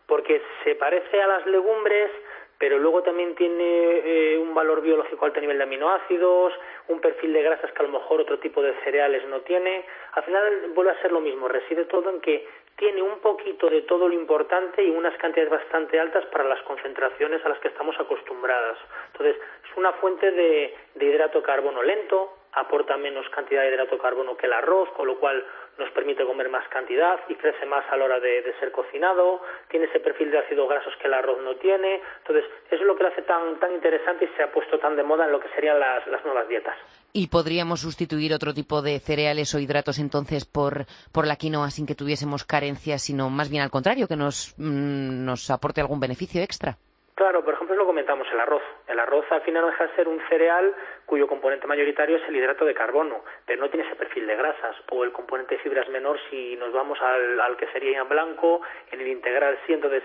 Porque 0.08 0.42
se 0.64 0.76
parece 0.76 1.22
a 1.22 1.28
las 1.28 1.46
legumbres, 1.46 2.12
pero 2.58 2.78
luego 2.78 3.02
también 3.02 3.34
tiene 3.34 3.64
eh, 3.64 4.38
un 4.38 4.54
valor 4.54 4.82
biológico 4.82 5.26
alto 5.26 5.40
a 5.40 5.42
nivel 5.42 5.58
de 5.58 5.64
aminoácidos, 5.64 6.54
un 6.90 7.00
perfil 7.00 7.34
de 7.34 7.42
grasas 7.42 7.72
que 7.72 7.80
a 7.80 7.88
lo 7.88 8.00
mejor 8.00 8.22
otro 8.22 8.38
tipo 8.38 8.62
de 8.62 8.76
cereales 8.84 9.28
no 9.28 9.42
tiene. 9.42 9.84
Al 10.12 10.24
final 10.24 10.72
vuelve 10.76 10.92
a 10.92 11.02
ser 11.02 11.12
lo 11.12 11.22
mismo, 11.22 11.48
reside 11.48 11.86
todo 11.86 12.12
en 12.12 12.22
que 12.22 12.48
tiene 12.76 13.02
un 13.02 13.20
poquito 13.20 13.70
de 13.70 13.82
todo 13.84 14.08
lo 14.08 14.14
importante 14.14 14.84
y 14.84 14.92
unas 14.92 15.18
cantidades 15.18 15.52
bastante 15.52 16.00
altas 16.00 16.26
para 16.28 16.44
las 16.44 16.62
concentraciones 16.62 17.44
a 17.44 17.50
las 17.50 17.60
que 17.60 17.70
estamos 17.70 18.00
acostumbradas. 18.00 18.78
Entonces, 19.12 19.42
es 19.70 19.78
una 19.78 19.94
fuente 19.94 20.30
de, 20.32 20.76
de 20.96 21.06
hidrato 21.06 21.42
carbono 21.42 21.82
lento, 21.82 22.41
aporta 22.54 22.98
menos 22.98 23.28
cantidad 23.30 23.62
de 23.62 23.70
hidrato 23.70 23.96
de 23.96 24.02
carbono 24.02 24.36
que 24.36 24.48
el 24.48 24.54
arroz, 24.54 24.90
con 24.92 25.08
lo 25.08 25.20
cual 25.20 25.46
nos 25.78 25.90
permite 25.92 26.26
comer 26.26 26.50
más 26.50 26.68
cantidad 26.70 27.20
y 27.30 27.36
crece 27.36 27.66
más 27.66 27.86
a 27.90 27.98
la 27.98 28.06
hora 28.06 28.20
de, 28.20 28.44
ser 28.60 28.72
cocinado, 28.72 29.42
tiene 29.70 29.86
ese 29.86 30.00
perfil 30.00 30.32
de 30.32 30.40
ácidos 30.40 30.70
grasos 30.70 30.94
que 31.02 31.08
el 31.08 31.14
arroz 31.14 31.42
no 31.42 31.56
tiene, 31.56 32.02
entonces 32.20 32.46
eso 32.70 32.82
es 32.82 32.82
lo 32.82 32.96
que 32.96 33.04
lo 33.04 33.10
hace 33.10 33.22
tan, 33.24 33.60
tan 33.60 33.74
interesante 33.74 34.26
y 34.26 34.38
se 34.38 34.44
ha 34.44 34.52
puesto 34.52 34.78
tan 34.80 34.96
de 34.96 35.04
moda 35.04 35.26
en 35.26 35.32
lo 35.32 35.40
que 35.40 35.50
serían 35.50 35.80
las, 35.80 36.06
las 36.08 36.24
nuevas 36.26 36.48
dietas. 36.48 36.78
¿Y 37.14 37.28
podríamos 37.28 37.82
sustituir 37.82 38.34
otro 38.34 38.54
tipo 38.54 38.82
de 38.82 39.00
cereales 39.00 39.56
o 39.56 39.60
hidratos 39.60 40.00
entonces 40.00 40.46
por, 40.46 40.86
por 41.12 41.26
la 41.28 41.38
quinoa 41.38 41.70
sin 41.72 41.86
que 41.86 41.96
tuviésemos 41.96 42.44
carencias, 42.44 43.02
sino 43.02 43.30
más 43.30 43.50
bien 43.50 43.64
al 43.64 43.72
contrario, 43.72 44.08
que 44.08 44.16
nos, 44.16 44.54
mm, 44.58 45.26
nos 45.26 45.50
aporte 45.50 45.82
algún 45.82 46.00
beneficio 46.00 46.42
extra? 46.42 46.78
Claro, 47.16 47.44
por 47.44 47.54
lo 47.78 47.86
comentamos, 47.86 48.28
el 48.32 48.40
arroz. 48.40 48.64
El 48.88 49.00
arroz 49.00 49.26
al 49.32 49.42
final 49.42 49.64
no 49.64 49.68
deja 49.70 49.88
de 49.88 49.96
ser 49.96 50.08
un 50.08 50.22
cereal 50.30 50.74
cuyo 51.06 51.28
componente 51.28 51.68
mayoritario 51.68 52.18
es 52.18 52.24
el 52.28 52.36
hidrato 52.36 52.66
de 52.66 52.74
carbono, 52.74 53.24
pero 53.46 53.62
no 53.62 53.70
tiene 53.70 53.86
ese 53.86 53.96
perfil 53.96 54.28
de 54.28 54.36
grasas, 54.36 54.76
o 54.92 55.04
el 55.04 55.12
componente 55.12 55.56
de 55.56 55.62
fibra 55.62 55.82
es 55.82 55.90
menor 55.90 56.20
si 56.30 56.56
nos 56.56 56.72
vamos 56.74 57.02
al, 57.02 57.40
al 57.40 57.58
que 57.58 57.68
sería 57.68 58.02
en 58.02 58.10
blanco, 58.10 58.62
en 58.92 59.02
el 59.02 59.08
integral 59.08 59.60
sí. 59.66 59.74
Entonces, 59.74 60.04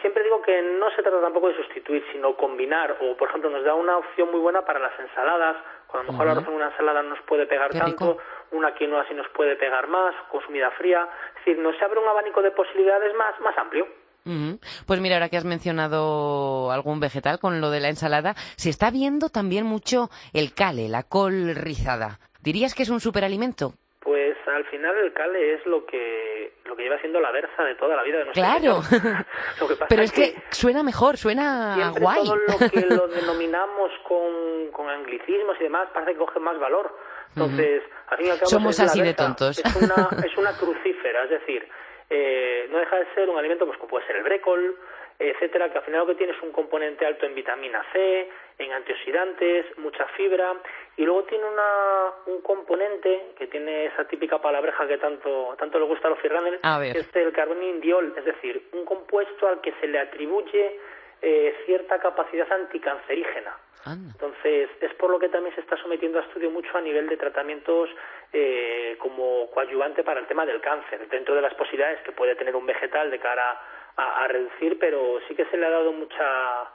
siempre 0.00 0.22
digo 0.24 0.42
que 0.42 0.60
no 0.62 0.90
se 0.90 1.02
trata 1.02 1.20
tampoco 1.20 1.48
de 1.48 1.56
sustituir, 1.56 2.04
sino 2.12 2.36
combinar, 2.36 2.96
o 3.00 3.16
por 3.16 3.28
ejemplo, 3.28 3.50
nos 3.50 3.64
da 3.64 3.74
una 3.74 3.98
opción 3.98 4.30
muy 4.30 4.40
buena 4.40 4.62
para 4.62 4.78
las 4.78 4.98
ensaladas, 4.98 5.56
cuando 5.86 6.10
a 6.10 6.12
lo 6.12 6.12
mejor 6.12 6.26
el 6.26 6.32
arroz 6.32 6.48
en 6.48 6.54
una 6.54 6.70
ensalada 6.70 7.02
no 7.02 7.10
nos 7.10 7.22
puede 7.22 7.46
pegar 7.46 7.70
tanto, 7.70 8.18
una 8.50 8.74
quinoa 8.74 9.06
sí 9.08 9.14
nos 9.14 9.28
puede 9.28 9.56
pegar 9.56 9.86
más, 9.88 10.14
consumida 10.30 10.70
fría, 10.72 11.08
es 11.30 11.44
decir, 11.44 11.58
nos 11.58 11.80
abre 11.80 12.00
un 12.00 12.08
abanico 12.08 12.42
de 12.42 12.50
posibilidades 12.50 13.14
más, 13.14 13.38
más 13.40 13.56
amplio. 13.58 13.86
Pues 14.86 15.00
mira, 15.00 15.16
ahora 15.16 15.28
que 15.28 15.36
has 15.36 15.44
mencionado 15.44 16.70
algún 16.70 17.00
vegetal 17.00 17.38
con 17.38 17.60
lo 17.60 17.70
de 17.70 17.80
la 17.80 17.88
ensalada, 17.88 18.34
se 18.56 18.70
está 18.70 18.90
viendo 18.90 19.28
también 19.28 19.66
mucho 19.66 20.10
el 20.32 20.54
cale, 20.54 20.88
la 20.88 21.02
col 21.02 21.54
rizada. 21.54 22.20
¿Dirías 22.40 22.74
que 22.74 22.82
es 22.82 22.90
un 22.90 23.00
superalimento? 23.00 23.74
Pues 24.00 24.36
al 24.48 24.64
final 24.66 24.96
el 24.98 25.12
cale 25.12 25.54
es 25.54 25.66
lo 25.66 25.86
que 25.86 26.54
lo 26.64 26.76
que 26.76 26.82
lleva 26.84 26.98
siendo 26.98 27.20
la 27.20 27.30
berza 27.30 27.62
de 27.62 27.74
toda 27.74 27.96
la 27.96 28.02
vida 28.02 28.18
de 28.18 28.24
nosotros. 28.26 28.88
Claro. 28.88 29.24
Pero 29.88 30.02
es 30.02 30.12
que, 30.12 30.34
suena 30.50 30.82
mejor, 30.82 31.16
suena 31.16 31.92
guay. 31.98 32.24
Todo 32.24 32.36
lo 32.36 32.70
que 32.70 32.80
lo 32.94 33.08
denominamos 33.08 33.90
con, 34.08 34.70
con 34.72 34.88
anglicismos 34.88 35.56
y 35.60 35.64
demás 35.64 35.88
parece 35.92 36.12
que 36.12 36.18
coge 36.18 36.40
más 36.40 36.58
valor. 36.58 36.96
Entonces, 37.34 37.82
al 38.08 38.18
fin 38.18 38.26
y 38.26 38.30
al 38.30 38.38
cabo, 38.38 38.50
somos 38.50 38.78
así 38.80 39.00
de 39.00 39.14
tontos. 39.14 39.58
Es 39.58 39.76
una, 39.76 40.08
es 40.24 40.36
una 40.36 40.52
crucífera, 40.52 41.24
es 41.24 41.30
decir, 41.30 41.66
eh, 42.14 42.66
no 42.70 42.78
deja 42.78 42.98
de 42.98 43.06
ser 43.14 43.30
un 43.30 43.38
alimento 43.38 43.64
pues 43.64 43.78
como 43.78 43.88
puede 43.88 44.06
ser 44.06 44.16
el 44.16 44.22
brécol, 44.22 44.76
etcétera, 45.18 45.70
que 45.70 45.78
al 45.78 45.84
final 45.84 46.00
lo 46.00 46.06
que 46.08 46.16
tiene 46.16 46.34
es 46.34 46.42
un 46.42 46.52
componente 46.52 47.06
alto 47.06 47.24
en 47.24 47.34
vitamina 47.34 47.82
C, 47.90 48.28
en 48.58 48.72
antioxidantes, 48.72 49.78
mucha 49.78 50.06
fibra, 50.08 50.54
y 50.96 51.04
luego 51.04 51.24
tiene 51.24 51.44
una, 51.44 52.10
un 52.26 52.42
componente 52.42 53.32
que 53.38 53.46
tiene 53.46 53.86
esa 53.86 54.06
típica 54.08 54.42
palabreja 54.42 54.86
que 54.86 54.98
tanto, 54.98 55.54
tanto 55.58 55.78
le 55.78 55.86
gusta 55.86 56.08
a 56.08 56.10
los 56.10 56.20
firranes, 56.20 56.60
que 56.60 56.98
es 56.98 57.16
el 57.16 57.32
carbonidiol, 57.32 58.12
es 58.16 58.24
decir, 58.26 58.68
un 58.72 58.84
compuesto 58.84 59.48
al 59.48 59.62
que 59.62 59.72
se 59.80 59.86
le 59.86 59.98
atribuye 59.98 60.78
eh, 61.22 61.56
cierta 61.64 61.98
capacidad 61.98 62.50
anticancerígena. 62.52 63.56
Entonces, 63.86 64.70
es 64.80 64.94
por 64.94 65.10
lo 65.10 65.18
que 65.18 65.28
también 65.28 65.54
se 65.54 65.60
está 65.60 65.76
sometiendo 65.76 66.18
a 66.18 66.22
estudio 66.22 66.50
mucho 66.50 66.76
a 66.76 66.80
nivel 66.80 67.08
de 67.08 67.16
tratamientos 67.16 67.90
eh, 68.32 68.96
como 68.98 69.50
coadyuvante 69.50 70.04
para 70.04 70.20
el 70.20 70.26
tema 70.26 70.46
del 70.46 70.60
cáncer, 70.60 71.08
dentro 71.08 71.34
de 71.34 71.42
las 71.42 71.54
posibilidades 71.54 72.00
que 72.02 72.12
puede 72.12 72.36
tener 72.36 72.54
un 72.54 72.66
vegetal 72.66 73.10
de 73.10 73.18
cara 73.18 73.60
a, 73.96 74.26
reducir, 74.28 74.78
pero 74.78 75.20
sí 75.28 75.34
que 75.34 75.44
se 75.46 75.56
le 75.56 75.66
ha 75.66 75.70
dado 75.70 75.92
mucha 75.92 76.70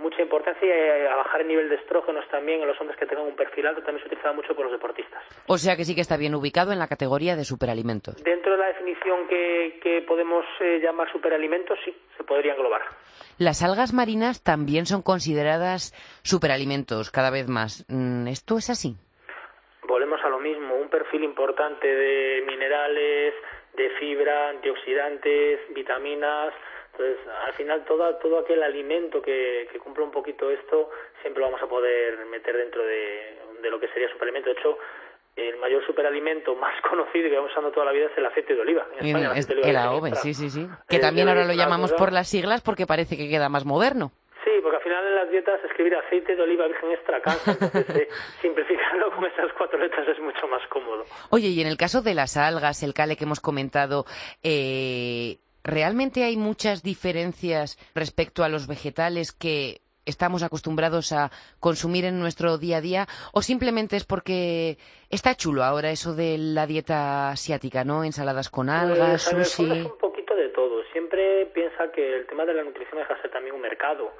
mucha 0.00 0.22
importancia 0.22 0.68
a 1.12 1.16
bajar 1.16 1.42
el 1.42 1.48
nivel 1.48 1.68
de 1.68 1.76
estrógenos 1.76 2.26
también 2.30 2.60
en 2.60 2.66
los 2.66 2.80
hombres 2.80 2.98
que 2.98 3.06
tengan 3.06 3.26
un 3.26 3.36
perfil 3.36 3.66
alto, 3.66 3.82
también 3.82 4.02
se 4.02 4.08
utiliza 4.08 4.32
mucho 4.32 4.54
por 4.54 4.64
los 4.64 4.72
deportistas. 4.72 5.22
O 5.46 5.58
sea 5.58 5.76
que 5.76 5.84
sí 5.84 5.94
que 5.94 6.00
está 6.00 6.16
bien 6.16 6.34
ubicado 6.34 6.72
en 6.72 6.78
la 6.78 6.88
categoría 6.88 7.36
de 7.36 7.44
superalimentos. 7.44 8.22
Dentro 8.24 8.52
de 8.52 8.58
la 8.58 8.66
definición 8.68 9.28
que, 9.28 9.78
que 9.82 10.02
podemos 10.02 10.44
eh, 10.60 10.80
llamar 10.82 11.10
superalimentos, 11.12 11.78
sí, 11.84 11.94
se 12.16 12.24
podría 12.24 12.54
englobar. 12.54 12.82
Las 13.38 13.62
algas 13.62 13.92
marinas 13.92 14.42
también 14.42 14.86
son 14.86 15.02
consideradas 15.02 15.92
superalimentos 16.22 17.10
cada 17.10 17.30
vez 17.30 17.48
más. 17.48 17.86
Mm, 17.88 18.26
¿Esto 18.28 18.58
es 18.58 18.70
así? 18.70 18.96
Volvemos 19.86 20.20
a 20.24 20.28
lo 20.28 20.38
mismo, 20.38 20.74
un 20.76 20.88
perfil 20.88 21.24
importante 21.24 21.86
de 21.86 22.42
minerales, 22.46 23.34
de 23.76 23.90
fibra, 23.98 24.50
antioxidantes, 24.50 25.60
vitaminas. 25.74 26.52
Entonces, 26.92 27.18
al 27.46 27.52
final, 27.54 27.84
todo, 27.84 28.16
todo 28.16 28.38
aquel 28.40 28.62
alimento 28.62 29.22
que, 29.22 29.68
que 29.72 29.78
cumple 29.78 30.04
un 30.04 30.10
poquito 30.10 30.50
esto, 30.50 30.90
siempre 31.22 31.40
lo 31.40 31.46
vamos 31.46 31.62
a 31.62 31.68
poder 31.68 32.26
meter 32.26 32.56
dentro 32.56 32.84
de, 32.84 33.38
de 33.62 33.70
lo 33.70 33.80
que 33.80 33.88
sería 33.88 34.10
superalimento. 34.10 34.50
De 34.50 34.58
hecho, 34.58 34.78
el 35.36 35.56
mayor 35.58 35.84
superalimento 35.86 36.54
más 36.54 36.74
conocido 36.88 37.28
que 37.28 37.36
vamos 37.36 37.50
usando 37.50 37.70
toda 37.70 37.86
la 37.86 37.92
vida 37.92 38.06
es 38.06 38.18
el 38.18 38.26
aceite 38.26 38.54
de 38.54 38.60
oliva. 38.60 38.86
En 38.98 39.06
España, 39.06 39.32
el, 39.62 39.76
AOVE, 39.76 40.14
sí, 40.16 40.34
sí, 40.34 40.50
sí. 40.50 40.68
Que 40.88 40.98
también 40.98 41.28
ahora 41.28 41.44
lo 41.44 41.54
llamamos 41.54 41.92
por 41.92 42.12
las 42.12 42.28
siglas 42.28 42.60
porque 42.62 42.86
parece 42.86 43.16
que 43.16 43.28
queda 43.28 43.48
más 43.48 43.64
moderno. 43.64 44.12
Sí, 44.44 44.50
porque 44.62 44.78
al 44.78 44.82
final 44.82 45.06
en 45.06 45.16
las 45.16 45.30
dietas 45.30 45.62
escribir 45.64 45.94
aceite 45.96 46.34
de 46.34 46.42
oliva 46.42 46.66
virgen 46.66 46.92
extra 46.92 47.20
cansa, 47.20 47.52
entonces 47.52 47.96
eh, 47.96 48.08
simplificarlo 48.40 49.10
con 49.14 49.26
esas 49.26 49.52
cuatro 49.56 49.78
letras 49.78 50.08
es 50.08 50.18
mucho 50.18 50.48
más 50.48 50.66
cómodo. 50.68 51.04
Oye, 51.30 51.48
y 51.48 51.60
en 51.60 51.66
el 51.66 51.76
caso 51.76 52.00
de 52.00 52.14
las 52.14 52.36
algas, 52.38 52.82
el 52.82 52.94
cale 52.94 53.16
que 53.16 53.24
hemos 53.24 53.40
comentado, 53.40 54.06
eh, 54.42 55.36
¿realmente 55.64 56.24
hay 56.24 56.36
muchas 56.36 56.82
diferencias 56.82 57.78
respecto 57.94 58.44
a 58.44 58.48
los 58.48 58.66
vegetales 58.66 59.32
que 59.32 59.82
estamos 60.06 60.42
acostumbrados 60.42 61.12
a 61.12 61.30
consumir 61.60 62.04
en 62.04 62.18
nuestro 62.18 62.58
día 62.58 62.78
a 62.78 62.80
día 62.80 63.06
o 63.32 63.42
simplemente 63.42 63.96
es 63.96 64.04
porque 64.04 64.78
está 65.10 65.34
chulo 65.34 65.62
ahora 65.62 65.90
eso 65.90 66.14
de 66.14 66.36
la 66.38 66.66
dieta 66.66 67.30
asiática, 67.30 67.84
¿no? 67.84 68.04
Ensaladas 68.04 68.48
con 68.48 68.70
algas, 68.70 69.28
pues, 69.30 69.50
sushi 69.50 69.88
siempre 70.92 71.46
piensa 71.46 71.90
que 71.92 72.16
el 72.16 72.26
tema 72.26 72.44
de 72.44 72.54
la 72.54 72.62
nutrición 72.62 72.98
deja 72.98 73.20
ser 73.20 73.30
también 73.30 73.54
un 73.54 73.60
mercado 73.60 74.12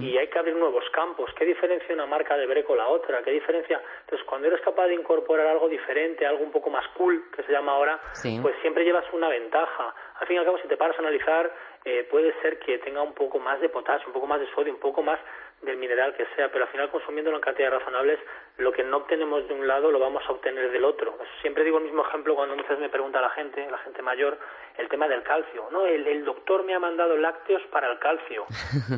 y 0.00 0.16
hay 0.16 0.28
que 0.28 0.38
abrir 0.38 0.56
nuevos 0.56 0.84
campos. 0.92 1.30
¿Qué 1.38 1.44
diferencia 1.44 1.94
una 1.94 2.06
marca 2.06 2.36
de 2.36 2.46
Breco 2.46 2.68
con 2.68 2.78
la 2.78 2.88
otra? 2.88 3.22
¿Qué 3.22 3.30
diferencia? 3.30 3.80
Entonces, 4.00 4.26
cuando 4.26 4.48
eres 4.48 4.60
capaz 4.62 4.86
de 4.86 4.94
incorporar 4.94 5.46
algo 5.46 5.68
diferente, 5.68 6.26
algo 6.26 6.42
un 6.42 6.50
poco 6.50 6.70
más 6.70 6.86
cool, 6.96 7.24
que 7.34 7.42
se 7.42 7.52
llama 7.52 7.72
ahora, 7.72 8.00
pues 8.42 8.54
siempre 8.62 8.84
llevas 8.84 9.04
una 9.12 9.28
ventaja. 9.28 9.94
Al 10.20 10.26
fin 10.26 10.36
y 10.36 10.38
al 10.38 10.44
cabo, 10.44 10.58
si 10.58 10.68
te 10.68 10.76
paras 10.76 10.96
a 10.96 11.00
analizar, 11.00 11.52
eh, 11.84 12.06
puede 12.10 12.32
ser 12.40 12.58
que 12.58 12.78
tenga 12.78 13.02
un 13.02 13.14
poco 13.14 13.38
más 13.38 13.60
de 13.60 13.68
potasio, 13.68 14.08
un 14.08 14.12
poco 14.12 14.26
más 14.26 14.40
de 14.40 14.50
sodio, 14.54 14.72
un 14.72 14.80
poco 14.80 15.02
más 15.02 15.20
del 15.62 15.76
mineral 15.76 16.14
que 16.14 16.26
sea, 16.34 16.50
pero 16.50 16.64
al 16.64 16.70
final 16.70 16.90
consumiéndolo 16.90 17.36
en 17.36 17.42
cantidades 17.42 17.78
razonables, 17.78 18.18
lo 18.58 18.72
que 18.72 18.82
no 18.82 18.98
obtenemos 18.98 19.46
de 19.48 19.54
un 19.54 19.66
lado 19.66 19.90
lo 19.90 19.98
vamos 19.98 20.22
a 20.26 20.32
obtener 20.32 20.70
del 20.70 20.84
otro. 20.84 21.16
Siempre 21.40 21.64
digo 21.64 21.78
el 21.78 21.84
mismo 21.84 22.06
ejemplo 22.06 22.34
cuando 22.34 22.54
muchas 22.54 22.70
veces 22.70 22.82
me 22.82 22.88
pregunta 22.88 23.20
la 23.20 23.30
gente, 23.30 23.66
la 23.70 23.78
gente 23.78 24.02
mayor, 24.02 24.38
el 24.78 24.88
tema 24.88 25.08
del 25.08 25.22
calcio. 25.22 25.68
No, 25.70 25.86
el, 25.86 26.24
doctor 26.24 26.64
me 26.64 26.74
ha 26.74 26.78
mandado 26.78 27.16
lácteos 27.16 27.62
para 27.70 27.90
el 27.90 27.98
calcio, 27.98 28.46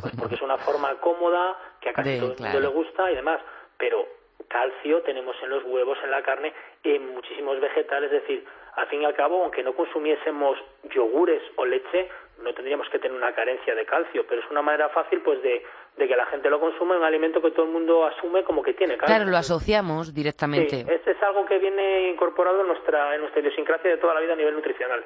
pues 0.00 0.14
porque 0.18 0.34
es 0.34 0.42
una 0.42 0.58
forma 0.58 0.94
cómoda 1.00 1.58
que 1.80 1.90
a 1.90 1.92
casi 1.92 2.18
todo 2.18 2.32
el 2.32 2.40
mundo 2.40 2.60
le 2.60 2.68
gusta 2.68 3.10
y 3.10 3.16
demás, 3.16 3.40
pero 3.76 4.06
calcio 4.48 5.02
tenemos 5.02 5.36
en 5.42 5.50
los 5.50 5.64
huevos, 5.64 5.98
en 6.02 6.10
la 6.10 6.22
carne, 6.22 6.52
en 6.82 7.14
muchísimos 7.14 7.60
vegetales, 7.60 8.12
es 8.12 8.22
decir, 8.22 8.44
al 8.78 8.86
fin 8.86 9.02
y 9.02 9.04
al 9.04 9.14
cabo, 9.14 9.42
aunque 9.42 9.62
no 9.62 9.74
consumiésemos 9.74 10.56
yogures 10.94 11.42
o 11.56 11.64
leche, 11.64 12.08
no 12.42 12.54
tendríamos 12.54 12.88
que 12.90 13.00
tener 13.00 13.16
una 13.16 13.34
carencia 13.34 13.74
de 13.74 13.84
calcio, 13.84 14.24
pero 14.28 14.40
es 14.40 14.50
una 14.50 14.62
manera 14.62 14.88
fácil 14.90 15.20
pues 15.22 15.42
de, 15.42 15.64
que 15.96 16.16
la 16.16 16.26
gente 16.26 16.48
lo 16.48 16.60
consuma 16.60 16.96
un 16.96 17.02
alimento 17.02 17.42
que 17.42 17.50
todo 17.50 17.66
el 17.66 17.72
mundo 17.72 18.06
asume 18.06 18.44
como 18.44 18.62
que 18.62 18.74
tiene 18.74 18.96
calcio. 18.96 19.16
Claro, 19.16 19.28
lo 19.28 19.36
asociamos 19.36 20.14
directamente. 20.14 20.84
Sí, 20.84 20.86
este 20.88 21.10
es 21.10 21.22
algo 21.24 21.44
que 21.44 21.58
viene 21.58 22.08
incorporado 22.10 22.60
en 22.60 22.68
nuestra, 22.68 23.16
en 23.16 23.22
nuestra 23.22 23.40
idiosincrasia 23.40 23.90
de 23.90 23.96
toda 23.96 24.14
la 24.14 24.20
vida 24.20 24.34
a 24.34 24.36
nivel 24.36 24.54
nutricional. 24.54 25.04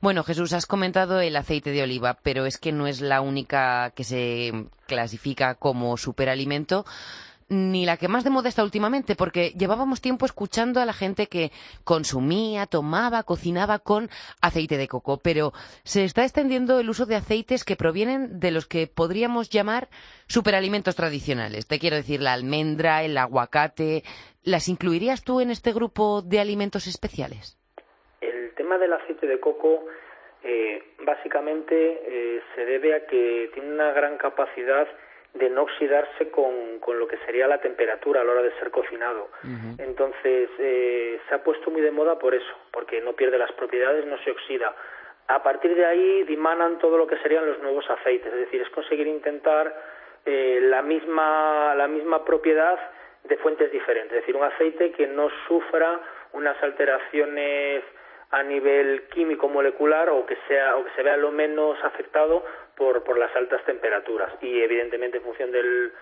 Bueno, 0.00 0.24
Jesús, 0.24 0.52
has 0.52 0.66
comentado 0.66 1.20
el 1.20 1.36
aceite 1.36 1.70
de 1.70 1.84
oliva, 1.84 2.16
pero 2.24 2.46
es 2.46 2.58
que 2.58 2.72
no 2.72 2.88
es 2.88 3.00
la 3.00 3.20
única 3.20 3.92
que 3.94 4.02
se 4.02 4.50
clasifica 4.88 5.54
como 5.54 5.96
superalimento 5.96 6.84
ni 7.48 7.86
la 7.86 7.96
que 7.96 8.08
más 8.08 8.24
de 8.24 8.30
moda 8.30 8.48
está 8.48 8.64
últimamente, 8.64 9.16
porque 9.16 9.50
llevábamos 9.50 10.00
tiempo 10.00 10.26
escuchando 10.26 10.80
a 10.80 10.86
la 10.86 10.92
gente 10.92 11.26
que 11.26 11.50
consumía, 11.84 12.66
tomaba, 12.66 13.22
cocinaba 13.22 13.78
con 13.78 14.08
aceite 14.40 14.76
de 14.76 14.88
coco, 14.88 15.18
pero 15.22 15.52
se 15.84 16.04
está 16.04 16.22
extendiendo 16.22 16.80
el 16.80 16.88
uso 16.88 17.06
de 17.06 17.16
aceites 17.16 17.64
que 17.64 17.76
provienen 17.76 18.40
de 18.40 18.50
los 18.50 18.66
que 18.66 18.86
podríamos 18.86 19.50
llamar 19.50 19.88
superalimentos 20.26 20.96
tradicionales. 20.96 21.66
Te 21.66 21.78
quiero 21.78 21.96
decir, 21.96 22.20
la 22.20 22.32
almendra, 22.32 23.02
el 23.02 23.16
aguacate. 23.16 24.02
¿Las 24.42 24.68
incluirías 24.68 25.24
tú 25.24 25.40
en 25.40 25.50
este 25.50 25.72
grupo 25.72 26.22
de 26.22 26.40
alimentos 26.40 26.86
especiales? 26.86 27.58
El 28.20 28.54
tema 28.54 28.78
del 28.78 28.92
aceite 28.92 29.26
de 29.26 29.40
coco 29.40 29.86
eh, 30.42 30.82
básicamente 31.04 31.74
eh, 31.74 32.42
se 32.54 32.64
debe 32.64 32.94
a 32.94 33.06
que 33.06 33.50
tiene 33.54 33.72
una 33.72 33.92
gran 33.92 34.18
capacidad 34.18 34.86
de 35.34 35.50
no 35.50 35.62
oxidarse 35.62 36.30
con, 36.30 36.78
con, 36.78 36.98
lo 36.98 37.08
que 37.08 37.18
sería 37.26 37.48
la 37.48 37.60
temperatura 37.60 38.20
a 38.20 38.24
la 38.24 38.32
hora 38.32 38.42
de 38.42 38.52
ser 38.52 38.70
cocinado. 38.70 39.28
Entonces, 39.78 40.48
eh, 40.58 41.20
se 41.28 41.34
ha 41.34 41.42
puesto 41.42 41.70
muy 41.70 41.82
de 41.82 41.90
moda 41.90 42.18
por 42.18 42.34
eso, 42.34 42.54
porque 42.70 43.00
no 43.00 43.14
pierde 43.14 43.36
las 43.36 43.50
propiedades, 43.52 44.06
no 44.06 44.16
se 44.18 44.30
oxida. 44.30 44.74
A 45.26 45.42
partir 45.42 45.74
de 45.74 45.84
ahí 45.84 46.22
dimanan 46.24 46.78
todo 46.78 46.96
lo 46.96 47.06
que 47.06 47.18
serían 47.18 47.46
los 47.46 47.58
nuevos 47.60 47.88
aceites, 47.90 48.32
es 48.32 48.40
decir, 48.40 48.62
es 48.62 48.68
conseguir 48.70 49.08
intentar 49.08 49.74
eh, 50.24 50.60
la, 50.62 50.82
misma, 50.82 51.74
la 51.74 51.88
misma 51.88 52.24
propiedad 52.24 52.78
de 53.24 53.36
fuentes 53.38 53.72
diferentes, 53.72 54.12
es 54.12 54.22
decir, 54.22 54.36
un 54.36 54.44
aceite 54.44 54.92
que 54.92 55.06
no 55.06 55.30
sufra 55.48 56.00
unas 56.32 56.62
alteraciones 56.62 57.82
a 58.30 58.42
nivel 58.42 59.04
químico 59.08 59.48
molecular 59.48 60.10
o 60.10 60.26
que 60.26 60.36
sea 60.48 60.76
o 60.76 60.84
que 60.84 60.90
se 60.96 61.02
vea 61.02 61.16
lo 61.16 61.30
menos 61.30 61.82
afectado 61.84 62.44
por, 62.76 63.02
por 63.04 63.18
las 63.18 63.34
altas 63.36 63.64
temperaturas 63.64 64.32
y 64.40 64.60
evidentemente 64.60 65.18
en 65.18 65.24
función 65.24 65.50
del, 65.52 65.92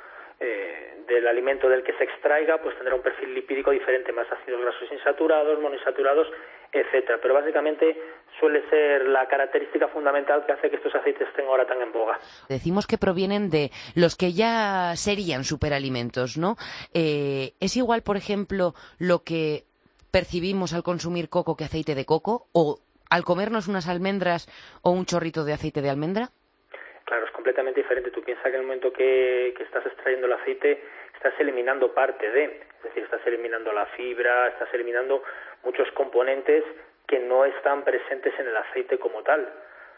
eh, 0.40 1.04
del 1.06 1.26
alimento 1.26 1.68
del 1.68 1.82
que 1.82 1.92
se 1.94 2.04
extraiga, 2.04 2.58
pues 2.62 2.74
tendrá 2.76 2.94
un 2.94 3.02
perfil 3.02 3.35
lipídico 3.35 3.70
diferente, 3.70 4.12
más 4.12 4.26
ácidos 4.32 4.61
grasos 4.61 4.90
insaturados, 4.90 5.61
monoinsaturados, 5.61 6.28
etcétera. 6.72 7.18
Pero 7.20 7.35
básicamente 7.35 7.96
suele 8.40 8.68
ser 8.70 9.06
la 9.06 9.28
característica 9.28 9.88
fundamental 9.88 10.44
que 10.46 10.52
hace 10.52 10.70
que 10.70 10.76
estos 10.76 10.94
aceites 10.94 11.28
estén 11.28 11.46
ahora 11.46 11.66
tan 11.66 11.80
en 11.82 11.92
boga. 11.92 12.18
Decimos 12.48 12.87
que 12.87 12.98
provienen 12.98 13.50
de 13.50 13.70
los 13.94 14.16
que 14.16 14.32
ya 14.32 14.94
serían 14.96 15.44
superalimentos, 15.44 16.38
¿no? 16.38 16.56
Eh, 16.94 17.52
¿Es 17.61 17.76
igual, 17.76 18.02
por 18.02 18.16
ejemplo, 18.16 18.74
lo 18.98 19.22
que 19.22 19.64
percibimos 20.11 20.72
al 20.72 20.82
consumir 20.82 21.28
coco 21.28 21.56
que 21.56 21.64
aceite 21.64 21.94
de 21.94 22.04
coco? 22.04 22.46
¿O 22.52 22.78
al 23.11 23.24
comernos 23.24 23.68
unas 23.68 23.88
almendras 23.88 24.48
o 24.82 24.90
un 24.90 25.04
chorrito 25.04 25.44
de 25.44 25.52
aceite 25.52 25.82
de 25.82 25.90
almendra? 25.90 26.30
Completamente 27.42 27.81
diferente. 27.81 28.12
Tú 28.12 28.22
piensas 28.22 28.44
que 28.44 28.50
en 28.50 28.61
el 28.61 28.62
momento 28.62 28.92
que, 28.92 29.48
estás 29.48 29.85
extrayendo 29.85 30.28
el 30.28 30.33
aceite 30.35 30.81
estás 31.12 31.35
eliminando 31.40 31.92
parte 31.92 32.31
de, 32.31 32.44
es 32.44 32.83
decir, 32.85 33.02
estás 33.02 33.20
eliminando 33.26 33.72
la 33.72 33.87
fibra, 33.87 34.46
estás 34.46 34.72
eliminando 34.72 35.24
muchos 35.64 35.90
componentes 35.90 36.62
que 37.05 37.18
no 37.18 37.44
están 37.44 37.83
presentes 37.83 38.33
en 38.38 38.46
el 38.46 38.57
aceite 38.57 38.96
como 38.96 39.24
tal. 39.24 39.52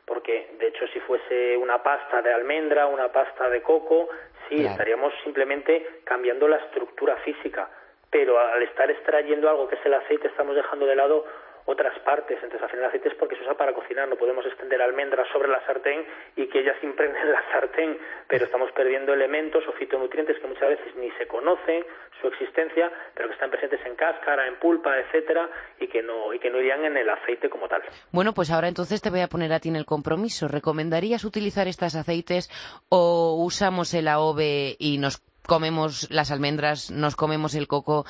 Porque, 0.06 0.54
de 0.58 0.68
hecho, 0.68 0.86
si 0.88 1.00
fuese 1.00 1.54
una 1.58 1.82
pasta 1.82 2.22
de 2.22 2.32
almendra, 2.32 2.86
una 2.86 3.12
pasta 3.12 3.50
de 3.50 3.60
coco, 3.60 4.08
sí, 4.48 4.64
estaríamos 4.64 5.12
simplemente 5.22 6.00
cambiando 6.04 6.48
la 6.48 6.56
estructura 6.56 7.16
física. 7.16 7.68
Pero 8.08 8.38
al 8.38 8.62
estar 8.62 8.90
extrayendo 8.90 9.50
algo 9.50 9.68
que 9.68 9.74
es 9.74 9.84
el 9.84 9.92
aceite, 9.92 10.28
estamos 10.28 10.56
dejando 10.56 10.86
de 10.86 10.96
lado 10.96 11.26
otras 11.66 11.98
partes. 12.00 12.38
Entonces, 12.42 12.62
al 12.62 12.68
final 12.68 12.84
el 12.84 12.88
aceite 12.88 13.08
es 13.08 13.14
porque 13.14 13.36
se 13.36 13.42
usa 13.42 13.54
para 13.54 13.72
cocinar. 13.72 14.08
No 14.08 14.16
podemos 14.16 14.44
extender 14.46 14.80
almendras 14.82 15.28
sobre 15.32 15.48
la 15.48 15.64
sartén 15.66 16.04
y 16.36 16.46
que 16.48 16.60
ellas 16.60 16.76
impregnen 16.82 17.32
la 17.32 17.42
sartén, 17.50 17.98
pero 18.28 18.44
estamos 18.44 18.70
perdiendo 18.72 19.12
elementos 19.12 19.64
o 19.68 19.72
fitonutrientes 19.72 20.38
que 20.38 20.46
muchas 20.46 20.68
veces 20.68 20.94
ni 20.96 21.10
se 21.12 21.26
conocen 21.26 21.84
su 22.20 22.28
existencia, 22.28 22.90
pero 23.14 23.28
que 23.28 23.34
están 23.34 23.50
presentes 23.50 23.80
en 23.84 23.96
cáscara, 23.96 24.46
en 24.46 24.58
pulpa, 24.58 24.98
etcétera, 24.98 25.48
y 25.78 25.88
que 25.88 26.02
no 26.02 26.32
y 26.32 26.38
que 26.38 26.50
no 26.50 26.58
irían 26.58 26.84
en 26.84 26.96
el 26.96 27.08
aceite 27.08 27.48
como 27.48 27.68
tal. 27.68 27.82
Bueno, 28.12 28.32
pues 28.32 28.50
ahora 28.50 28.68
entonces 28.68 29.02
te 29.02 29.10
voy 29.10 29.20
a 29.20 29.28
poner 29.28 29.52
a 29.52 29.60
ti 29.60 29.68
en 29.68 29.76
el 29.76 29.84
compromiso. 29.84 30.48
¿Recomendarías 30.48 31.24
utilizar 31.24 31.68
estos 31.68 31.94
aceites 31.94 32.50
o 32.88 33.36
usamos 33.44 33.92
el 33.94 34.08
AOVE 34.08 34.76
y 34.78 34.98
nos 34.98 35.22
comemos 35.46 36.10
las 36.10 36.30
almendras, 36.30 36.90
nos 36.90 37.16
comemos 37.16 37.54
el 37.54 37.68
coco 37.68 38.06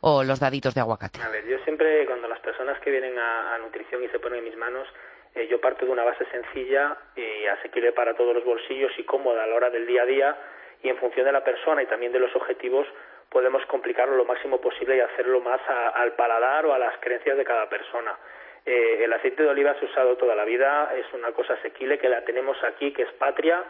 o 0.00 0.24
los 0.24 0.40
daditos 0.40 0.74
de 0.74 0.80
aguacate? 0.80 1.20
A 1.22 1.28
ver, 1.28 1.46
yo 1.46 1.58
siempre 1.64 2.06
cuando 2.06 2.26
personas 2.46 2.80
que 2.80 2.90
vienen 2.90 3.18
a, 3.18 3.58
nutrición 3.58 4.02
y 4.04 4.08
se 4.08 4.18
ponen 4.18 4.38
en 4.38 4.44
mis 4.44 4.56
manos, 4.56 4.88
eh, 5.34 5.46
yo 5.48 5.60
parto 5.60 5.84
de 5.84 5.90
una 5.90 6.04
base 6.04 6.24
sencilla 6.30 6.96
y 7.16 7.44
asequible 7.46 7.92
para 7.92 8.14
todos 8.14 8.34
los 8.34 8.44
bolsillos 8.44 8.92
y 8.98 9.04
cómoda 9.04 9.44
a 9.44 9.46
la 9.46 9.56
hora 9.56 9.70
del 9.70 9.86
día 9.86 10.02
a 10.02 10.06
día 10.06 10.36
y 10.82 10.88
en 10.88 10.96
función 10.96 11.26
de 11.26 11.32
la 11.32 11.44
persona 11.44 11.82
y 11.82 11.86
también 11.86 12.12
de 12.12 12.20
los 12.20 12.34
objetivos 12.34 12.86
podemos 13.28 13.64
complicarlo 13.66 14.16
lo 14.16 14.24
máximo 14.24 14.60
posible 14.60 14.96
y 14.96 15.00
hacerlo 15.00 15.40
más 15.40 15.60
al 15.68 16.12
paladar 16.12 16.64
o 16.66 16.72
a 16.72 16.78
las 16.78 16.96
creencias 17.00 17.36
de 17.36 17.44
cada 17.44 17.68
persona. 17.68 18.16
Eh, 18.64 19.04
el 19.04 19.12
aceite 19.12 19.42
de 19.42 19.48
oliva 19.48 19.74
se 19.74 19.84
ha 19.84 19.88
usado 19.88 20.16
toda 20.16 20.34
la 20.34 20.44
vida, 20.44 20.92
es 20.96 21.12
una 21.12 21.32
cosa 21.32 21.54
asequible 21.54 21.98
que 21.98 22.08
la 22.08 22.24
tenemos 22.24 22.56
aquí, 22.64 22.92
que 22.92 23.02
es 23.02 23.12
patria 23.14 23.62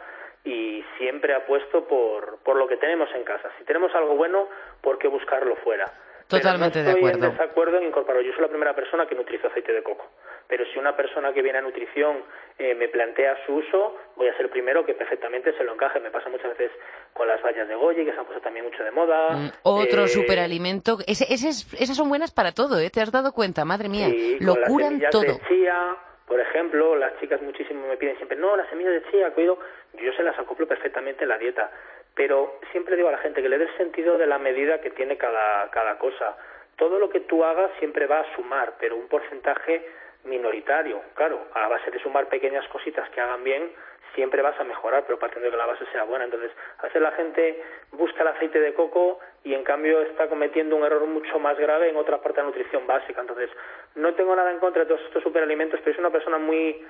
y 0.43 0.85
siempre 0.97 1.33
apuesto 1.33 1.87
por, 1.87 2.37
por 2.43 2.55
lo 2.55 2.67
que 2.67 2.77
tenemos 2.77 3.09
en 3.15 3.23
casa. 3.23 3.49
Si 3.57 3.65
tenemos 3.65 3.93
algo 3.95 4.15
bueno, 4.15 4.47
¿por 4.81 4.97
qué 4.97 5.07
buscarlo 5.07 5.55
fuera? 5.57 5.91
Totalmente 6.27 6.83
de 6.83 6.91
acuerdo. 6.91 7.25
en 7.25 7.31
desacuerdo 7.31 7.77
en 7.77 7.85
incorporar. 7.85 8.21
Yo 8.21 8.31
soy 8.33 8.41
la 8.41 8.49
primera 8.49 8.75
persona 8.75 9.05
que 9.05 9.15
no 9.15 9.21
utilizo 9.21 9.47
aceite 9.47 9.71
de 9.71 9.83
coco. 9.83 10.05
Pero 10.47 10.65
si 10.71 10.79
una 10.79 10.95
persona 10.95 11.33
que 11.33 11.41
viene 11.41 11.59
a 11.59 11.61
nutrición 11.61 12.23
eh, 12.57 12.73
me 12.75 12.87
plantea 12.87 13.37
su 13.45 13.55
uso, 13.55 13.95
voy 14.15 14.27
a 14.27 14.33
ser 14.33 14.43
el 14.43 14.49
primero 14.49 14.85
que 14.85 14.93
perfectamente 14.93 15.55
se 15.57 15.63
lo 15.63 15.73
encaje. 15.73 15.99
Me 15.99 16.11
pasa 16.11 16.29
muchas 16.29 16.57
veces 16.57 16.71
con 17.13 17.27
las 17.27 17.41
vallas 17.41 17.67
de 17.67 17.75
goji, 17.75 18.05
que 18.05 18.13
se 18.13 18.19
han 18.19 18.25
puesto 18.25 18.41
también 18.41 18.65
mucho 18.65 18.83
de 18.83 18.91
moda. 18.91 19.29
Mm, 19.31 19.51
otro 19.63 20.03
eh, 20.03 20.07
superalimento. 20.07 20.97
esas 21.05 21.95
son 21.95 22.09
buenas 22.09 22.31
para 22.31 22.51
todo, 22.51 22.79
¿eh? 22.79 22.89
¿Te 22.89 23.01
has 23.01 23.11
dado 23.11 23.33
cuenta? 23.33 23.65
Madre 23.65 23.89
mía. 23.89 24.07
lo 24.39 24.55
curan 24.67 25.01
todo. 25.11 25.23
De 25.23 25.39
chía, 25.47 25.95
por 26.25 26.39
ejemplo, 26.39 26.95
las 26.95 27.17
chicas 27.19 27.41
muchísimo 27.41 27.87
me 27.87 27.97
piden 27.97 28.17
siempre, 28.17 28.37
no, 28.37 28.55
las 28.55 28.69
semillas 28.69 28.93
de 28.93 29.11
chía, 29.11 29.31
cuido. 29.31 29.59
Yo 29.93 30.13
se 30.13 30.23
las 30.23 30.37
acoplo 30.37 30.67
perfectamente 30.67 31.23
en 31.23 31.29
la 31.29 31.37
dieta 31.37 31.71
pero 32.17 32.59
siempre 32.71 32.95
digo 32.95 33.09
a 33.09 33.11
la 33.11 33.19
gente 33.19 33.43
que 33.43 33.47
le 33.47 33.59
dé 33.59 33.69
sentido 33.77 34.17
de 34.17 34.25
la 34.25 34.39
medida 34.39 34.81
que 34.81 34.89
tiene 34.89 35.17
cada, 35.17 35.69
cada 35.69 35.99
cosa. 35.99 36.35
Todo 36.75 36.97
lo 36.97 37.09
que 37.09 37.21
tú 37.21 37.43
hagas 37.43 37.71
siempre 37.77 38.07
va 38.07 38.21
a 38.21 38.35
sumar, 38.35 38.73
pero 38.79 38.95
un 38.95 39.07
porcentaje 39.07 39.87
minoritario. 40.23 40.99
Claro, 41.13 41.39
a 41.53 41.67
base 41.67 41.91
de 41.91 41.99
sumar 41.99 42.27
pequeñas 42.27 42.67
cositas 42.69 43.07
que 43.11 43.21
hagan 43.21 43.43
bien, 43.43 43.71
siempre 44.15 44.41
vas 44.41 44.59
a 44.59 44.63
mejorar, 44.63 45.03
pero 45.05 45.19
partiendo 45.19 45.45
de 45.45 45.51
que 45.51 45.57
la 45.57 45.67
base 45.67 45.85
sea 45.91 46.03
buena. 46.05 46.25
Entonces, 46.25 46.51
a 46.79 46.87
veces 46.87 47.01
la 47.03 47.11
gente 47.11 47.63
busca 47.91 48.23
el 48.23 48.29
aceite 48.29 48.59
de 48.59 48.73
coco 48.73 49.19
y 49.43 49.53
en 49.53 49.63
cambio 49.63 50.01
está 50.01 50.27
cometiendo 50.27 50.75
un 50.75 50.85
error 50.85 51.05
mucho 51.05 51.37
más 51.37 51.55
grave 51.57 51.89
en 51.89 51.97
otra 51.97 52.17
parte 52.19 52.37
de 52.37 52.47
la 52.47 52.49
nutrición 52.49 52.87
básica. 52.87 53.21
Entonces, 53.21 53.51
no 53.93 54.15
tengo 54.15 54.35
nada 54.35 54.51
en 54.51 54.57
contra 54.57 54.83
de 54.83 54.87
todos 54.87 55.01
estos 55.01 55.21
superalimentos, 55.21 55.79
pero 55.81 55.91
es 55.91 55.99
una 55.99 56.09
persona 56.09 56.39
muy, 56.39 56.83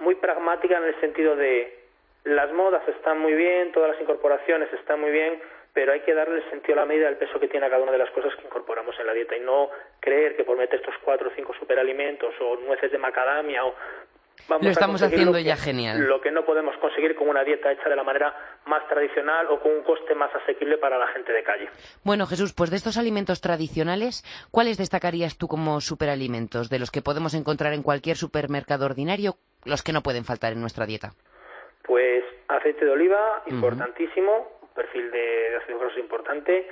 muy 0.00 0.16
pragmática 0.16 0.78
en 0.78 0.84
el 0.84 1.00
sentido 1.00 1.36
de 1.36 1.83
las 2.24 2.52
modas 2.52 2.86
están 2.88 3.20
muy 3.20 3.34
bien, 3.34 3.72
todas 3.72 3.90
las 3.90 4.00
incorporaciones 4.00 4.72
están 4.72 5.00
muy 5.00 5.10
bien, 5.10 5.40
pero 5.72 5.92
hay 5.92 6.00
que 6.00 6.14
darle 6.14 6.36
el 6.36 6.50
sentido 6.50 6.78
a 6.78 6.82
la 6.82 6.86
medida 6.86 7.06
del 7.06 7.16
peso 7.16 7.38
que 7.38 7.48
tiene 7.48 7.66
a 7.66 7.70
cada 7.70 7.82
una 7.82 7.92
de 7.92 7.98
las 7.98 8.10
cosas 8.10 8.34
que 8.36 8.46
incorporamos 8.46 8.94
en 8.98 9.06
la 9.06 9.12
dieta 9.12 9.36
y 9.36 9.40
no 9.40 9.68
creer 10.00 10.36
que 10.36 10.44
por 10.44 10.56
meter 10.56 10.80
estos 10.80 10.94
cuatro 11.04 11.28
o 11.28 11.32
cinco 11.34 11.52
superalimentos 11.58 12.34
o 12.40 12.56
nueces 12.56 12.90
de 12.90 12.98
macadamia 12.98 13.64
o 13.64 13.74
lo 14.60 14.68
estamos 14.68 15.02
haciendo 15.02 15.38
ya 15.38 15.56
genial. 15.56 16.00
Lo 16.00 16.20
que 16.20 16.30
no 16.30 16.44
podemos 16.44 16.76
conseguir 16.78 17.14
con 17.14 17.28
una 17.28 17.44
dieta 17.44 17.72
hecha 17.72 17.88
de 17.88 17.96
la 17.96 18.04
manera 18.04 18.34
más 18.66 18.86
tradicional 18.88 19.46
o 19.50 19.60
con 19.60 19.72
un 19.72 19.82
coste 19.82 20.14
más 20.14 20.30
asequible 20.34 20.76
para 20.76 20.98
la 20.98 21.06
gente 21.08 21.32
de 21.32 21.42
calle. 21.42 21.68
Bueno, 22.02 22.26
Jesús, 22.26 22.52
pues 22.52 22.70
de 22.70 22.76
estos 22.76 22.98
alimentos 22.98 23.40
tradicionales, 23.40 24.22
¿cuáles 24.50 24.76
destacarías 24.76 25.38
tú 25.38 25.48
como 25.48 25.80
superalimentos? 25.80 26.68
De 26.68 26.78
los 26.78 26.90
que 26.90 27.00
podemos 27.00 27.32
encontrar 27.34 27.72
en 27.72 27.82
cualquier 27.82 28.16
supermercado 28.16 28.84
ordinario, 28.84 29.36
los 29.64 29.82
que 29.82 29.92
no 29.92 30.02
pueden 30.02 30.24
faltar 30.24 30.52
en 30.52 30.60
nuestra 30.60 30.84
dieta. 30.84 31.12
Pues 31.86 32.24
aceite 32.48 32.84
de 32.84 32.90
oliva, 32.90 33.42
importantísimo, 33.46 34.48
perfil 34.74 35.10
de, 35.10 35.56
ácido 35.56 35.78
graso 35.78 36.00
importante, 36.00 36.68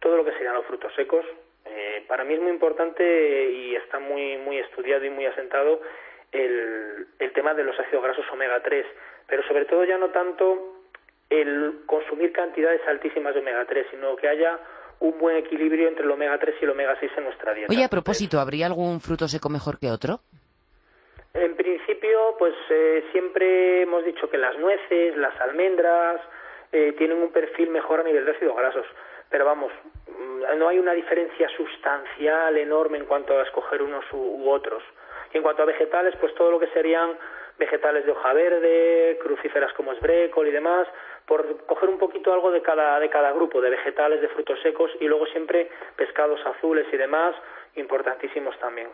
todo 0.00 0.16
lo 0.16 0.24
que 0.24 0.32
serían 0.32 0.54
los 0.54 0.66
frutos 0.66 0.92
secos. 0.94 1.24
Eh, 1.64 2.04
para 2.08 2.24
mí 2.24 2.34
es 2.34 2.40
muy 2.40 2.50
importante 2.50 3.50
y 3.50 3.74
está 3.74 3.98
muy, 3.98 4.36
muy 4.38 4.58
estudiado 4.58 5.04
y 5.04 5.10
muy 5.10 5.26
asentado 5.26 5.80
el, 6.32 7.06
el 7.18 7.32
tema 7.32 7.54
de 7.54 7.64
los 7.64 7.78
ácidos 7.78 8.04
grasos 8.04 8.24
omega 8.32 8.62
3, 8.62 8.86
pero 9.26 9.42
sobre 9.44 9.64
todo 9.64 9.84
ya 9.84 9.98
no 9.98 10.10
tanto 10.10 10.76
el 11.28 11.82
consumir 11.86 12.32
cantidades 12.32 12.80
altísimas 12.86 13.34
de 13.34 13.40
omega 13.40 13.64
3, 13.64 13.86
sino 13.90 14.16
que 14.16 14.28
haya 14.28 14.58
un 15.00 15.18
buen 15.18 15.36
equilibrio 15.36 15.88
entre 15.88 16.04
el 16.04 16.10
omega 16.10 16.38
3 16.38 16.56
y 16.60 16.64
el 16.64 16.70
omega 16.70 16.96
6 16.98 17.12
en 17.16 17.24
nuestra 17.24 17.54
dieta. 17.54 17.72
Oye, 17.72 17.84
a 17.84 17.88
propósito, 17.88 18.38
¿habría 18.38 18.66
algún 18.66 19.00
fruto 19.00 19.28
seco 19.28 19.48
mejor 19.48 19.78
que 19.78 19.90
otro? 19.90 20.20
En 21.34 21.54
principio, 21.54 22.34
pues 22.38 22.54
eh, 22.70 23.04
siempre 23.12 23.82
hemos 23.82 24.04
dicho 24.04 24.28
que 24.28 24.36
las 24.36 24.58
nueces, 24.58 25.16
las 25.16 25.38
almendras, 25.40 26.20
eh, 26.72 26.92
tienen 26.98 27.18
un 27.18 27.30
perfil 27.30 27.70
mejor 27.70 28.00
a 28.00 28.02
nivel 28.02 28.24
de 28.24 28.32
ácidos 28.32 28.56
grasos. 28.56 28.86
Pero 29.28 29.44
vamos, 29.44 29.72
mm, 30.08 30.58
no 30.58 30.68
hay 30.68 30.78
una 30.78 30.92
diferencia 30.92 31.48
sustancial 31.56 32.56
enorme 32.56 32.98
en 32.98 33.04
cuanto 33.04 33.38
a 33.38 33.42
escoger 33.44 33.82
unos 33.82 34.04
u 34.12 34.50
otros. 34.50 34.82
Y 35.32 35.36
en 35.36 35.42
cuanto 35.44 35.62
a 35.62 35.66
vegetales, 35.66 36.14
pues 36.20 36.34
todo 36.34 36.50
lo 36.50 36.58
que 36.58 36.66
serían 36.68 37.16
vegetales 37.58 38.04
de 38.04 38.10
hoja 38.10 38.32
verde, 38.32 39.18
crucíferas 39.22 39.72
como 39.74 39.92
es 39.92 40.00
brécol 40.00 40.48
y 40.48 40.50
demás, 40.50 40.88
por 41.26 41.64
coger 41.66 41.88
un 41.88 41.98
poquito 41.98 42.32
algo 42.32 42.50
de 42.50 42.62
cada, 42.62 42.98
de 42.98 43.08
cada 43.08 43.30
grupo, 43.32 43.60
de 43.60 43.70
vegetales, 43.70 44.20
de 44.20 44.28
frutos 44.28 44.58
secos 44.62 44.90
y 44.98 45.06
luego 45.06 45.26
siempre 45.26 45.70
pescados 45.94 46.44
azules 46.44 46.86
y 46.92 46.96
demás, 46.96 47.36
importantísimos 47.76 48.58
también. 48.58 48.88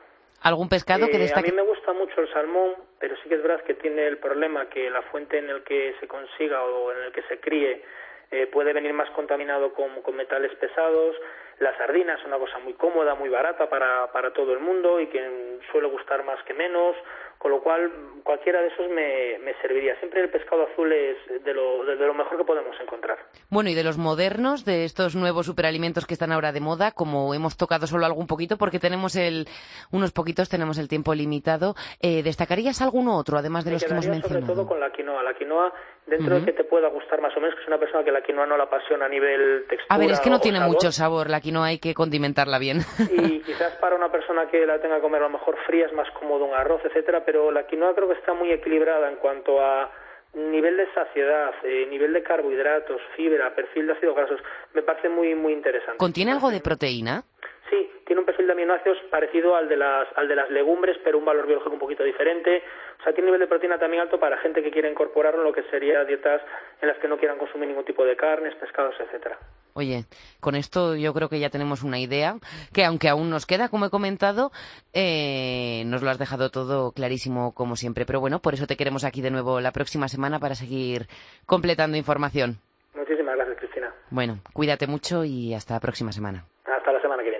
¿Algún 0.47 0.69
pescado 0.69 1.09
que 1.09 1.17
eh, 1.17 1.27
destaque? 1.27 1.49
A 1.49 1.51
mí 1.51 1.57
me 1.57 1.67
gusta 1.67 1.93
mucho 1.93 2.21
el 2.21 2.33
salmón, 2.33 2.75
pero 3.01 3.17
sí 3.17 3.29
que 3.29 3.35
es 3.35 3.43
verdad 3.43 3.65
que 3.65 3.75
tiene 3.75 4.07
el 4.07 4.19
problema 4.19 4.69
que 4.69 4.89
la 4.89 5.03
fuente 5.03 5.39
en 5.39 5.51
el 5.51 5.65
que 5.65 5.97
se 5.99 6.07
consiga 6.07 6.63
o 6.63 6.93
en 6.93 7.03
el 7.03 7.11
que 7.11 7.23
se 7.23 7.41
críe 7.41 7.83
eh, 8.31 8.47
puede 8.47 8.73
venir 8.73 8.93
más 8.93 9.11
contaminado 9.11 9.75
con, 9.75 10.03
con 10.03 10.15
metales 10.15 10.55
pesados. 10.55 11.17
La 11.59 11.77
sardina 11.79 12.15
es 12.15 12.25
una 12.25 12.39
cosa 12.39 12.59
muy 12.59 12.75
cómoda, 12.75 13.15
muy 13.15 13.29
barata 13.29 13.69
para, 13.69 14.13
para 14.13 14.33
todo 14.33 14.53
el 14.53 14.61
mundo 14.61 15.01
y 15.01 15.07
que 15.07 15.59
suele 15.73 15.89
gustar 15.89 16.25
más 16.25 16.43
que 16.45 16.53
menos, 16.53 16.95
con 17.39 17.51
lo 17.51 17.63
cual 17.63 17.91
cualquiera 18.23 18.61
de 18.61 18.69
esos 18.69 18.89
me, 18.91 19.39
me 19.39 19.55
serviría. 19.61 19.97
Siempre 19.99 20.23
el 20.23 20.31
pescado 20.31 20.65
azul 20.65 20.93
es 20.93 21.17
de 21.45 21.55
lo, 21.55 21.85
de, 21.85 21.97
lo 21.97 22.13
mejor 22.13 22.37
que 22.37 22.45
podemos 22.45 22.77
encontrar. 22.81 23.19
Bueno, 23.51 23.71
y 23.71 23.75
de 23.75 23.85
los 23.85 23.99
modernos, 23.99 24.65
de 24.65 24.85
estos 24.85 25.15
nuevos 25.15 25.47
superalimentos 25.47 26.07
que 26.07 26.15
están 26.15 26.33
ahora 26.33 26.53
de 26.53 26.61
moda, 26.61 26.93
como 26.93 27.33
hemos 27.35 27.57
tocado 27.57 27.87
solo 27.87 28.05
algún 28.05 28.27
poquito, 28.27 28.57
porque 28.57 28.79
tenemos 28.79 29.17
el, 29.17 29.47
unos 29.93 30.13
poquitos, 30.13 30.49
tenemos 30.49 30.79
el 30.79 30.89
tiempo 30.89 31.15
limitado, 31.15 31.75
eh, 32.03 32.23
¿destacarías 32.23 32.83
alguno 32.83 33.17
otro, 33.17 33.39
además 33.39 33.65
de 33.65 33.73
los 33.73 33.85
que 33.85 33.93
hemos 33.93 34.09
mencionado? 34.09 34.47
sobre 34.47 34.55
todo 34.55 34.67
con 34.67 34.81
la 34.81 34.91
quinoa. 34.91 35.23
La 35.23 35.35
quinoa 35.35 35.73
dentro 36.07 36.39
de 36.39 36.45
que 36.45 36.53
te 36.53 36.65
pueda 36.65 36.89
gustar 36.89 37.21
más 37.21 37.37
o 37.37 37.41
menos, 37.41 37.55
que 37.55 37.63
es 37.63 37.69
una 37.69 37.79
persona 37.79 38.05
que 38.05 38.13
la 38.13 38.23
quinoa 38.23 38.47
no 38.47 38.57
la 38.57 38.65
apasiona 38.65 39.07
a 39.07 39.09
nivel 39.09 39.67
textura. 39.69 39.95
A 39.95 39.99
ver, 39.99 40.11
es 40.11 40.21
que 40.21 40.31
no 40.31 40.41
tiene 40.41 40.61
mucho 40.61 40.91
sabor, 40.93 41.29
la 41.31 41.41
quinoa 41.47 41.67
hay 41.67 41.79
que 41.79 41.95
condimentarla 41.95 42.59
bien. 42.59 42.79
Y 43.17 43.41
quizás 43.41 43.73
para 43.77 43.95
una 43.95 44.11
persona 44.11 44.49
que 44.51 44.67
la 44.67 44.81
tenga 44.81 44.97
que 44.97 45.03
comer 45.03 45.23
a 45.23 45.29
lo 45.29 45.39
mejor 45.39 45.57
fría 45.67 45.87
es 45.87 45.93
más 45.93 46.11
cómodo 46.11 46.45
un 46.45 46.55
arroz, 46.55 46.81
etcétera, 46.85 47.25
pero 47.25 47.53
la 47.53 47.67
quinoa 47.67 47.95
creo 47.95 48.09
que 48.09 48.15
está 48.15 48.35
muy 48.35 48.51
equilibrada 48.51 49.09
en 49.09 49.17
cuanto 49.17 49.61
a 49.61 49.91
nivel 50.35 50.77
de 50.77 50.93
saciedad, 50.93 51.55
eh, 51.63 51.87
nivel 51.89 52.13
de 52.13 52.23
carbohidratos, 52.23 53.01
fibra, 53.17 53.55
perfil 53.55 53.87
de 53.87 53.93
ácidos 53.93 54.17
grasos, 54.17 54.41
me 54.75 54.83
parece 54.83 55.09
muy 55.09 55.35
muy 55.35 55.53
interesante. 55.53 55.97
¿Contiene 55.99 56.33
algo 56.33 56.51
de 56.51 56.61
proteína? 56.61 57.23
Sí, 57.71 57.91
tiene 58.07 58.21
un 58.21 58.27
perfil 58.27 58.47
de 58.47 58.53
aminoácidos 58.53 58.99
parecido 59.11 59.57
al 59.57 59.69
de 59.69 59.77
las 59.77 60.07
al 60.17 60.29
de 60.29 60.37
las 60.37 60.51
legumbres, 60.51 60.97
pero 61.03 61.19
un 61.19 61.25
valor 61.25 61.47
biológico 61.47 61.73
un 61.73 61.81
poquito 61.81 62.05
diferente. 62.05 62.63
O 63.01 63.03
sea, 63.03 63.13
tiene 63.13 63.23
un 63.23 63.35
nivel 63.35 63.41
de 63.41 63.49
proteína 63.49 63.79
también 63.79 64.03
alto 64.03 64.21
para 64.21 64.39
gente 64.39 64.63
que 64.63 64.71
quiera 64.71 64.89
incorporarlo 64.89 65.41
en 65.41 65.47
lo 65.47 65.53
que 65.53 65.65
sería 65.65 66.05
dietas 66.05 66.43
en 66.81 66.89
las 66.89 66.99
que 66.99 67.09
no 67.09 67.19
quieran 67.19 67.39
consumir 67.39 67.69
ningún 67.69 67.85
tipo 67.85 68.05
de 68.05 68.17
carnes, 68.17 68.55
pescados, 68.55 68.95
etcétera. 69.01 69.39
Oye, 69.75 70.05
con 70.41 70.55
esto 70.55 70.97
yo 70.97 71.13
creo 71.13 71.29
que 71.29 71.39
ya 71.39 71.51
tenemos 71.51 71.83
una 71.83 71.99
idea 71.99 72.37
que, 72.73 72.85
aunque 72.85 73.09
aún 73.09 73.29
nos 73.29 73.45
queda, 73.45 73.69
como 73.69 73.87
he 73.87 73.91
comentado, 73.91 74.51
eh, 74.95 75.83
nos 75.87 76.03
lo 76.03 76.09
has 76.09 76.19
dejado 76.19 76.51
todo 76.51 76.93
clarísimo 76.93 77.53
como 77.53 77.77
siempre. 77.77 78.07
Pero 78.07 78.21
bueno, 78.21 78.39
por 78.39 78.55
eso 78.55 78.67
te 78.67 78.77
queremos 78.77 79.05
aquí 79.05 79.21
de 79.21 79.31
nuevo 79.31 79.61
la 79.61 79.73
próxima 79.73 80.09
semana 80.09 80.39
para 80.39 80.55
seguir 80.55 81.09
completando 81.45 81.99
información. 81.99 82.57
Muchísimas 82.95 83.37
gracias, 83.37 83.59
Cristina. 83.59 83.93
Bueno, 84.11 84.39
cuídate 84.55 84.87
mucho 84.87 85.25
y 85.25 85.53
hasta 85.53 85.75
la 85.75 85.81
próxima 85.81 86.11
semana. 86.11 86.45
Hasta 86.65 86.93
la 86.93 87.01
semana 87.03 87.23
que 87.23 87.31
viene. 87.31 87.36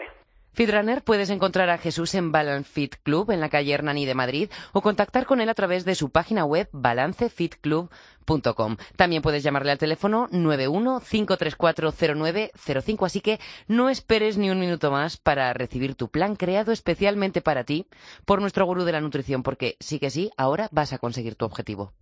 Fitrunner 0.57 1.05
puedes 1.05 1.29
encontrar 1.29 1.69
a 1.69 1.77
Jesús 1.77 2.15
en 2.15 2.33
Balance 2.33 2.73
Fit 2.73 2.95
Club 3.03 3.31
en 3.31 3.41
la 3.41 3.51
calle 3.51 3.75
Hernani 3.75 4.07
de 4.07 4.15
Madrid 4.15 4.49
o 4.73 4.81
contactar 4.81 5.27
con 5.27 5.43
él 5.43 5.51
a 5.51 5.55
través 5.55 5.85
de 5.85 5.95
su 5.95 6.09
página 6.09 6.47
web 6.47 6.71
balancefitclub.com. 6.73 8.79
También 8.97 9.21
puedes 9.21 9.43
llamarle 9.43 9.73
al 9.73 9.79
teléfono 9.79 10.31
915340905, 10.31 13.05
así 13.05 13.21
que 13.21 13.39
no 13.69 13.91
esperes 13.91 14.39
ni 14.39 14.49
un 14.49 14.59
minuto 14.59 14.91
más 14.91 15.19
para 15.19 15.53
recibir 15.53 15.95
tu 15.95 16.09
plan 16.09 16.37
creado 16.37 16.73
especialmente 16.73 17.43
para 17.43 17.65
ti 17.65 17.87
por 18.25 18.41
nuestro 18.41 18.65
gurú 18.65 18.85
de 18.85 18.93
la 18.93 19.03
nutrición, 19.03 19.43
porque 19.43 19.77
sí 19.79 19.99
que 19.99 20.09
sí, 20.09 20.31
ahora 20.39 20.71
vas 20.73 20.95
a 20.95 20.99
conseguir 20.99 21.35
tu 21.35 21.45
objetivo. 21.45 21.93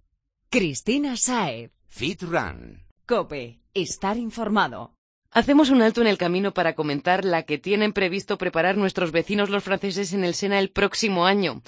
Cristina 0.48 1.16
Saez. 1.16 1.72
Fit 1.88 2.22
Run. 2.22 2.84
Cope. 3.04 3.58
Estar 3.74 4.16
informado. 4.16 4.94
Hacemos 5.34 5.70
un 5.70 5.82
alto 5.82 6.00
en 6.00 6.06
el 6.06 6.16
camino 6.16 6.54
para 6.54 6.76
comentar 6.76 7.24
la 7.24 7.42
que 7.42 7.58
tienen 7.58 7.92
previsto 7.92 8.38
preparar 8.38 8.76
nuestros 8.76 9.10
vecinos 9.10 9.50
los 9.50 9.64
franceses 9.64 10.12
en 10.12 10.22
el 10.22 10.34
Sena 10.34 10.60
el 10.60 10.70
próximo 10.70 11.26
año. 11.26 11.60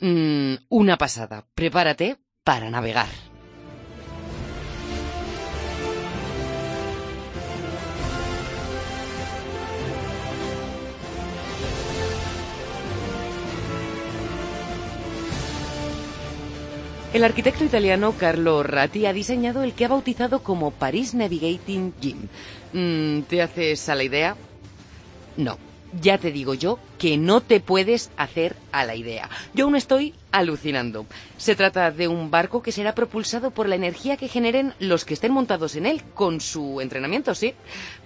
Mm, 0.00 0.54
una 0.68 0.98
pasada. 0.98 1.46
Prepárate 1.54 2.16
para 2.42 2.70
navegar. 2.70 3.06
El 17.14 17.24
arquitecto 17.24 17.64
italiano 17.64 18.14
Carlo 18.18 18.62
Ratti 18.62 19.06
ha 19.06 19.14
diseñado 19.14 19.62
el 19.62 19.72
que 19.72 19.86
ha 19.86 19.88
bautizado 19.88 20.42
como 20.42 20.72
Paris 20.72 21.14
Navigating 21.14 21.94
Gym. 21.98 22.28
Mm, 22.74 23.22
¿Te 23.22 23.40
haces 23.40 23.88
a 23.88 23.94
la 23.94 24.04
idea? 24.04 24.36
No, 25.38 25.56
ya 26.02 26.18
te 26.18 26.30
digo 26.30 26.52
yo 26.52 26.78
que 26.98 27.16
no 27.16 27.40
te 27.40 27.60
puedes 27.60 28.10
hacer 28.18 28.56
a 28.72 28.84
la 28.84 28.94
idea. 28.94 29.30
Yo 29.54 29.64
aún 29.64 29.74
estoy 29.74 30.12
alucinando. 30.32 31.06
Se 31.38 31.56
trata 31.56 31.90
de 31.90 32.08
un 32.08 32.30
barco 32.30 32.60
que 32.60 32.72
será 32.72 32.94
propulsado 32.94 33.52
por 33.52 33.70
la 33.70 33.76
energía 33.76 34.18
que 34.18 34.28
generen 34.28 34.74
los 34.78 35.06
que 35.06 35.14
estén 35.14 35.32
montados 35.32 35.76
en 35.76 35.86
él, 35.86 36.02
con 36.12 36.42
su 36.42 36.82
entrenamiento, 36.82 37.34
sí. 37.34 37.54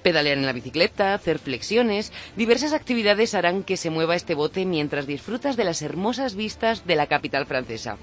Pedalear 0.04 0.38
en 0.38 0.46
la 0.46 0.52
bicicleta, 0.52 1.14
hacer 1.14 1.40
flexiones, 1.40 2.12
diversas 2.36 2.72
actividades 2.72 3.34
harán 3.34 3.64
que 3.64 3.76
se 3.76 3.90
mueva 3.90 4.14
este 4.14 4.36
bote 4.36 4.64
mientras 4.64 5.08
disfrutas 5.08 5.56
de 5.56 5.64
las 5.64 5.82
hermosas 5.82 6.36
vistas 6.36 6.86
de 6.86 6.94
la 6.94 7.08
capital 7.08 7.46
francesa 7.46 7.98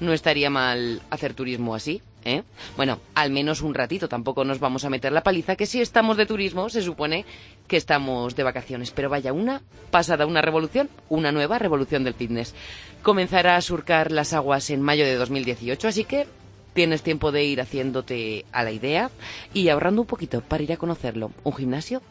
no 0.00 0.12
estaría 0.12 0.50
mal 0.50 1.02
hacer 1.10 1.34
turismo 1.34 1.74
así, 1.74 2.02
¿eh? 2.24 2.42
Bueno, 2.76 3.00
al 3.14 3.30
menos 3.30 3.62
un 3.62 3.74
ratito, 3.74 4.08
tampoco 4.08 4.44
nos 4.44 4.60
vamos 4.60 4.84
a 4.84 4.90
meter 4.90 5.12
la 5.12 5.22
paliza, 5.22 5.56
que 5.56 5.66
si 5.66 5.80
estamos 5.80 6.16
de 6.16 6.26
turismo 6.26 6.68
se 6.68 6.82
supone 6.82 7.24
que 7.66 7.76
estamos 7.76 8.36
de 8.36 8.42
vacaciones, 8.42 8.90
pero 8.90 9.08
vaya 9.08 9.32
una 9.32 9.62
pasada, 9.90 10.26
una 10.26 10.42
revolución, 10.42 10.90
una 11.08 11.32
nueva 11.32 11.58
revolución 11.58 12.04
del 12.04 12.14
fitness. 12.14 12.54
Comenzará 13.02 13.56
a 13.56 13.60
surcar 13.60 14.12
las 14.12 14.32
aguas 14.32 14.70
en 14.70 14.82
mayo 14.82 15.04
de 15.04 15.14
2018, 15.14 15.88
así 15.88 16.04
que 16.04 16.26
tienes 16.74 17.02
tiempo 17.02 17.32
de 17.32 17.44
ir 17.44 17.60
haciéndote 17.60 18.44
a 18.52 18.62
la 18.62 18.72
idea 18.72 19.10
y 19.54 19.68
ahorrando 19.68 20.02
un 20.02 20.06
poquito 20.06 20.42
para 20.42 20.62
ir 20.62 20.72
a 20.72 20.76
conocerlo. 20.76 21.30
Un 21.42 21.54
gimnasio 21.54 22.02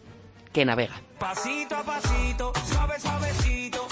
que 0.51 0.65
navega. 0.65 1.01
Pasito 1.19 1.75
a 1.75 1.83
pasito, 1.83 2.53
suave, 2.65 2.99
suavecito, 2.99 3.84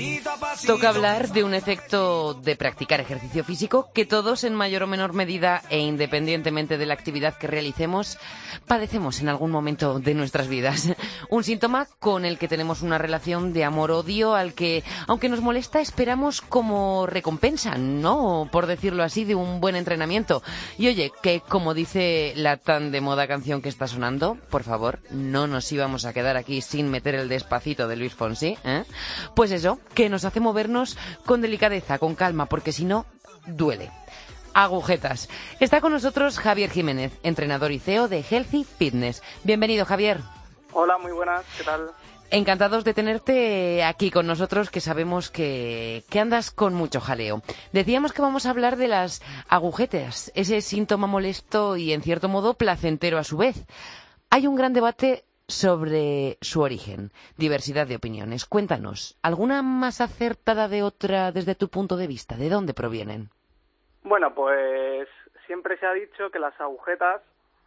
Cuando 0.00 0.29
Toca 0.66 0.90
hablar 0.90 1.32
de 1.32 1.42
un 1.42 1.54
efecto 1.54 2.34
de 2.34 2.54
practicar 2.54 3.00
ejercicio 3.00 3.44
físico 3.44 3.90
que 3.94 4.04
todos 4.04 4.44
en 4.44 4.54
mayor 4.54 4.82
o 4.82 4.86
menor 4.86 5.14
medida 5.14 5.62
e 5.70 5.78
independientemente 5.78 6.76
de 6.76 6.86
la 6.86 6.94
actividad 6.94 7.36
que 7.36 7.46
realicemos 7.46 8.18
padecemos 8.66 9.20
en 9.20 9.28
algún 9.28 9.50
momento 9.50 9.98
de 9.98 10.14
nuestras 10.14 10.48
vidas. 10.48 10.88
Un 11.30 11.44
síntoma 11.44 11.86
con 11.98 12.24
el 12.24 12.38
que 12.38 12.48
tenemos 12.48 12.82
una 12.82 12.98
relación 12.98 13.52
de 13.52 13.64
amor-odio 13.64 14.34
al 14.34 14.54
que, 14.54 14.84
aunque 15.06 15.28
nos 15.28 15.40
molesta, 15.40 15.80
esperamos 15.80 16.40
como 16.40 17.06
recompensa, 17.06 17.76
¿no? 17.76 18.48
Por 18.50 18.66
decirlo 18.66 19.02
así, 19.02 19.24
de 19.24 19.34
un 19.34 19.60
buen 19.60 19.76
entrenamiento. 19.76 20.42
Y 20.78 20.88
oye, 20.88 21.12
que 21.22 21.40
como 21.40 21.74
dice 21.74 22.32
la 22.36 22.56
tan 22.56 22.92
de 22.92 23.00
moda 23.00 23.26
canción 23.26 23.62
que 23.62 23.68
está 23.68 23.86
sonando, 23.86 24.36
por 24.50 24.64
favor, 24.64 25.00
no 25.10 25.46
nos 25.46 25.70
íbamos 25.72 26.04
a 26.04 26.12
quedar 26.12 26.36
aquí 26.36 26.60
sin 26.60 26.90
meter 26.90 27.14
el 27.14 27.28
despacito 27.28 27.88
de 27.88 27.96
Luis 27.96 28.14
Fonsi, 28.14 28.58
¿eh? 28.64 28.84
Pues 29.34 29.50
eso, 29.52 29.78
que 29.94 30.08
nos 30.08 30.24
hace 30.24 30.40
movernos 30.50 30.98
con 31.24 31.40
delicadeza, 31.40 32.00
con 32.00 32.16
calma, 32.16 32.46
porque 32.46 32.72
si 32.72 32.84
no, 32.84 33.06
duele. 33.46 33.92
Agujetas. 34.52 35.28
Está 35.60 35.80
con 35.80 35.92
nosotros 35.92 36.40
Javier 36.40 36.70
Jiménez, 36.70 37.12
entrenador 37.22 37.70
y 37.70 37.78
CEO 37.78 38.08
de 38.08 38.24
Healthy 38.28 38.64
Fitness. 38.64 39.22
Bienvenido, 39.44 39.84
Javier. 39.84 40.18
Hola, 40.72 40.98
muy 40.98 41.12
buenas, 41.12 41.44
¿qué 41.56 41.62
tal? 41.62 41.92
Encantados 42.32 42.82
de 42.82 42.94
tenerte 42.94 43.84
aquí 43.84 44.10
con 44.10 44.26
nosotros, 44.26 44.70
que 44.70 44.80
sabemos 44.80 45.30
que, 45.30 46.02
que, 46.10 46.18
andas 46.18 46.50
con 46.50 46.74
mucho 46.74 47.00
jaleo. 47.00 47.42
Decíamos 47.72 48.12
que 48.12 48.22
vamos 48.22 48.44
a 48.44 48.50
hablar 48.50 48.76
de 48.76 48.88
las 48.88 49.22
agujetas, 49.48 50.32
ese 50.34 50.62
síntoma 50.62 51.06
molesto 51.06 51.76
y, 51.76 51.92
en 51.92 52.02
cierto 52.02 52.28
modo, 52.28 52.54
placentero 52.54 53.18
a 53.18 53.24
su 53.24 53.36
vez. 53.36 53.66
Hay 54.30 54.48
un 54.48 54.56
gran 54.56 54.72
debate 54.72 55.24
sobre 55.50 56.38
su 56.40 56.62
origen, 56.62 57.10
diversidad 57.36 57.86
de 57.86 57.96
opiniones. 57.96 58.46
Cuéntanos, 58.46 59.18
¿alguna 59.22 59.62
más 59.62 60.00
acertada 60.00 60.68
de 60.68 60.82
otra 60.82 61.32
desde 61.32 61.54
tu 61.54 61.68
punto 61.68 61.96
de 61.96 62.06
vista? 62.06 62.36
¿De 62.36 62.48
dónde 62.48 62.74
provienen? 62.74 63.30
Bueno, 64.02 64.34
pues 64.34 65.08
siempre 65.46 65.78
se 65.78 65.86
ha 65.86 65.92
dicho 65.92 66.30
que 66.30 66.38
las 66.38 66.58
agujetas 66.60 67.22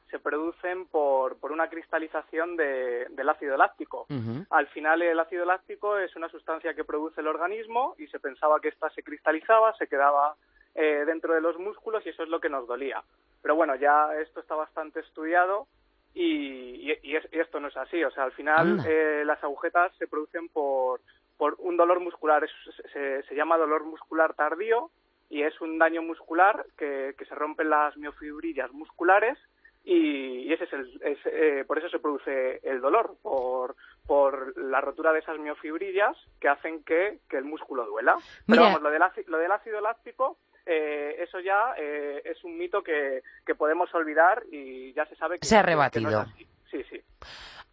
se 0.10 0.20
producen 0.20 0.86
por, 0.86 1.38
por 1.38 1.52
una 1.52 1.70
cristalización 1.70 2.56
de, 2.56 3.08
del 3.10 3.30
ácido 3.30 3.58
láctico. 3.58 4.06
Uh 4.10 4.14
-huh. 4.14 4.48
Al 4.52 4.68
final 4.68 5.02
el 5.02 5.20
ácido 5.20 5.44
láctico 5.44 5.98
es 5.98 6.16
una 6.16 6.30
sustancia 6.30 6.76
que 6.76 6.84
produce 6.84 7.22
el 7.22 7.28
organismo 7.28 7.96
y 7.98 8.08
se 8.08 8.20
pensaba 8.20 8.60
que 8.60 8.70
ésta 8.70 8.90
se 8.92 9.02
cristalizaba, 9.02 9.74
se 9.76 9.88
quedaba 9.88 10.36
eh, 10.76 11.04
dentro 11.06 11.34
de 11.34 11.42
los 11.42 11.58
músculos 11.58 12.06
y 12.06 12.10
eso 12.10 12.24
es 12.24 12.30
lo 12.30 12.40
que 12.40 12.50
nos 12.50 12.68
dolía. 12.68 13.04
Pero 13.42 13.56
bueno, 13.56 13.76
ya 13.76 14.14
esto 14.22 14.40
está 14.40 14.56
bastante 14.56 15.00
estudiado 15.00 15.68
y, 16.14 16.92
y, 16.92 17.00
y, 17.02 17.16
es, 17.16 17.28
y 17.32 17.40
esto 17.40 17.60
no 17.60 17.68
es 17.68 17.78
así. 17.78 18.04
O 18.04 18.12
sea, 18.12 18.26
al 18.26 18.32
final 18.34 18.80
eh, 18.88 19.24
las 19.26 19.44
agujetas 19.44 19.96
se 19.98 20.08
producen 20.08 20.50
por, 20.50 21.02
por 21.38 21.56
un 21.60 21.78
dolor 21.78 22.00
muscular. 22.00 22.44
Es, 22.44 22.52
se, 22.92 23.24
se 23.24 23.36
llama 23.36 23.58
dolor 23.58 23.84
muscular 23.86 24.34
tardío 24.34 24.92
y 25.30 25.44
es 25.44 25.60
un 25.62 25.78
daño 25.78 26.02
muscular 26.02 26.66
que, 26.78 27.16
que 27.18 27.26
se 27.26 27.36
rompen 27.36 27.70
las 27.70 27.98
miofibrillas 27.98 28.72
musculares 28.72 29.38
y, 29.86 30.52
ese 30.54 30.64
es 30.64 30.74
el, 30.74 31.02
es, 31.04 31.20
eh, 31.26 31.66
por 31.68 31.78
eso 31.78 31.90
se 31.90 32.00
produce 32.00 32.60
el 32.64 32.80
dolor, 32.80 33.18
por, 33.22 33.76
por 34.08 34.58
la 34.58 34.80
rotura 34.80 35.12
de 35.12 35.20
esas 35.20 35.38
miofibrillas 35.40 36.16
que 36.40 36.48
hacen 36.48 36.84
que, 36.84 37.20
que 37.30 37.38
el 37.38 37.44
músculo 37.44 37.86
duela. 37.86 38.16
Pero 38.48 38.62
vamos, 38.62 38.82
lo 38.82 38.90
del, 38.90 39.02
ácido, 39.02 39.30
lo 39.30 39.38
del 39.40 39.52
ácido 39.52 39.82
láctico, 39.82 40.38
eh, 40.66 41.18
eso 41.20 41.40
ya 41.40 41.74
eh, 41.78 42.22
es 42.24 42.44
un 42.44 42.58
mito 42.58 42.82
que, 42.82 43.22
que, 43.46 43.56
podemos 43.56 43.94
olvidar 43.94 44.44
y 44.52 44.94
ya 44.94 45.06
se 45.06 45.16
sabe 45.16 45.40
que... 45.40 45.46
Se 45.46 45.58
ha 45.58 45.62
rebatido. 45.62 46.10
No 46.10 46.26
sí, 46.72 46.84
sí. 46.90 47.02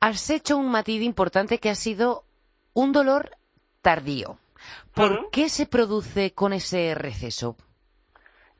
Has 0.00 0.30
hecho 0.30 0.56
un 0.56 0.70
matiz 0.70 1.02
importante 1.02 1.58
que 1.58 1.70
ha 1.70 1.74
sido 1.74 2.24
un 2.74 2.92
dolor 2.92 3.30
tardío. 3.80 4.38
¿Por 4.94 5.12
uh 5.12 5.14
-huh. 5.14 5.30
qué 5.30 5.48
se 5.48 5.66
produce 5.66 6.32
con 6.34 6.52
ese 6.52 6.94
receso? 6.94 7.56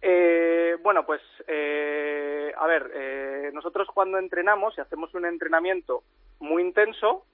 Eh, 0.01 0.77
bueno, 0.83 1.05
pues 1.05 1.21
eh, 1.49 2.53
a 2.57 2.67
ver, 2.67 3.53
nosotros 3.53 3.89
cuando 3.93 4.19
entrenamos 4.19 4.79
y 4.79 4.81
hacemos 4.81 5.13
un 5.15 5.27
entrenamiento 5.27 6.03
muy 6.39 6.63
intenso, 6.63 7.27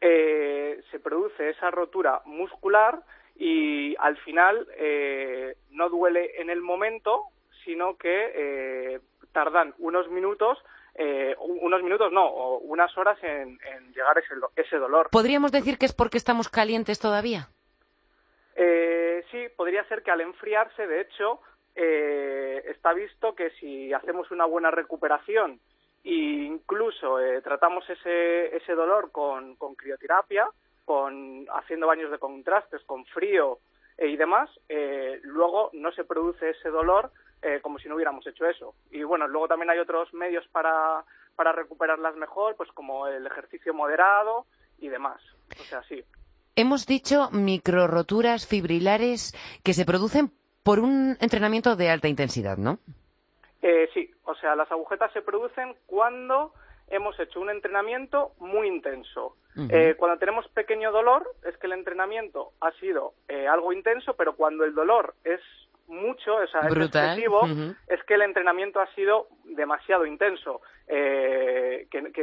se 0.00 0.98
produce 1.02 1.50
esa 1.50 1.70
rotura 1.70 2.22
muscular 2.24 3.02
y 3.40 3.96
al 3.98 4.18
final 4.18 4.68
eh, 4.76 5.56
no 5.70 5.88
duele 5.88 6.40
en 6.40 6.50
el 6.50 6.60
momento, 6.60 7.24
sino 7.64 7.96
que 7.96 8.32
eh, 8.34 9.00
tardan 9.32 9.74
unos 9.78 10.08
minutos 10.10 10.58
eh, 10.94 11.34
unos 11.38 11.82
minutos, 11.82 12.12
no, 12.12 12.26
o 12.26 12.58
unas 12.58 12.94
horas 12.98 13.16
en, 13.22 13.58
en 13.64 13.92
llegar 13.94 14.18
ese, 14.18 14.34
ese 14.56 14.76
dolor. 14.76 15.08
¿Podríamos 15.10 15.50
decir 15.50 15.78
que 15.78 15.86
es 15.86 15.94
porque 15.94 16.18
estamos 16.18 16.50
calientes 16.50 16.98
todavía? 16.98 17.48
Eh, 18.56 19.24
sí, 19.30 19.46
podría 19.56 19.84
ser 19.84 20.02
que 20.02 20.10
al 20.10 20.20
enfriarse, 20.20 20.86
de 20.86 21.00
hecho, 21.00 21.40
eh, 21.74 22.62
está 22.66 22.92
visto 22.92 23.34
que 23.34 23.50
si 23.52 23.94
hacemos 23.94 24.30
una 24.30 24.44
buena 24.44 24.70
recuperación 24.70 25.60
e 26.04 26.12
incluso 26.12 27.20
eh, 27.20 27.40
tratamos 27.40 27.88
ese, 27.88 28.54
ese 28.54 28.74
dolor 28.74 29.10
con, 29.10 29.54
con 29.56 29.74
crioterapia, 29.76 30.48
con 30.90 31.46
haciendo 31.54 31.86
baños 31.86 32.10
de 32.10 32.18
contrastes, 32.18 32.82
con 32.82 33.04
frío 33.06 33.60
eh, 33.96 34.08
y 34.08 34.16
demás, 34.16 34.50
eh, 34.68 35.20
luego 35.22 35.70
no 35.72 35.92
se 35.92 36.02
produce 36.02 36.50
ese 36.50 36.68
dolor 36.68 37.12
eh, 37.42 37.60
como 37.62 37.78
si 37.78 37.88
no 37.88 37.94
hubiéramos 37.94 38.26
hecho 38.26 38.44
eso. 38.44 38.74
Y 38.90 39.04
bueno, 39.04 39.28
luego 39.28 39.46
también 39.46 39.70
hay 39.70 39.78
otros 39.78 40.12
medios 40.12 40.44
para, 40.48 41.04
para 41.36 41.52
recuperarlas 41.52 42.16
mejor, 42.16 42.56
pues 42.56 42.72
como 42.72 43.06
el 43.06 43.24
ejercicio 43.24 43.72
moderado 43.72 44.46
y 44.80 44.88
demás. 44.88 45.22
O 45.60 45.62
sea, 45.62 45.80
sí. 45.84 46.02
Hemos 46.56 46.88
dicho 46.88 47.30
microroturas 47.30 48.48
fibrilares 48.48 49.32
que 49.62 49.74
se 49.74 49.84
producen 49.84 50.32
por 50.64 50.80
un 50.80 51.16
entrenamiento 51.20 51.76
de 51.76 51.88
alta 51.88 52.08
intensidad, 52.08 52.56
¿no? 52.56 52.80
Eh, 53.62 53.88
sí, 53.94 54.10
o 54.24 54.34
sea, 54.34 54.56
las 54.56 54.72
agujetas 54.72 55.12
se 55.12 55.22
producen 55.22 55.76
cuando 55.86 56.52
hemos 56.90 57.18
hecho 57.18 57.40
un 57.40 57.50
entrenamiento 57.50 58.32
muy 58.38 58.68
intenso. 58.68 59.36
Uh 59.56 59.62
-huh. 59.62 59.68
eh, 59.72 59.94
cuando 59.96 60.18
tenemos 60.18 60.46
pequeño 60.48 60.92
dolor 60.92 61.26
es 61.44 61.56
que 61.56 61.66
el 61.66 61.72
entrenamiento 61.72 62.52
ha 62.60 62.72
sido 62.72 63.14
eh, 63.28 63.48
algo 63.48 63.72
intenso, 63.72 64.14
pero 64.14 64.34
cuando 64.36 64.64
el 64.64 64.74
dolor 64.74 65.14
es 65.24 65.40
mucho, 65.86 66.36
o 66.36 66.46
sea, 66.46 66.60
es 66.60 66.76
excesivo, 66.76 67.40
uh 67.42 67.48
-huh. 67.48 67.76
es 67.88 68.02
que 68.04 68.14
el 68.14 68.22
entrenamiento 68.22 68.80
ha 68.80 68.86
sido 68.94 69.28
demasiado 69.44 70.06
intenso. 70.06 70.60
Eh, 70.86 71.86
que, 71.90 72.12
que, 72.12 72.22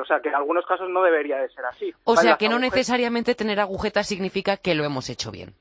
o 0.00 0.04
sea, 0.04 0.20
que 0.20 0.28
en 0.28 0.34
algunos 0.34 0.66
casos 0.66 0.88
no 0.88 1.02
debería 1.02 1.38
de 1.38 1.48
ser 1.50 1.64
así. 1.66 1.94
O 2.04 2.16
sea, 2.16 2.36
que 2.36 2.48
no 2.48 2.58
necesariamente 2.58 3.34
tener 3.34 3.60
agujetas 3.60 4.06
significa 4.06 4.56
que 4.56 4.74
lo 4.74 4.84
hemos 4.84 5.08
hecho 5.10 5.30
bien. 5.30 5.54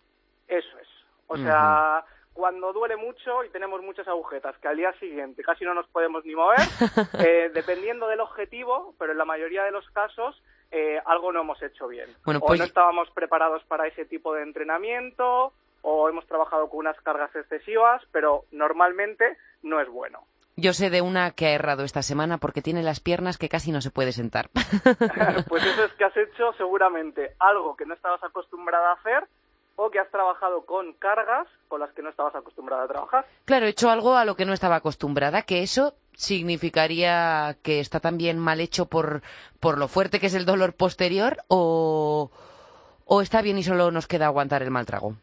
Eso 0.48 0.78
es. 0.80 0.88
O 1.28 1.38
sea, 1.38 2.04
uh 2.04 2.10
-huh 2.10 2.15
cuando 2.36 2.74
duele 2.74 2.98
mucho 2.98 3.46
y 3.46 3.50
tenemos 3.50 3.82
muchas 3.82 4.08
agujetas, 4.10 4.58
que 4.58 4.68
al 4.68 4.76
día 4.76 4.92
siguiente 5.00 5.42
casi 5.42 5.64
no 5.64 5.74
nos 5.74 5.88
podemos 5.88 6.26
ni 6.26 6.36
mover, 6.36 6.60
eh, 7.26 7.50
dependiendo 7.54 8.10
del 8.10 8.20
objetivo, 8.20 8.94
pero 9.00 9.14
en 9.14 9.18
la 9.18 9.24
mayoría 9.24 9.64
de 9.64 9.72
los 9.72 9.90
casos 9.92 10.36
eh, 10.70 11.00
algo 11.06 11.32
no 11.32 11.42
hemos 11.42 11.64
hecho 11.64 11.88
bien. 11.88 12.10
Bueno, 12.26 12.42
pues... 12.42 12.52
O 12.52 12.56
no 12.58 12.66
estábamos 12.66 13.10
preparados 13.12 13.64
para 13.64 13.88
ese 13.88 14.04
tipo 14.04 14.34
de 14.34 14.44
entrenamiento, 14.44 15.54
o 15.82 16.10
hemos 16.10 16.28
trabajado 16.28 16.68
con 16.70 16.80
unas 16.80 17.00
cargas 17.02 17.34
excesivas, 17.34 18.04
pero 18.12 18.44
normalmente 18.52 19.38
no 19.64 19.80
es 19.80 19.88
bueno. 19.88 20.20
Yo 20.58 20.74
sé 20.74 20.90
de 20.90 21.02
una 21.02 21.32
que 21.32 21.48
ha 21.48 21.54
errado 21.54 21.84
esta 21.86 22.02
semana 22.02 22.38
porque 22.38 22.62
tiene 22.62 22.84
las 22.84 23.00
piernas 23.00 23.38
que 23.38 23.48
casi 23.48 23.72
no 23.72 23.80
se 23.80 23.92
puede 23.92 24.12
sentar. 24.12 24.50
pues 25.48 25.66
eso 25.66 25.86
es 25.86 25.94
que 25.94 26.04
has 26.04 26.18
hecho 26.18 26.52
seguramente 26.58 27.34
algo 27.40 27.78
que 27.78 27.86
no 27.86 27.94
estabas 27.94 28.24
acostumbrada 28.24 28.90
a 28.90 28.94
hacer 28.96 29.28
o 29.78 29.90
que 29.90 30.00
has 30.00 30.10
trabajado 30.10 30.66
con 30.66 30.94
cargas 30.94 31.48
con 31.68 31.80
las 31.80 31.92
que 31.94 32.02
no 32.02 32.10
estabas 32.10 32.36
acostumbrada 32.36 32.84
a 32.84 32.88
trabajar. 32.88 33.26
Claro, 33.46 33.66
he 33.66 33.70
hecho 33.70 33.90
algo 33.90 34.16
a 34.16 34.26
lo 34.26 34.36
que 34.36 34.46
no 34.46 34.54
estaba 34.54 34.78
acostumbrada, 34.78 35.42
que 35.42 35.64
eso 35.64 35.96
significaría 36.14 37.58
que 37.62 37.80
está 37.80 38.00
también 38.00 38.40
mal 38.40 38.62
hecho 38.62 38.86
por, 38.86 39.22
por 39.60 39.78
lo 39.78 39.88
fuerte 39.88 40.20
que 40.20 40.28
es 40.28 40.36
el 40.36 40.46
dolor 40.46 40.74
posterior 40.74 41.38
o, 41.50 42.32
o 43.06 43.22
está 43.22 43.42
bien 43.42 43.58
y 43.58 43.64
solo 43.64 43.92
nos 43.92 44.08
queda 44.08 44.28
aguantar 44.28 44.64
el 44.64 44.72
mal 44.72 44.86
trago. 44.86 45.16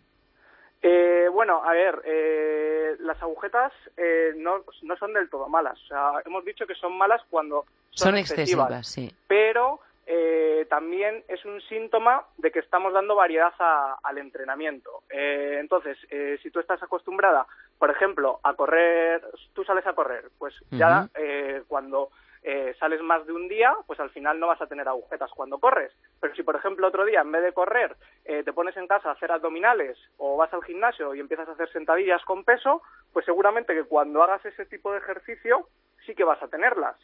Eh, 0.82 1.28
bueno, 1.32 1.62
a 1.64 1.72
ver, 1.72 2.02
eh, 2.04 2.96
las 3.00 3.20
agujetas 3.22 3.72
eh, 3.96 4.32
no, 4.36 4.64
no 4.82 4.96
son 4.96 5.14
del 5.14 5.30
todo 5.30 5.48
malas. 5.48 5.78
O 5.84 5.86
sea, 5.86 6.12
hemos 6.26 6.44
dicho 6.44 6.66
que 6.66 6.74
son 6.74 6.98
malas 6.98 7.22
cuando 7.30 7.64
son, 7.90 8.08
son 8.08 8.18
excesivas, 8.18 8.70
excesivas, 8.70 8.86
sí. 8.88 9.16
Pero 9.28 9.80
eh, 10.06 10.66
también 10.68 11.24
es 11.28 11.44
un 11.44 11.60
síntoma 11.62 12.24
de 12.36 12.50
que 12.50 12.58
estamos 12.58 12.92
dando 12.92 13.14
variedad 13.14 13.52
a, 13.58 13.98
al 14.02 14.18
entrenamiento. 14.18 15.02
Eh, 15.10 15.58
entonces, 15.60 15.96
eh, 16.10 16.38
si 16.42 16.50
tú 16.50 16.60
estás 16.60 16.82
acostumbrada, 16.82 17.46
por 17.78 17.90
ejemplo, 17.90 18.40
a 18.42 18.54
correr, 18.54 19.22
tú 19.52 19.64
sales 19.64 19.86
a 19.86 19.92
correr, 19.92 20.24
pues 20.38 20.54
uh 20.62 20.64
-huh. 20.70 20.78
ya 20.78 21.08
eh, 21.14 21.62
cuando 21.68 22.10
eh, 22.44 22.74
sales 22.80 23.00
más 23.02 23.24
de 23.26 23.32
un 23.32 23.46
día, 23.48 23.72
pues 23.86 24.00
al 24.00 24.10
final 24.10 24.40
no 24.40 24.48
vas 24.48 24.60
a 24.60 24.66
tener 24.66 24.88
agujetas 24.88 25.30
cuando 25.30 25.58
corres. 25.58 25.92
Pero 26.20 26.34
si, 26.34 26.42
por 26.42 26.56
ejemplo, 26.56 26.88
otro 26.88 27.04
día, 27.04 27.20
en 27.20 27.30
vez 27.30 27.42
de 27.42 27.52
correr, 27.52 27.94
eh, 28.24 28.42
te 28.42 28.52
pones 28.52 28.76
en 28.76 28.88
casa 28.88 29.08
a 29.10 29.12
hacer 29.12 29.30
abdominales 29.30 29.96
o 30.18 30.36
vas 30.36 30.52
al 30.52 30.64
gimnasio 30.64 31.14
y 31.14 31.20
empiezas 31.20 31.48
a 31.48 31.52
hacer 31.52 31.70
sentadillas 31.70 32.24
con 32.24 32.42
peso, 32.44 32.82
pues 33.12 33.24
seguramente 33.24 33.74
que 33.74 33.84
cuando 33.84 34.22
hagas 34.22 34.44
ese 34.44 34.66
tipo 34.66 34.90
de 34.90 34.98
ejercicio 34.98 35.68
sí 36.04 36.14
que 36.16 36.24
vas 36.24 36.42
a 36.42 36.48
tenerlas. 36.48 36.96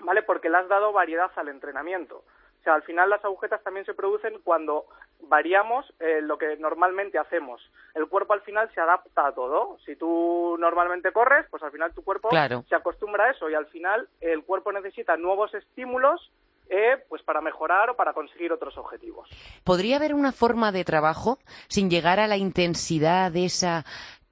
¿Vale? 0.00 0.22
Porque 0.22 0.50
le 0.50 0.58
has 0.58 0.68
dado 0.68 0.92
variedad 0.92 1.30
al 1.36 1.48
entrenamiento. 1.48 2.24
O 2.60 2.62
sea, 2.62 2.74
al 2.74 2.82
final 2.82 3.08
las 3.08 3.24
agujetas 3.24 3.62
también 3.62 3.86
se 3.86 3.94
producen 3.94 4.38
cuando 4.44 4.84
variamos 5.22 5.86
eh, 5.98 6.20
lo 6.20 6.36
que 6.36 6.56
normalmente 6.58 7.18
hacemos. 7.18 7.62
El 7.94 8.06
cuerpo 8.06 8.34
al 8.34 8.42
final 8.42 8.70
se 8.74 8.80
adapta 8.80 9.28
a 9.28 9.32
todo. 9.32 9.78
Si 9.86 9.96
tú 9.96 10.56
normalmente 10.58 11.10
corres, 11.10 11.46
pues 11.50 11.62
al 11.62 11.72
final 11.72 11.94
tu 11.94 12.04
cuerpo 12.04 12.28
se 12.30 12.74
acostumbra 12.74 13.24
a 13.24 13.30
eso 13.30 13.48
y 13.48 13.54
al 13.54 13.66
final 13.66 14.08
el 14.20 14.44
cuerpo 14.44 14.72
necesita 14.72 15.16
nuevos 15.16 15.54
estímulos 15.54 16.30
eh, 16.68 17.02
pues 17.08 17.22
para 17.22 17.40
mejorar 17.40 17.90
o 17.90 17.96
para 17.96 18.12
conseguir 18.12 18.52
otros 18.52 18.76
objetivos. 18.78 19.28
¿Podría 19.64 19.96
haber 19.96 20.14
una 20.14 20.30
forma 20.30 20.70
de 20.70 20.84
trabajo 20.84 21.38
sin 21.66 21.90
llegar 21.90 22.20
a 22.20 22.28
la 22.28 22.36
intensidad 22.36 23.32
de 23.32 23.46
esa 23.46 23.84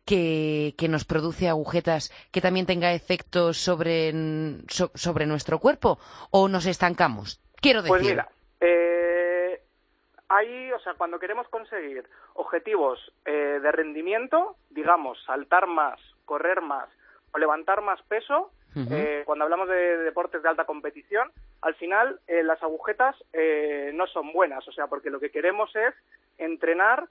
que, 0.09 0.89
nos 0.89 1.05
produce 1.05 1.49
agujetas 1.49 2.11
que 2.33 2.41
también 2.41 2.67
tenga 2.67 2.95
efectos 2.95 3.59
sobre, 3.59 4.13
sobre 4.69 5.27
nuestro 5.27 5.59
cuerpo 5.59 5.99
o 6.31 6.49
nos 6.49 6.67
estancamos? 6.67 7.41
Quiero 7.61 7.81
pues 7.81 8.03
decir. 8.03 8.17
Pues 8.17 8.27
mira, 8.27 8.29
eh, 8.61 9.61
ahí, 10.29 10.73
o 10.73 10.81
sea, 10.81 10.95
cuando 10.95 11.19
queremos 11.19 11.47
conseguir 11.49 12.05
objetivos 12.35 12.99
eh, 13.27 13.61
de 13.63 13.73
rendimiento, 13.73 14.57
digamos, 14.71 15.23
saltar 15.25 15.67
más, 15.67 16.01
correr 16.25 16.63
más 16.63 16.89
o 17.33 17.39
levantar 17.39 17.83
más 17.83 18.01
peso, 18.03 18.51
eh, 18.91 19.23
cuando 19.27 19.45
hablamos 19.45 19.69
de 19.69 19.97
deportes 19.99 20.43
de 20.43 20.49
alta 20.49 20.65
competición, 20.65 21.33
al 21.63 21.75
final 21.75 22.21
eh, 22.29 22.45
las 22.45 22.63
agujetas 22.63 23.17
eh, 23.33 23.91
no 23.95 24.07
son 24.07 24.33
buenas, 24.33 24.67
o 24.69 24.73
sea, 24.73 24.87
porque 24.87 25.11
lo 25.11 25.19
que 25.19 25.31
queremos 25.31 25.75
es 25.75 25.95
entrenar 26.37 27.09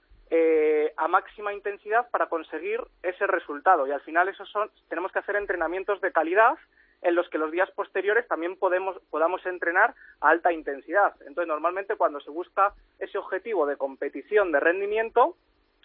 a 0.96 1.08
máxima 1.08 1.52
intensidad 1.52 2.10
para 2.10 2.26
conseguir 2.26 2.80
ese 3.02 3.26
resultado 3.26 3.86
y 3.86 3.92
al 3.92 4.00
final 4.02 4.28
eso 4.28 4.44
son, 4.46 4.70
tenemos 4.88 5.10
que 5.12 5.20
hacer 5.20 5.36
entrenamientos 5.36 6.00
de 6.00 6.12
calidad 6.12 6.58
en 7.02 7.14
los 7.14 7.28
que 7.28 7.38
los 7.38 7.50
días 7.50 7.70
posteriores 7.72 8.26
también 8.26 8.56
podamos 8.56 9.46
entrenar 9.46 9.94
a 10.20 10.30
alta 10.30 10.52
intensidad. 10.52 11.14
Entonces, 11.20 11.46
normalmente 11.46 11.96
cuando 11.96 12.20
se 12.20 12.30
busca 12.30 12.74
ese 12.98 13.18
objetivo 13.18 13.66
de 13.66 13.76
competición, 13.76 14.52
de 14.52 14.60
rendimiento, 14.60 15.36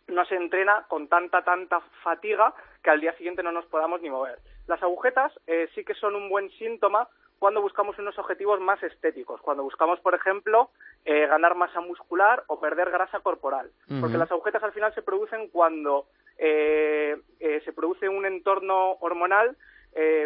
no 0.08 0.26
se 0.26 0.36
entrena 0.36 0.86
con 0.88 1.08
tanta, 1.08 1.44
tanta 1.44 1.80
fatiga 2.04 2.54
que 2.84 2.90
al 2.90 3.00
día 3.00 3.16
siguiente 3.16 3.44
no 3.44 3.52
nos 3.52 3.66
podamos 3.68 4.02
ni 4.02 4.10
mover. 4.10 4.40
Las 4.68 4.82
agujetas 4.82 5.32
eh, 5.48 5.70
sí 5.76 5.84
que 5.84 5.94
son 5.94 6.16
un 6.16 6.30
buen 6.30 6.50
síntoma 6.52 7.08
cuando 7.44 7.62
buscamos 7.62 8.00
unos 8.00 8.18
objetivos 8.18 8.62
más 8.62 8.82
estéticos, 8.84 9.42
cuando 9.42 9.64
buscamos, 9.64 10.00
por 10.00 10.16
ejemplo, 10.16 10.70
eh, 11.04 11.28
ganar 11.28 11.56
masa 11.56 11.82
muscular 11.82 12.42
o 12.48 12.58
perder 12.58 12.90
grasa 12.90 13.20
corporal, 13.20 13.70
porque 14.00 14.18
las 14.18 14.32
agujetas 14.32 14.64
al 14.64 14.72
final 14.72 14.96
se 14.96 15.02
producen 15.02 15.50
cuando 15.50 16.06
eh, 16.38 17.18
se 17.66 17.74
produce 17.74 18.08
un 18.08 18.26
entorno 18.26 18.94
hormonal 19.02 19.58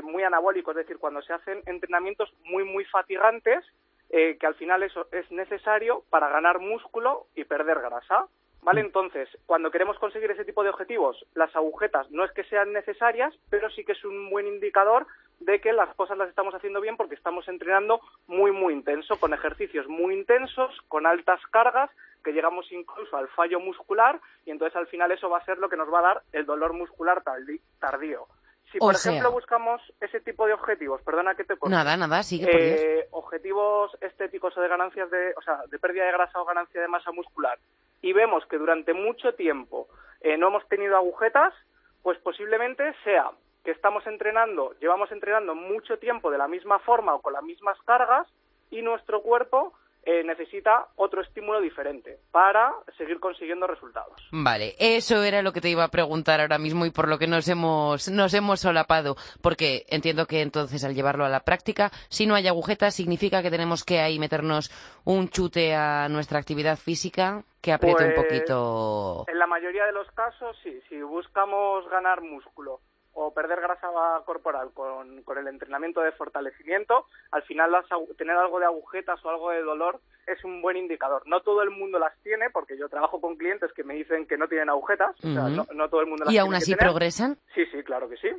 muy 0.03 0.21
anabólico, 0.21 0.69
es 0.69 0.77
decir, 0.77 0.99
cuando 0.99 1.23
se 1.23 1.33
hacen 1.33 1.63
entrenamientos 1.65 2.31
muy, 2.43 2.63
muy 2.63 2.85
fatigantes, 2.85 3.65
que 4.11 4.45
al 4.45 4.53
final 4.53 4.83
eso 4.83 5.07
es 5.11 5.29
necesario 5.31 6.03
para 6.11 6.29
ganar 6.29 6.59
músculo 6.59 7.25
y 7.33 7.45
perder 7.45 7.79
grasa. 7.79 8.27
¿Vale? 8.61 8.81
Entonces, 8.81 9.29
cuando 9.45 9.71
queremos 9.71 9.97
conseguir 9.97 10.29
ese 10.31 10.43
tipo 10.43 10.63
de 10.63 10.69
objetivos, 10.69 11.25
las 11.35 11.55
agujetas 11.55 12.09
no 12.11 12.25
es 12.25 12.31
que 12.31 12.43
sean 12.43 12.73
necesarias, 12.73 13.33
pero 13.49 13.69
sí 13.69 13.85
que 13.85 13.93
es 13.93 14.03
un 14.03 14.29
buen 14.29 14.47
indicador 14.47 15.07
de 15.39 15.61
que 15.61 15.71
las 15.71 15.93
cosas 15.95 16.17
las 16.17 16.29
estamos 16.29 16.53
haciendo 16.53 16.81
bien 16.81 16.97
porque 16.97 17.15
estamos 17.15 17.47
entrenando 17.47 18.01
muy, 18.25 18.51
muy 18.51 18.73
intenso, 18.73 19.19
con 19.19 19.33
ejercicios 19.33 19.87
muy 19.87 20.15
intensos, 20.15 20.81
con 20.87 21.05
altas 21.05 21.39
cargas, 21.51 21.89
que 22.23 22.33
llegamos 22.33 22.69
incluso 22.71 23.15
al 23.15 23.29
fallo 23.29 23.59
muscular 23.59 24.19
y 24.45 24.51
entonces 24.51 24.75
al 24.75 24.87
final 24.87 25.11
eso 25.11 25.29
va 25.29 25.37
a 25.37 25.45
ser 25.45 25.59
lo 25.59 25.69
que 25.69 25.77
nos 25.77 25.91
va 25.93 25.99
a 25.99 26.13
dar 26.13 26.21
el 26.33 26.45
dolor 26.45 26.73
muscular 26.73 27.23
tardío. 27.79 28.27
Si, 28.71 28.79
por 28.79 28.95
ejemplo, 28.95 29.31
buscamos 29.31 29.81
ese 30.01 30.19
tipo 30.19 30.45
de 30.45 30.53
objetivos, 30.53 31.01
perdona 31.01 31.35
que 31.35 31.45
te 31.45 31.55
corte. 31.55 31.73
Nada, 31.73 31.95
nada, 31.95 32.21
sigue 32.23 32.47
por 32.47 32.61
eh, 32.61 33.07
Objetivos 33.11 33.97
estéticos 34.01 34.57
o 34.57 34.61
de 34.61 34.67
ganancias 34.67 35.09
de, 35.09 35.33
o 35.37 35.41
sea, 35.41 35.61
de 35.69 35.79
pérdida 35.79 36.05
de 36.05 36.11
grasa 36.11 36.41
o 36.41 36.45
ganancia 36.45 36.81
de 36.81 36.87
masa 36.87 37.11
muscular 37.11 37.57
y 38.01 38.13
vemos 38.13 38.45
que 38.45 38.57
durante 38.57 38.93
mucho 38.93 39.33
tiempo 39.33 39.87
eh, 40.21 40.37
no 40.37 40.47
hemos 40.47 40.67
tenido 40.67 40.95
agujetas, 40.95 41.53
pues 42.03 42.17
posiblemente 42.19 42.93
sea 43.03 43.31
que 43.63 43.71
estamos 43.71 44.05
entrenando, 44.07 44.73
llevamos 44.79 45.11
entrenando 45.11 45.55
mucho 45.55 45.97
tiempo 45.97 46.31
de 46.31 46.37
la 46.37 46.47
misma 46.47 46.79
forma 46.79 47.15
o 47.15 47.21
con 47.21 47.33
las 47.33 47.43
mismas 47.43 47.77
cargas 47.85 48.27
y 48.71 48.81
nuestro 48.81 49.21
cuerpo 49.21 49.73
eh, 50.09 50.23
necesita 50.23 50.87
otro 50.95 51.21
estímulo 51.21 51.59
diferente 51.59 52.17
para 52.31 52.73
seguir 52.97 53.19
consiguiendo 53.19 53.67
resultados. 53.67 54.15
Vale, 54.31 54.73
eso 54.79 55.21
era 55.21 55.41
lo 55.41 55.51
que 55.51 55.59
te 55.59 55.69
iba 55.69 55.83
a 55.83 55.89
preguntar 55.89 56.39
ahora 56.39 56.57
mismo 56.57 56.85
y 56.85 56.91
por 56.91 57.09
lo 57.09 57.19
que 57.19 57.27
nos 57.27 57.45
hemos, 57.49 58.07
nos 58.07 58.33
hemos 58.33 58.61
solapado, 58.61 59.17
porque 59.41 59.85
entiendo 59.89 60.25
que 60.25 60.41
entonces 60.41 60.85
al 60.85 60.95
llevarlo 60.95 61.25
a 61.25 61.29
la 61.29 61.41
práctica, 61.41 61.91
si 62.07 62.25
no 62.25 62.35
hay 62.35 62.47
agujetas, 62.47 62.95
significa 62.95 63.41
que 63.41 63.51
tenemos 63.51 63.83
que 63.83 63.99
ahí 63.99 64.17
meternos 64.17 64.71
un 65.03 65.27
chute 65.27 65.75
a 65.75 66.07
nuestra 66.07 66.39
actividad 66.39 66.77
física 66.77 67.43
que 67.61 67.73
apriete 67.73 68.05
un 68.05 68.13
pues, 68.13 68.27
poquito. 68.27 69.25
En 69.27 69.37
la 69.37 69.47
mayoría 69.47 69.85
de 69.85 69.91
los 69.91 70.09
casos, 70.11 70.55
sí, 70.63 70.79
si 70.87 71.01
buscamos 71.01 71.85
ganar 71.89 72.21
músculo 72.21 72.79
o 73.19 73.33
perder 73.33 73.59
grasa 73.59 73.89
corporal 74.25 74.69
con, 74.75 75.23
con 75.23 75.39
el 75.39 75.47
entrenamiento 75.47 76.01
de 76.01 76.11
fortalecimiento, 76.11 77.07
al 77.31 77.41
final 77.43 77.75
tener 78.15 78.37
algo 78.37 78.59
de 78.59 78.65
agujetas 78.65 79.25
o 79.25 79.29
algo 79.29 79.49
de 79.49 79.63
dolor 79.63 79.99
es 80.27 80.43
un 80.43 80.61
buen 80.61 80.77
indicador. 80.77 81.23
No 81.25 81.41
todo 81.41 81.63
el 81.63 81.71
mundo 81.71 81.99
las 81.99 82.13
tiene, 82.21 82.49
porque 82.49 82.77
yo 82.77 82.89
trabajo 82.89 83.19
con 83.19 83.37
clientes 83.37 83.71
que 83.73 83.83
me 83.83 83.95
dicen 83.95 84.27
que 84.27 84.37
no 84.37 84.47
tienen 84.47 84.69
agujetas, 84.69 85.15
o 85.23 85.33
sea, 85.33 85.49
no, 85.49 85.89
todo 85.89 86.01
el 86.01 86.07
mundo 86.07 86.25
las 86.25 86.33
¿Y 86.33 86.37
aún 86.37 86.53
así 86.53 86.75
progresan? 86.75 87.37
Sí, 87.55 87.65
sí, 87.71 87.83
claro 87.83 88.09
que 88.09 88.17
sí. 88.17 88.29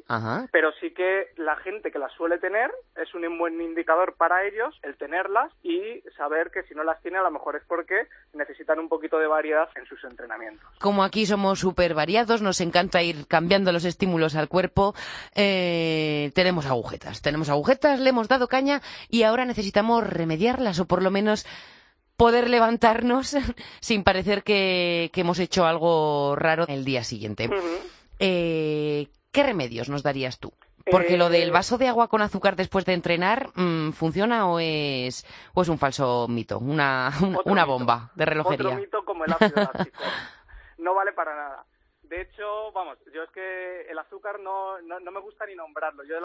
Pero 0.53 0.70
sí 0.80 0.93
que 0.93 1.28
la 1.36 1.57
gente 1.57 1.91
que 1.91 1.99
las 1.99 2.12
suele 2.12 2.39
tener 2.39 2.70
es 2.97 3.12
un 3.14 3.39
buen 3.39 3.61
indicador 3.61 4.14
para 4.16 4.47
ellos 4.47 4.78
el 4.82 4.97
tenerlas 4.97 5.53
y 5.62 6.03
saber 6.16 6.51
que 6.51 6.62
si 6.64 6.74
no 6.74 6.84
las 6.84 7.01
tiene 7.03 7.18
a 7.18 7.22
lo 7.22 7.30
mejor 7.30 7.57
es 7.57 7.62
porque 7.66 8.07
necesitan 8.32 8.78
un 8.78 8.89
poquito 8.89 9.18
de 9.18 9.26
variedad 9.26 9.68
en 9.74 9.86
sus 9.86 10.03
entrenamientos. 10.05 10.66
Como 10.78 11.05
aquí 11.05 11.26
somos 11.26 11.59
súper 11.59 11.95
variados, 11.95 12.43
nos 12.43 12.61
encanta 12.61 13.03
ir 13.03 13.26
cambiando 13.26 13.72
los 13.72 13.84
estímulos 13.84 14.36
al 14.36 14.49
cuerpo, 14.49 14.95
eh, 15.34 16.30
tenemos 16.34 16.66
agujetas. 16.66 17.22
Tenemos 17.22 17.49
agujetas, 17.49 18.01
le 18.01 18.11
hemos 18.11 18.28
dado 18.28 18.49
caña 18.49 18.82
y 19.09 19.22
ahora 19.22 19.45
necesitamos 19.45 20.07
remediarlas 20.07 20.80
o 20.80 20.86
por 20.86 21.03
lo 21.03 21.11
menos 21.11 21.47
poder 22.18 22.50
levantarnos 22.50 23.36
sin 23.80 24.04
parecer 24.04 24.42
que, 24.42 25.10
hemos 25.14 25.38
hecho 25.38 25.64
algo 25.64 26.36
raro 26.36 26.66
el 26.68 26.84
día 26.84 27.02
siguiente. 27.04 27.48
Eh, 28.18 29.08
¿Qué 29.32 29.42
remedios 29.42 29.88
nos 29.88 30.02
darías 30.02 30.38
tú? 30.38 30.52
Porque 30.90 31.16
lo 31.16 31.28
del 31.28 31.50
eh, 31.50 31.52
vaso 31.52 31.78
de 31.78 31.86
agua 31.86 32.08
con 32.08 32.22
azúcar 32.22 32.56
después 32.56 32.84
de 32.86 32.94
entrenar, 32.94 33.50
mm, 33.54 33.92
¿funciona 33.92 34.48
o 34.48 34.58
es, 34.58 35.24
o 35.54 35.62
es 35.62 35.68
un 35.68 35.78
falso 35.78 36.26
mito? 36.28 36.58
Una, 36.58 37.10
una 37.44 37.64
bomba 37.64 38.10
de 38.14 38.24
relojería. 38.24 38.68
Otro 38.68 38.80
mito 38.80 39.04
como 39.04 39.24
el 39.24 39.32
ácido 39.32 39.54
no 40.78 40.94
vale 40.94 41.12
para 41.12 41.36
nada. 41.36 41.64
De 42.02 42.22
hecho, 42.22 42.72
vamos, 42.72 42.96
yo 43.14 43.22
es 43.22 43.30
que 43.30 43.82
el 43.82 43.98
azúcar 43.98 44.40
no, 44.40 44.80
no, 44.80 45.10
me 45.10 45.20
gusta 45.20 45.44
ni 45.44 45.54
nombrarlo. 45.54 46.04
Yo 46.04 46.16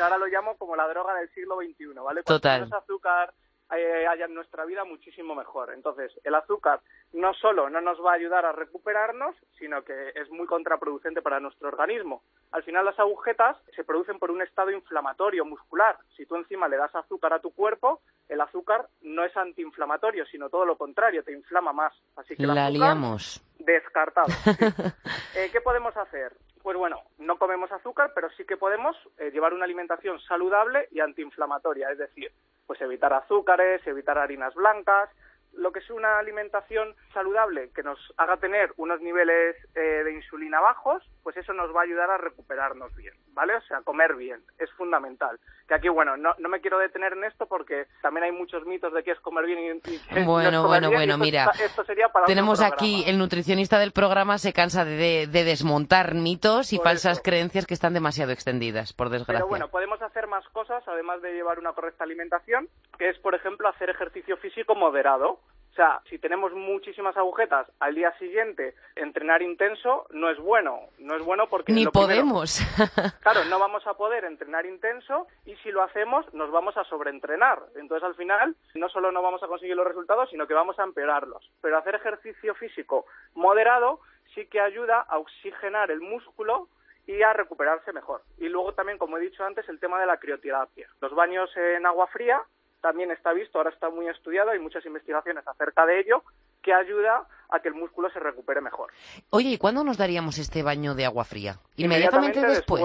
ahora 0.00 0.16
lo 0.16 0.26
llamo 0.26 0.56
como 0.56 0.76
la 0.76 0.86
droga 0.86 1.12
del 1.14 1.28
siglo 1.34 1.56
XXI, 1.56 2.00
¿vale? 2.04 2.22
Total. 2.22 2.70
azúcar 2.72 3.34
eh, 3.74 4.06
haya 4.06 4.26
en 4.26 4.34
nuestra 4.34 4.64
vida 4.64 4.84
muchísimo 4.84 5.34
mejor. 5.34 5.72
Entonces, 5.74 6.12
el 6.22 6.34
azúcar 6.34 6.80
no 7.12 7.34
solo 7.34 7.68
no 7.68 7.80
nos 7.80 7.98
va 7.98 8.12
a 8.12 8.14
ayudar 8.14 8.44
a 8.44 8.52
recuperarnos, 8.52 9.34
sino 9.58 9.82
que 9.82 10.10
es 10.14 10.30
muy 10.30 10.46
contraproducente 10.46 11.22
para 11.22 11.40
nuestro 11.40 11.68
organismo. 11.68 12.22
Al 12.52 12.62
final, 12.62 12.84
las 12.84 12.98
agujetas 12.98 13.56
se 13.74 13.84
producen 13.84 14.18
por 14.18 14.30
un 14.30 14.42
estado 14.42 14.70
inflamatorio 14.70 15.44
muscular. 15.44 15.98
Si 16.16 16.26
tú 16.26 16.36
encima 16.36 16.68
le 16.68 16.76
das 16.76 16.94
azúcar 16.94 17.32
a 17.32 17.40
tu 17.40 17.52
cuerpo, 17.52 18.00
el 18.28 18.40
azúcar 18.40 18.88
no 19.02 19.24
es 19.24 19.36
antiinflamatorio, 19.36 20.26
sino 20.26 20.48
todo 20.48 20.64
lo 20.64 20.76
contrario, 20.76 21.24
te 21.24 21.32
inflama 21.32 21.72
más. 21.72 21.92
Así 22.16 22.36
que 22.36 22.46
la 22.46 22.70
liamos. 22.70 23.42
Descartado. 23.58 24.28
Eh, 25.36 25.50
¿Qué 25.52 25.60
podemos 25.60 25.94
hacer? 25.98 26.32
Pues 26.66 26.76
bueno, 26.76 27.00
no 27.18 27.38
comemos 27.38 27.70
azúcar, 27.70 28.10
pero 28.12 28.28
sí 28.30 28.44
que 28.44 28.56
podemos 28.56 28.96
eh, 29.18 29.30
llevar 29.30 29.54
una 29.54 29.62
alimentación 29.62 30.18
saludable 30.22 30.88
y 30.90 30.98
antiinflamatoria, 30.98 31.92
es 31.92 31.98
decir, 31.98 32.32
pues 32.66 32.80
evitar 32.80 33.12
azúcares, 33.12 33.86
evitar 33.86 34.18
harinas 34.18 34.52
blancas, 34.52 35.08
lo 35.56 35.72
que 35.72 35.80
es 35.80 35.90
una 35.90 36.18
alimentación 36.18 36.94
saludable 37.12 37.70
que 37.74 37.82
nos 37.82 37.98
haga 38.16 38.36
tener 38.36 38.72
unos 38.76 39.00
niveles 39.00 39.56
eh, 39.74 39.80
de 40.04 40.14
insulina 40.14 40.60
bajos, 40.60 41.02
pues 41.22 41.36
eso 41.36 41.52
nos 41.52 41.74
va 41.74 41.80
a 41.80 41.84
ayudar 41.84 42.10
a 42.10 42.18
recuperarnos 42.18 42.94
bien, 42.94 43.14
¿vale? 43.32 43.56
O 43.56 43.60
sea, 43.62 43.80
comer 43.82 44.14
bien, 44.14 44.40
es 44.58 44.70
fundamental. 44.72 45.38
Que 45.66 45.74
aquí, 45.74 45.88
bueno, 45.88 46.16
no, 46.16 46.34
no 46.38 46.48
me 46.48 46.60
quiero 46.60 46.78
detener 46.78 47.14
en 47.14 47.24
esto 47.24 47.46
porque 47.46 47.86
también 48.00 48.24
hay 48.24 48.32
muchos 48.32 48.64
mitos 48.66 48.92
de 48.92 49.02
qué 49.02 49.12
es 49.12 49.20
comer 49.20 49.46
bien 49.46 49.80
y, 49.84 50.24
Bueno, 50.24 50.66
bueno, 50.66 50.90
bueno, 50.90 51.18
mira, 51.18 51.50
esto 51.60 51.84
sería 51.84 52.08
para 52.08 52.26
tenemos 52.26 52.60
aquí, 52.60 53.04
el 53.06 53.18
nutricionista 53.18 53.78
del 53.78 53.92
programa 53.92 54.38
se 54.38 54.52
cansa 54.52 54.84
de, 54.84 55.26
de, 55.26 55.44
desmontar 55.44 56.14
mitos 56.14 56.72
y 56.72 56.78
falsas 56.78 57.20
creencias 57.20 57.66
que 57.66 57.74
están 57.74 57.94
demasiado 57.94 58.32
extendidas, 58.32 58.92
por 58.92 59.10
desgracia. 59.10 59.38
Pero 59.38 59.48
bueno, 59.48 59.68
podemos 59.68 60.00
hacer 60.02 60.26
más 60.26 60.46
cosas, 60.48 60.82
además 60.86 61.22
de 61.22 61.32
llevar 61.32 61.58
una 61.58 61.72
correcta 61.72 62.04
alimentación, 62.04 62.68
que 62.96 63.08
es, 63.08 63.18
por 63.18 63.34
ejemplo, 63.34 63.68
hacer 63.68 63.90
ejercicio 63.90 64.36
físico 64.36 64.74
moderado. 64.74 65.38
sea, 65.74 66.00
si 66.08 66.18
tenemos 66.18 66.52
muchísimas 66.54 67.16
agujetas 67.16 67.66
al 67.80 67.94
día 67.94 68.16
siguiente, 68.18 68.74
entrenar 68.94 69.42
intenso 69.42 70.06
no 70.10 70.30
es 70.30 70.38
bueno. 70.38 70.80
No 70.98 71.16
es 71.16 71.22
bueno 71.22 71.48
porque... 71.48 71.72
Ni 71.72 71.86
podemos. 71.86 72.60
claro, 73.20 73.44
no 73.44 73.58
vamos 73.58 73.86
a 73.86 73.94
poder 73.94 74.24
entrenar 74.24 74.64
intenso 74.64 75.26
y 75.44 75.54
si 75.56 75.70
lo 75.70 75.82
hacemos 75.82 76.32
nos 76.32 76.50
vamos 76.50 76.76
a 76.76 76.84
sobreentrenar. 76.84 77.62
Entonces 77.76 78.06
al 78.06 78.14
final 78.14 78.56
no 78.74 78.88
solo 78.88 79.12
no 79.12 79.22
vamos 79.22 79.42
a 79.42 79.48
conseguir 79.48 79.76
los 79.76 79.86
resultados, 79.86 80.30
sino 80.30 80.46
que 80.46 80.54
vamos 80.54 80.78
a 80.78 80.84
empeorarlos. 80.84 81.50
Pero 81.60 81.76
hacer 81.76 81.96
ejercicio 81.96 82.54
físico 82.54 83.04
moderado 83.34 84.00
sí 84.34 84.46
que 84.46 84.60
ayuda 84.60 85.00
a 85.00 85.18
oxigenar 85.18 85.90
el 85.90 86.00
músculo 86.00 86.68
y 87.06 87.22
a 87.22 87.32
recuperarse 87.32 87.92
mejor. 87.92 88.22
Y 88.38 88.48
luego 88.48 88.74
también, 88.74 88.98
como 88.98 89.16
he 89.16 89.20
dicho 89.20 89.44
antes, 89.44 89.68
el 89.68 89.78
tema 89.78 90.00
de 90.00 90.06
la 90.06 90.18
crioterapia. 90.18 90.88
Los 91.00 91.14
baños 91.14 91.50
en 91.56 91.86
agua 91.86 92.06
fría 92.08 92.42
también 92.86 93.10
está 93.10 93.32
visto, 93.32 93.58
ahora 93.58 93.70
está 93.70 93.90
muy 93.90 94.06
estudiado, 94.06 94.50
hay 94.50 94.60
muchas 94.60 94.86
investigaciones 94.86 95.44
acerca 95.48 95.84
de 95.86 95.98
ello, 95.98 96.22
que 96.62 96.72
ayuda 96.72 97.26
a 97.50 97.58
que 97.58 97.66
el 97.66 97.74
músculo 97.74 98.08
se 98.10 98.20
recupere 98.20 98.60
mejor. 98.60 98.92
Oye, 99.30 99.48
¿y 99.48 99.58
cuándo 99.58 99.82
nos 99.82 99.98
daríamos 99.98 100.38
este 100.38 100.62
baño 100.62 100.94
de 100.94 101.04
agua 101.04 101.24
fría? 101.24 101.56
¿Inmediatamente, 101.76 102.40
después? 102.46 102.84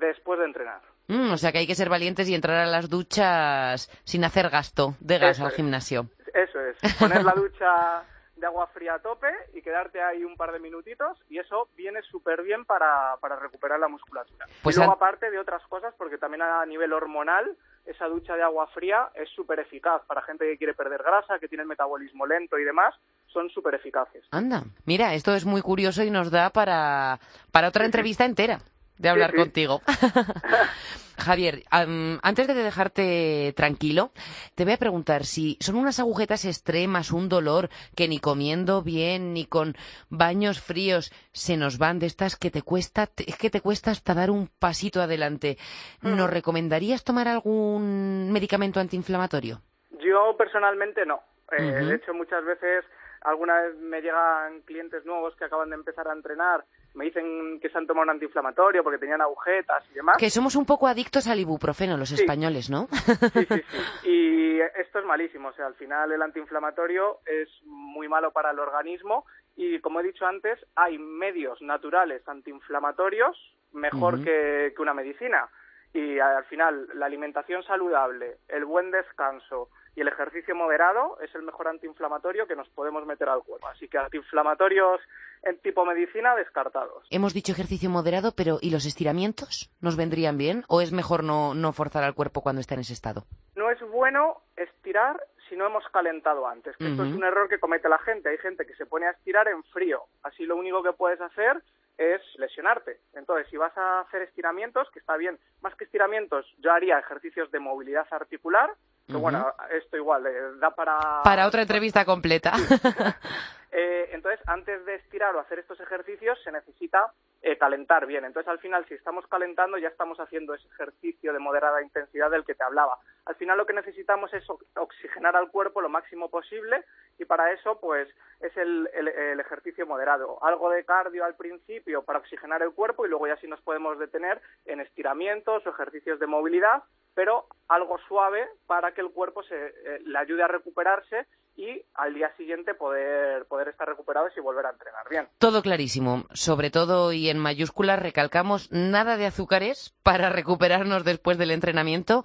después? 0.00 0.38
de 0.40 0.44
entrenar. 0.46 0.80
Mm, 1.06 1.30
o 1.30 1.36
sea 1.36 1.52
que 1.52 1.58
hay 1.58 1.66
que 1.68 1.76
ser 1.76 1.88
valientes 1.88 2.28
y 2.28 2.34
entrar 2.34 2.56
a 2.56 2.66
las 2.66 2.90
duchas 2.90 3.88
sin 4.02 4.24
hacer 4.24 4.50
gasto 4.50 4.96
de 4.98 5.18
gas 5.20 5.40
al 5.40 5.52
gimnasio. 5.52 6.08
Eso 6.34 6.58
es, 6.58 6.94
poner 6.94 7.22
la 7.22 7.34
ducha 7.34 8.02
de 8.36 8.46
agua 8.46 8.66
fría 8.68 8.94
a 8.94 8.98
tope 8.98 9.28
y 9.52 9.62
quedarte 9.62 10.02
ahí 10.02 10.24
un 10.24 10.36
par 10.36 10.52
de 10.52 10.58
minutitos 10.58 11.18
y 11.28 11.38
eso 11.38 11.68
viene 11.76 12.02
súper 12.02 12.42
bien 12.42 12.64
para, 12.64 13.16
para 13.20 13.36
recuperar 13.36 13.78
la 13.78 13.88
musculatura. 13.88 14.46
Pues 14.62 14.76
y 14.76 14.78
luego 14.78 14.92
aparte 14.92 15.30
de 15.30 15.38
otras 15.38 15.62
cosas, 15.68 15.94
porque 15.96 16.18
también 16.18 16.42
a 16.42 16.64
nivel 16.66 16.92
hormonal 16.92 17.56
esa 17.86 18.06
ducha 18.06 18.34
de 18.34 18.42
agua 18.42 18.66
fría 18.68 19.10
es 19.14 19.28
súper 19.30 19.60
eficaz 19.60 20.02
para 20.06 20.22
gente 20.22 20.44
que 20.46 20.56
quiere 20.56 20.74
perder 20.74 21.02
grasa, 21.02 21.38
que 21.38 21.48
tiene 21.48 21.62
el 21.62 21.68
metabolismo 21.68 22.26
lento 22.26 22.58
y 22.58 22.64
demás, 22.64 22.94
son 23.26 23.50
súper 23.50 23.74
eficaces. 23.74 24.24
Anda, 24.30 24.62
mira, 24.86 25.14
esto 25.14 25.34
es 25.34 25.44
muy 25.44 25.60
curioso 25.60 26.02
y 26.02 26.10
nos 26.10 26.30
da 26.30 26.50
para, 26.50 27.20
para 27.52 27.68
otra 27.68 27.84
entrevista 27.84 28.24
entera 28.24 28.60
de 28.98 29.08
hablar 29.08 29.34
contigo. 29.34 29.82
Javier, 31.24 31.62
antes 31.70 32.46
de 32.46 32.54
dejarte 32.54 33.52
tranquilo, 33.56 34.12
te 34.54 34.64
voy 34.64 34.74
a 34.74 34.78
preguntar 34.78 35.24
si 35.24 35.56
son 35.60 35.76
unas 35.76 35.98
agujetas 35.98 36.44
extremas, 36.44 37.10
un 37.10 37.28
dolor 37.28 37.70
que 37.96 38.06
ni 38.08 38.20
comiendo 38.20 38.82
bien 38.82 39.32
ni 39.32 39.46
con 39.46 39.74
baños 40.10 40.60
fríos 40.60 41.12
se 41.32 41.56
nos 41.56 41.78
van 41.78 41.98
de 41.98 42.06
estas 42.06 42.36
que 42.36 42.50
te 42.50 42.62
cuesta, 42.62 43.08
es 43.26 43.36
que 43.36 43.50
te 43.50 43.60
cuesta 43.60 43.90
hasta 43.90 44.14
dar 44.14 44.30
un 44.30 44.48
pasito 44.58 45.00
adelante. 45.00 45.56
¿Nos 46.02 46.30
recomendarías 46.30 47.04
tomar 47.04 47.26
algún 47.28 48.30
medicamento 48.30 48.78
antiinflamatorio? 48.78 49.60
Yo 50.00 50.36
personalmente 50.36 51.06
no. 51.06 51.22
Eh, 51.56 51.62
de 51.62 51.94
hecho, 51.94 52.12
muchas 52.12 52.44
veces, 52.44 52.84
alguna 53.22 53.60
vez 53.62 53.76
me 53.76 54.00
llegan 54.00 54.60
clientes 54.62 55.04
nuevos 55.04 55.34
que 55.36 55.44
acaban 55.44 55.70
de 55.70 55.76
empezar 55.76 56.08
a 56.08 56.12
entrenar 56.12 56.64
me 56.94 57.06
dicen 57.06 57.58
que 57.60 57.68
se 57.68 57.76
han 57.76 57.86
tomado 57.86 58.04
un 58.04 58.10
antiinflamatorio 58.10 58.82
porque 58.82 58.98
tenían 58.98 59.20
agujetas 59.20 59.84
y 59.90 59.94
demás. 59.94 60.16
Que 60.18 60.30
somos 60.30 60.54
un 60.54 60.64
poco 60.64 60.86
adictos 60.86 61.26
al 61.26 61.40
ibuprofeno 61.40 61.96
los 61.96 62.12
españoles, 62.12 62.70
¿no? 62.70 62.88
Sí, 62.90 63.46
sí, 63.46 63.46
sí. 63.48 63.62
Y 64.08 64.60
esto 64.60 65.00
es 65.00 65.04
malísimo. 65.04 65.48
O 65.48 65.52
sea, 65.52 65.66
al 65.66 65.74
final 65.74 66.12
el 66.12 66.22
antiinflamatorio 66.22 67.18
es 67.26 67.48
muy 67.64 68.08
malo 68.08 68.30
para 68.32 68.52
el 68.52 68.58
organismo 68.58 69.26
y, 69.56 69.80
como 69.80 70.00
he 70.00 70.04
dicho 70.04 70.26
antes, 70.26 70.58
hay 70.76 70.98
medios 70.98 71.60
naturales 71.62 72.26
antiinflamatorios 72.28 73.36
mejor 73.72 74.22
que, 74.22 74.72
que 74.74 74.82
una 74.82 74.94
medicina. 74.94 75.48
Y 75.92 76.18
al 76.18 76.44
final, 76.44 76.88
la 76.94 77.06
alimentación 77.06 77.62
saludable, 77.64 78.38
el 78.48 78.64
buen 78.64 78.90
descanso, 78.90 79.68
y 79.96 80.00
el 80.00 80.08
ejercicio 80.08 80.54
moderado 80.54 81.18
es 81.20 81.32
el 81.34 81.42
mejor 81.42 81.68
antiinflamatorio 81.68 82.46
que 82.46 82.56
nos 82.56 82.68
podemos 82.70 83.06
meter 83.06 83.28
al 83.28 83.42
cuerpo. 83.42 83.68
Así 83.68 83.88
que 83.88 83.98
antiinflamatorios 83.98 85.00
en 85.44 85.58
tipo 85.58 85.84
medicina 85.84 86.34
descartados. 86.34 87.06
Hemos 87.10 87.34
dicho 87.34 87.52
ejercicio 87.52 87.90
moderado, 87.90 88.32
pero 88.36 88.58
¿y 88.60 88.70
los 88.70 88.86
estiramientos? 88.86 89.70
¿Nos 89.80 89.96
vendrían 89.96 90.38
bien? 90.38 90.64
¿O 90.68 90.80
es 90.80 90.92
mejor 90.92 91.24
no, 91.24 91.54
no 91.54 91.72
forzar 91.72 92.04
al 92.04 92.14
cuerpo 92.14 92.42
cuando 92.42 92.60
está 92.60 92.74
en 92.74 92.80
ese 92.80 92.92
estado? 92.92 93.24
No 93.56 93.70
es 93.70 93.80
bueno 93.90 94.42
estirar 94.56 95.20
si 95.48 95.56
no 95.56 95.66
hemos 95.66 95.84
calentado 95.88 96.46
antes, 96.46 96.76
que 96.76 96.88
esto 96.88 97.04
es 97.04 97.12
un 97.12 97.22
error 97.22 97.48
que 97.48 97.58
comete 97.58 97.88
la 97.88 97.98
gente. 97.98 98.30
Hay 98.30 98.38
gente 98.38 98.66
que 98.66 98.74
se 98.74 98.86
pone 98.86 99.06
a 99.06 99.10
estirar 99.10 99.46
en 99.48 99.62
frío. 99.64 100.04
Así 100.22 100.46
lo 100.46 100.56
único 100.56 100.82
que 100.82 100.92
puedes 100.92 101.20
hacer 101.20 101.62
es 101.98 102.20
lesionarte. 102.38 102.98
Entonces, 103.14 103.46
si 103.50 103.56
vas 103.56 103.76
a 103.76 104.00
hacer 104.00 104.22
estiramientos, 104.22 104.88
que 104.90 104.98
está 104.98 105.16
bien, 105.16 105.38
más 105.60 105.74
que 105.76 105.84
estiramientos, 105.84 106.46
yo 106.58 106.72
haría 106.72 106.98
ejercicios 106.98 107.50
de 107.50 107.60
movilidad 107.60 108.06
articular, 108.10 108.70
que 109.06 109.16
bueno, 109.16 109.52
esto 109.70 109.96
igual, 109.96 110.26
eh, 110.26 110.58
da 110.58 110.70
para... 110.70 111.22
Para 111.22 111.46
otra 111.46 111.62
entrevista 111.62 112.04
completa. 112.04 112.52
Eh, 113.76 114.10
entonces, 114.12 114.40
antes 114.46 114.86
de 114.86 114.94
estirar 114.94 115.34
o 115.34 115.40
hacer 115.40 115.58
estos 115.58 115.80
ejercicios, 115.80 116.38
se 116.44 116.52
necesita 116.52 117.12
eh, 117.42 117.58
calentar 117.58 118.06
bien. 118.06 118.24
Entonces, 118.24 118.48
al 118.48 118.60
final, 118.60 118.86
si 118.86 118.94
estamos 118.94 119.26
calentando, 119.26 119.78
ya 119.78 119.88
estamos 119.88 120.20
haciendo 120.20 120.54
ese 120.54 120.68
ejercicio 120.68 121.32
de 121.32 121.40
moderada 121.40 121.82
intensidad 121.82 122.30
del 122.30 122.44
que 122.44 122.54
te 122.54 122.62
hablaba. 122.62 123.00
Al 123.26 123.34
final, 123.34 123.58
lo 123.58 123.66
que 123.66 123.72
necesitamos 123.72 124.32
es 124.32 124.44
oxigenar 124.76 125.34
al 125.34 125.50
cuerpo 125.50 125.80
lo 125.80 125.88
máximo 125.88 126.28
posible 126.28 126.84
y 127.18 127.24
para 127.24 127.50
eso, 127.50 127.80
pues, 127.80 128.08
es 128.38 128.56
el, 128.56 128.88
el 128.94 129.40
ejercicio 129.40 129.88
moderado. 129.88 130.38
Algo 130.44 130.70
de 130.70 130.84
cardio 130.84 131.24
al 131.24 131.34
principio 131.34 132.04
para 132.04 132.20
oxigenar 132.20 132.62
el 132.62 132.74
cuerpo 132.74 133.04
y 133.04 133.08
luego 133.08 133.26
ya 133.26 133.36
sí 133.38 133.48
nos 133.48 133.60
podemos 133.60 133.98
detener 133.98 134.40
en 134.66 134.78
estiramientos 134.78 135.66
o 135.66 135.70
ejercicios 135.70 136.20
de 136.20 136.28
movilidad 136.28 136.84
pero 137.14 137.46
algo 137.68 137.98
suave 138.08 138.46
para 138.66 138.92
que 138.92 139.00
el 139.00 139.10
cuerpo 139.10 139.42
se, 139.42 139.54
eh, 139.54 140.00
le 140.04 140.18
ayude 140.18 140.42
a 140.42 140.48
recuperarse 140.48 141.26
y 141.56 141.82
al 141.94 142.14
día 142.14 142.34
siguiente 142.36 142.74
poder, 142.74 143.46
poder 143.46 143.68
estar 143.68 143.88
recuperados 143.88 144.32
y 144.36 144.40
volver 144.40 144.66
a 144.66 144.70
entrenar 144.70 145.08
bien. 145.08 145.28
Todo 145.38 145.62
clarísimo. 145.62 146.24
Sobre 146.32 146.70
todo 146.70 147.12
y 147.12 147.28
en 147.28 147.38
mayúsculas 147.38 148.00
recalcamos 148.00 148.70
nada 148.72 149.16
de 149.16 149.26
azúcares 149.26 149.94
para 150.02 150.30
recuperarnos 150.30 151.04
después 151.04 151.38
del 151.38 151.52
entrenamiento, 151.52 152.24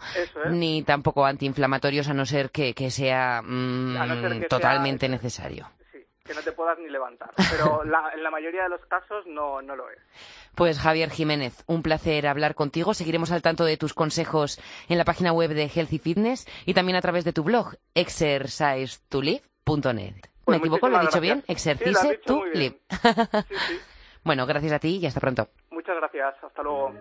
ni 0.49 0.83
tampoco 0.83 1.25
antiinflamatorios 1.25 2.09
a 2.09 2.13
no 2.13 2.25
ser 2.25 2.49
que, 2.49 2.73
sea 2.89 3.41
mm, 3.43 4.47
totalmente 4.49 5.07
necesario 5.09 5.69
que 6.30 6.36
no 6.36 6.43
te 6.43 6.51
puedas 6.51 6.77
ni 6.77 6.89
levantar. 6.89 7.32
Pero 7.49 7.82
en 7.84 8.23
la 8.23 8.30
mayoría 8.30 8.61
de 8.63 8.69
los 8.69 8.86
casos 8.86 9.25
no, 9.25 9.63
no 9.63 9.75
lo 9.75 9.89
es. 9.89 9.97
Pues 10.53 10.80
Javier 10.80 11.09
Jiménez, 11.09 11.63
un 11.65 11.82
placer 11.82 12.27
hablar 12.27 12.53
contigo. 12.53 12.93
Seguiremos 12.93 13.32
al 13.32 13.41
tanto 13.41 13.65
de 13.65 13.77
tus 13.77 13.95
consejos 13.95 14.61
en 14.89 14.99
la 14.99 15.05
página 15.05 15.34
web 15.34 15.55
de 15.55 15.67
Healthy 15.67 15.97
Fitness 15.97 16.45
y 16.67 16.75
también 16.75 16.97
a 16.97 17.01
través 17.01 17.25
de 17.25 17.34
tu 17.34 17.43
blog, 17.43 17.73
exercisetolive.net. 17.95 20.13
¿Me 20.13 20.21
pues 20.43 20.59
equivoco? 20.59 20.88
¿Lo 20.88 20.99
he 20.99 21.01
dicho 21.01 21.19
bien? 21.19 21.43
Exercise 21.47 22.19
to 22.25 22.45
live. 22.53 22.80
bueno, 24.23 24.45
gracias 24.45 24.73
a 24.73 24.80
ti 24.80 24.99
y 25.01 25.07
hasta 25.07 25.19
pronto. 25.19 25.49
Muchas 25.71 25.95
gracias. 25.95 26.36
Hasta 26.43 26.61
luego. 26.61 26.93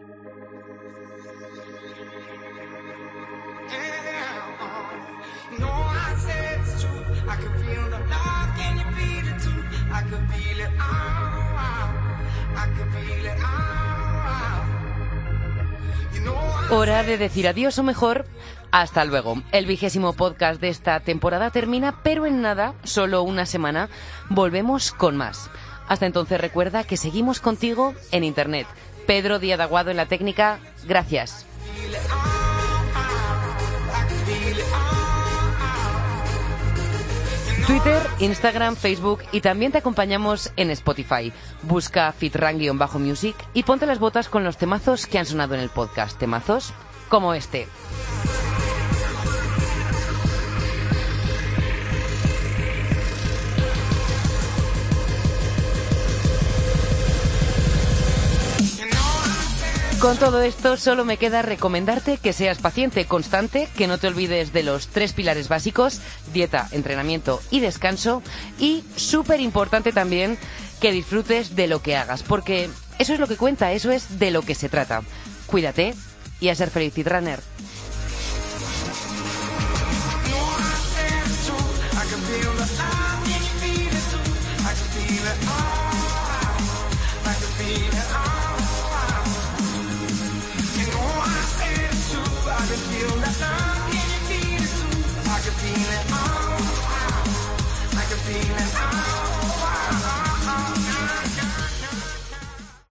Hora 16.70 17.02
de 17.02 17.16
decir 17.16 17.48
adiós 17.48 17.78
o 17.78 17.82
mejor, 17.82 18.26
hasta 18.70 19.04
luego. 19.06 19.42
El 19.52 19.64
vigésimo 19.64 20.12
podcast 20.12 20.60
de 20.60 20.68
esta 20.68 21.00
temporada 21.00 21.50
termina, 21.50 22.02
pero 22.02 22.26
en 22.26 22.42
nada, 22.42 22.74
solo 22.84 23.22
una 23.22 23.46
semana, 23.46 23.88
volvemos 24.28 24.92
con 24.92 25.16
más. 25.16 25.50
Hasta 25.88 26.04
entonces 26.04 26.38
recuerda 26.38 26.84
que 26.84 26.98
seguimos 26.98 27.40
contigo 27.40 27.94
en 28.12 28.22
Internet. 28.22 28.66
Pedro 29.06 29.38
Díaz 29.38 29.60
Aguado 29.60 29.90
en 29.90 29.96
la 29.96 30.06
técnica, 30.06 30.58
gracias. 30.86 31.46
Twitter, 37.68 38.00
Instagram, 38.20 38.76
Facebook 38.76 39.20
y 39.30 39.42
también 39.42 39.72
te 39.72 39.76
acompañamos 39.76 40.50
en 40.56 40.70
Spotify. 40.70 41.34
Busca 41.64 42.10
fitran-music 42.12 43.36
y 43.52 43.62
ponte 43.62 43.84
las 43.84 43.98
botas 43.98 44.30
con 44.30 44.42
los 44.42 44.56
temazos 44.56 45.06
que 45.06 45.18
han 45.18 45.26
sonado 45.26 45.54
en 45.54 45.60
el 45.60 45.68
podcast. 45.68 46.18
Temazos 46.18 46.72
como 47.10 47.34
este. 47.34 47.68
Con 60.00 60.16
todo 60.16 60.42
esto, 60.42 60.76
solo 60.76 61.04
me 61.04 61.16
queda 61.16 61.42
recomendarte 61.42 62.18
que 62.18 62.32
seas 62.32 62.58
paciente, 62.58 63.04
constante, 63.06 63.68
que 63.76 63.88
no 63.88 63.98
te 63.98 64.06
olvides 64.06 64.52
de 64.52 64.62
los 64.62 64.86
tres 64.86 65.12
pilares 65.12 65.48
básicos, 65.48 66.00
dieta, 66.32 66.68
entrenamiento 66.70 67.40
y 67.50 67.58
descanso. 67.58 68.22
Y 68.60 68.84
súper 68.94 69.40
importante 69.40 69.92
también 69.92 70.38
que 70.80 70.92
disfrutes 70.92 71.56
de 71.56 71.66
lo 71.66 71.82
que 71.82 71.96
hagas, 71.96 72.22
porque 72.22 72.70
eso 73.00 73.12
es 73.12 73.18
lo 73.18 73.26
que 73.26 73.36
cuenta, 73.36 73.72
eso 73.72 73.90
es 73.90 74.20
de 74.20 74.30
lo 74.30 74.42
que 74.42 74.54
se 74.54 74.68
trata. 74.68 75.02
Cuídate 75.46 75.94
y 76.38 76.50
a 76.50 76.54
ser 76.54 76.70
feliz, 76.70 76.94
Runner. 77.04 77.40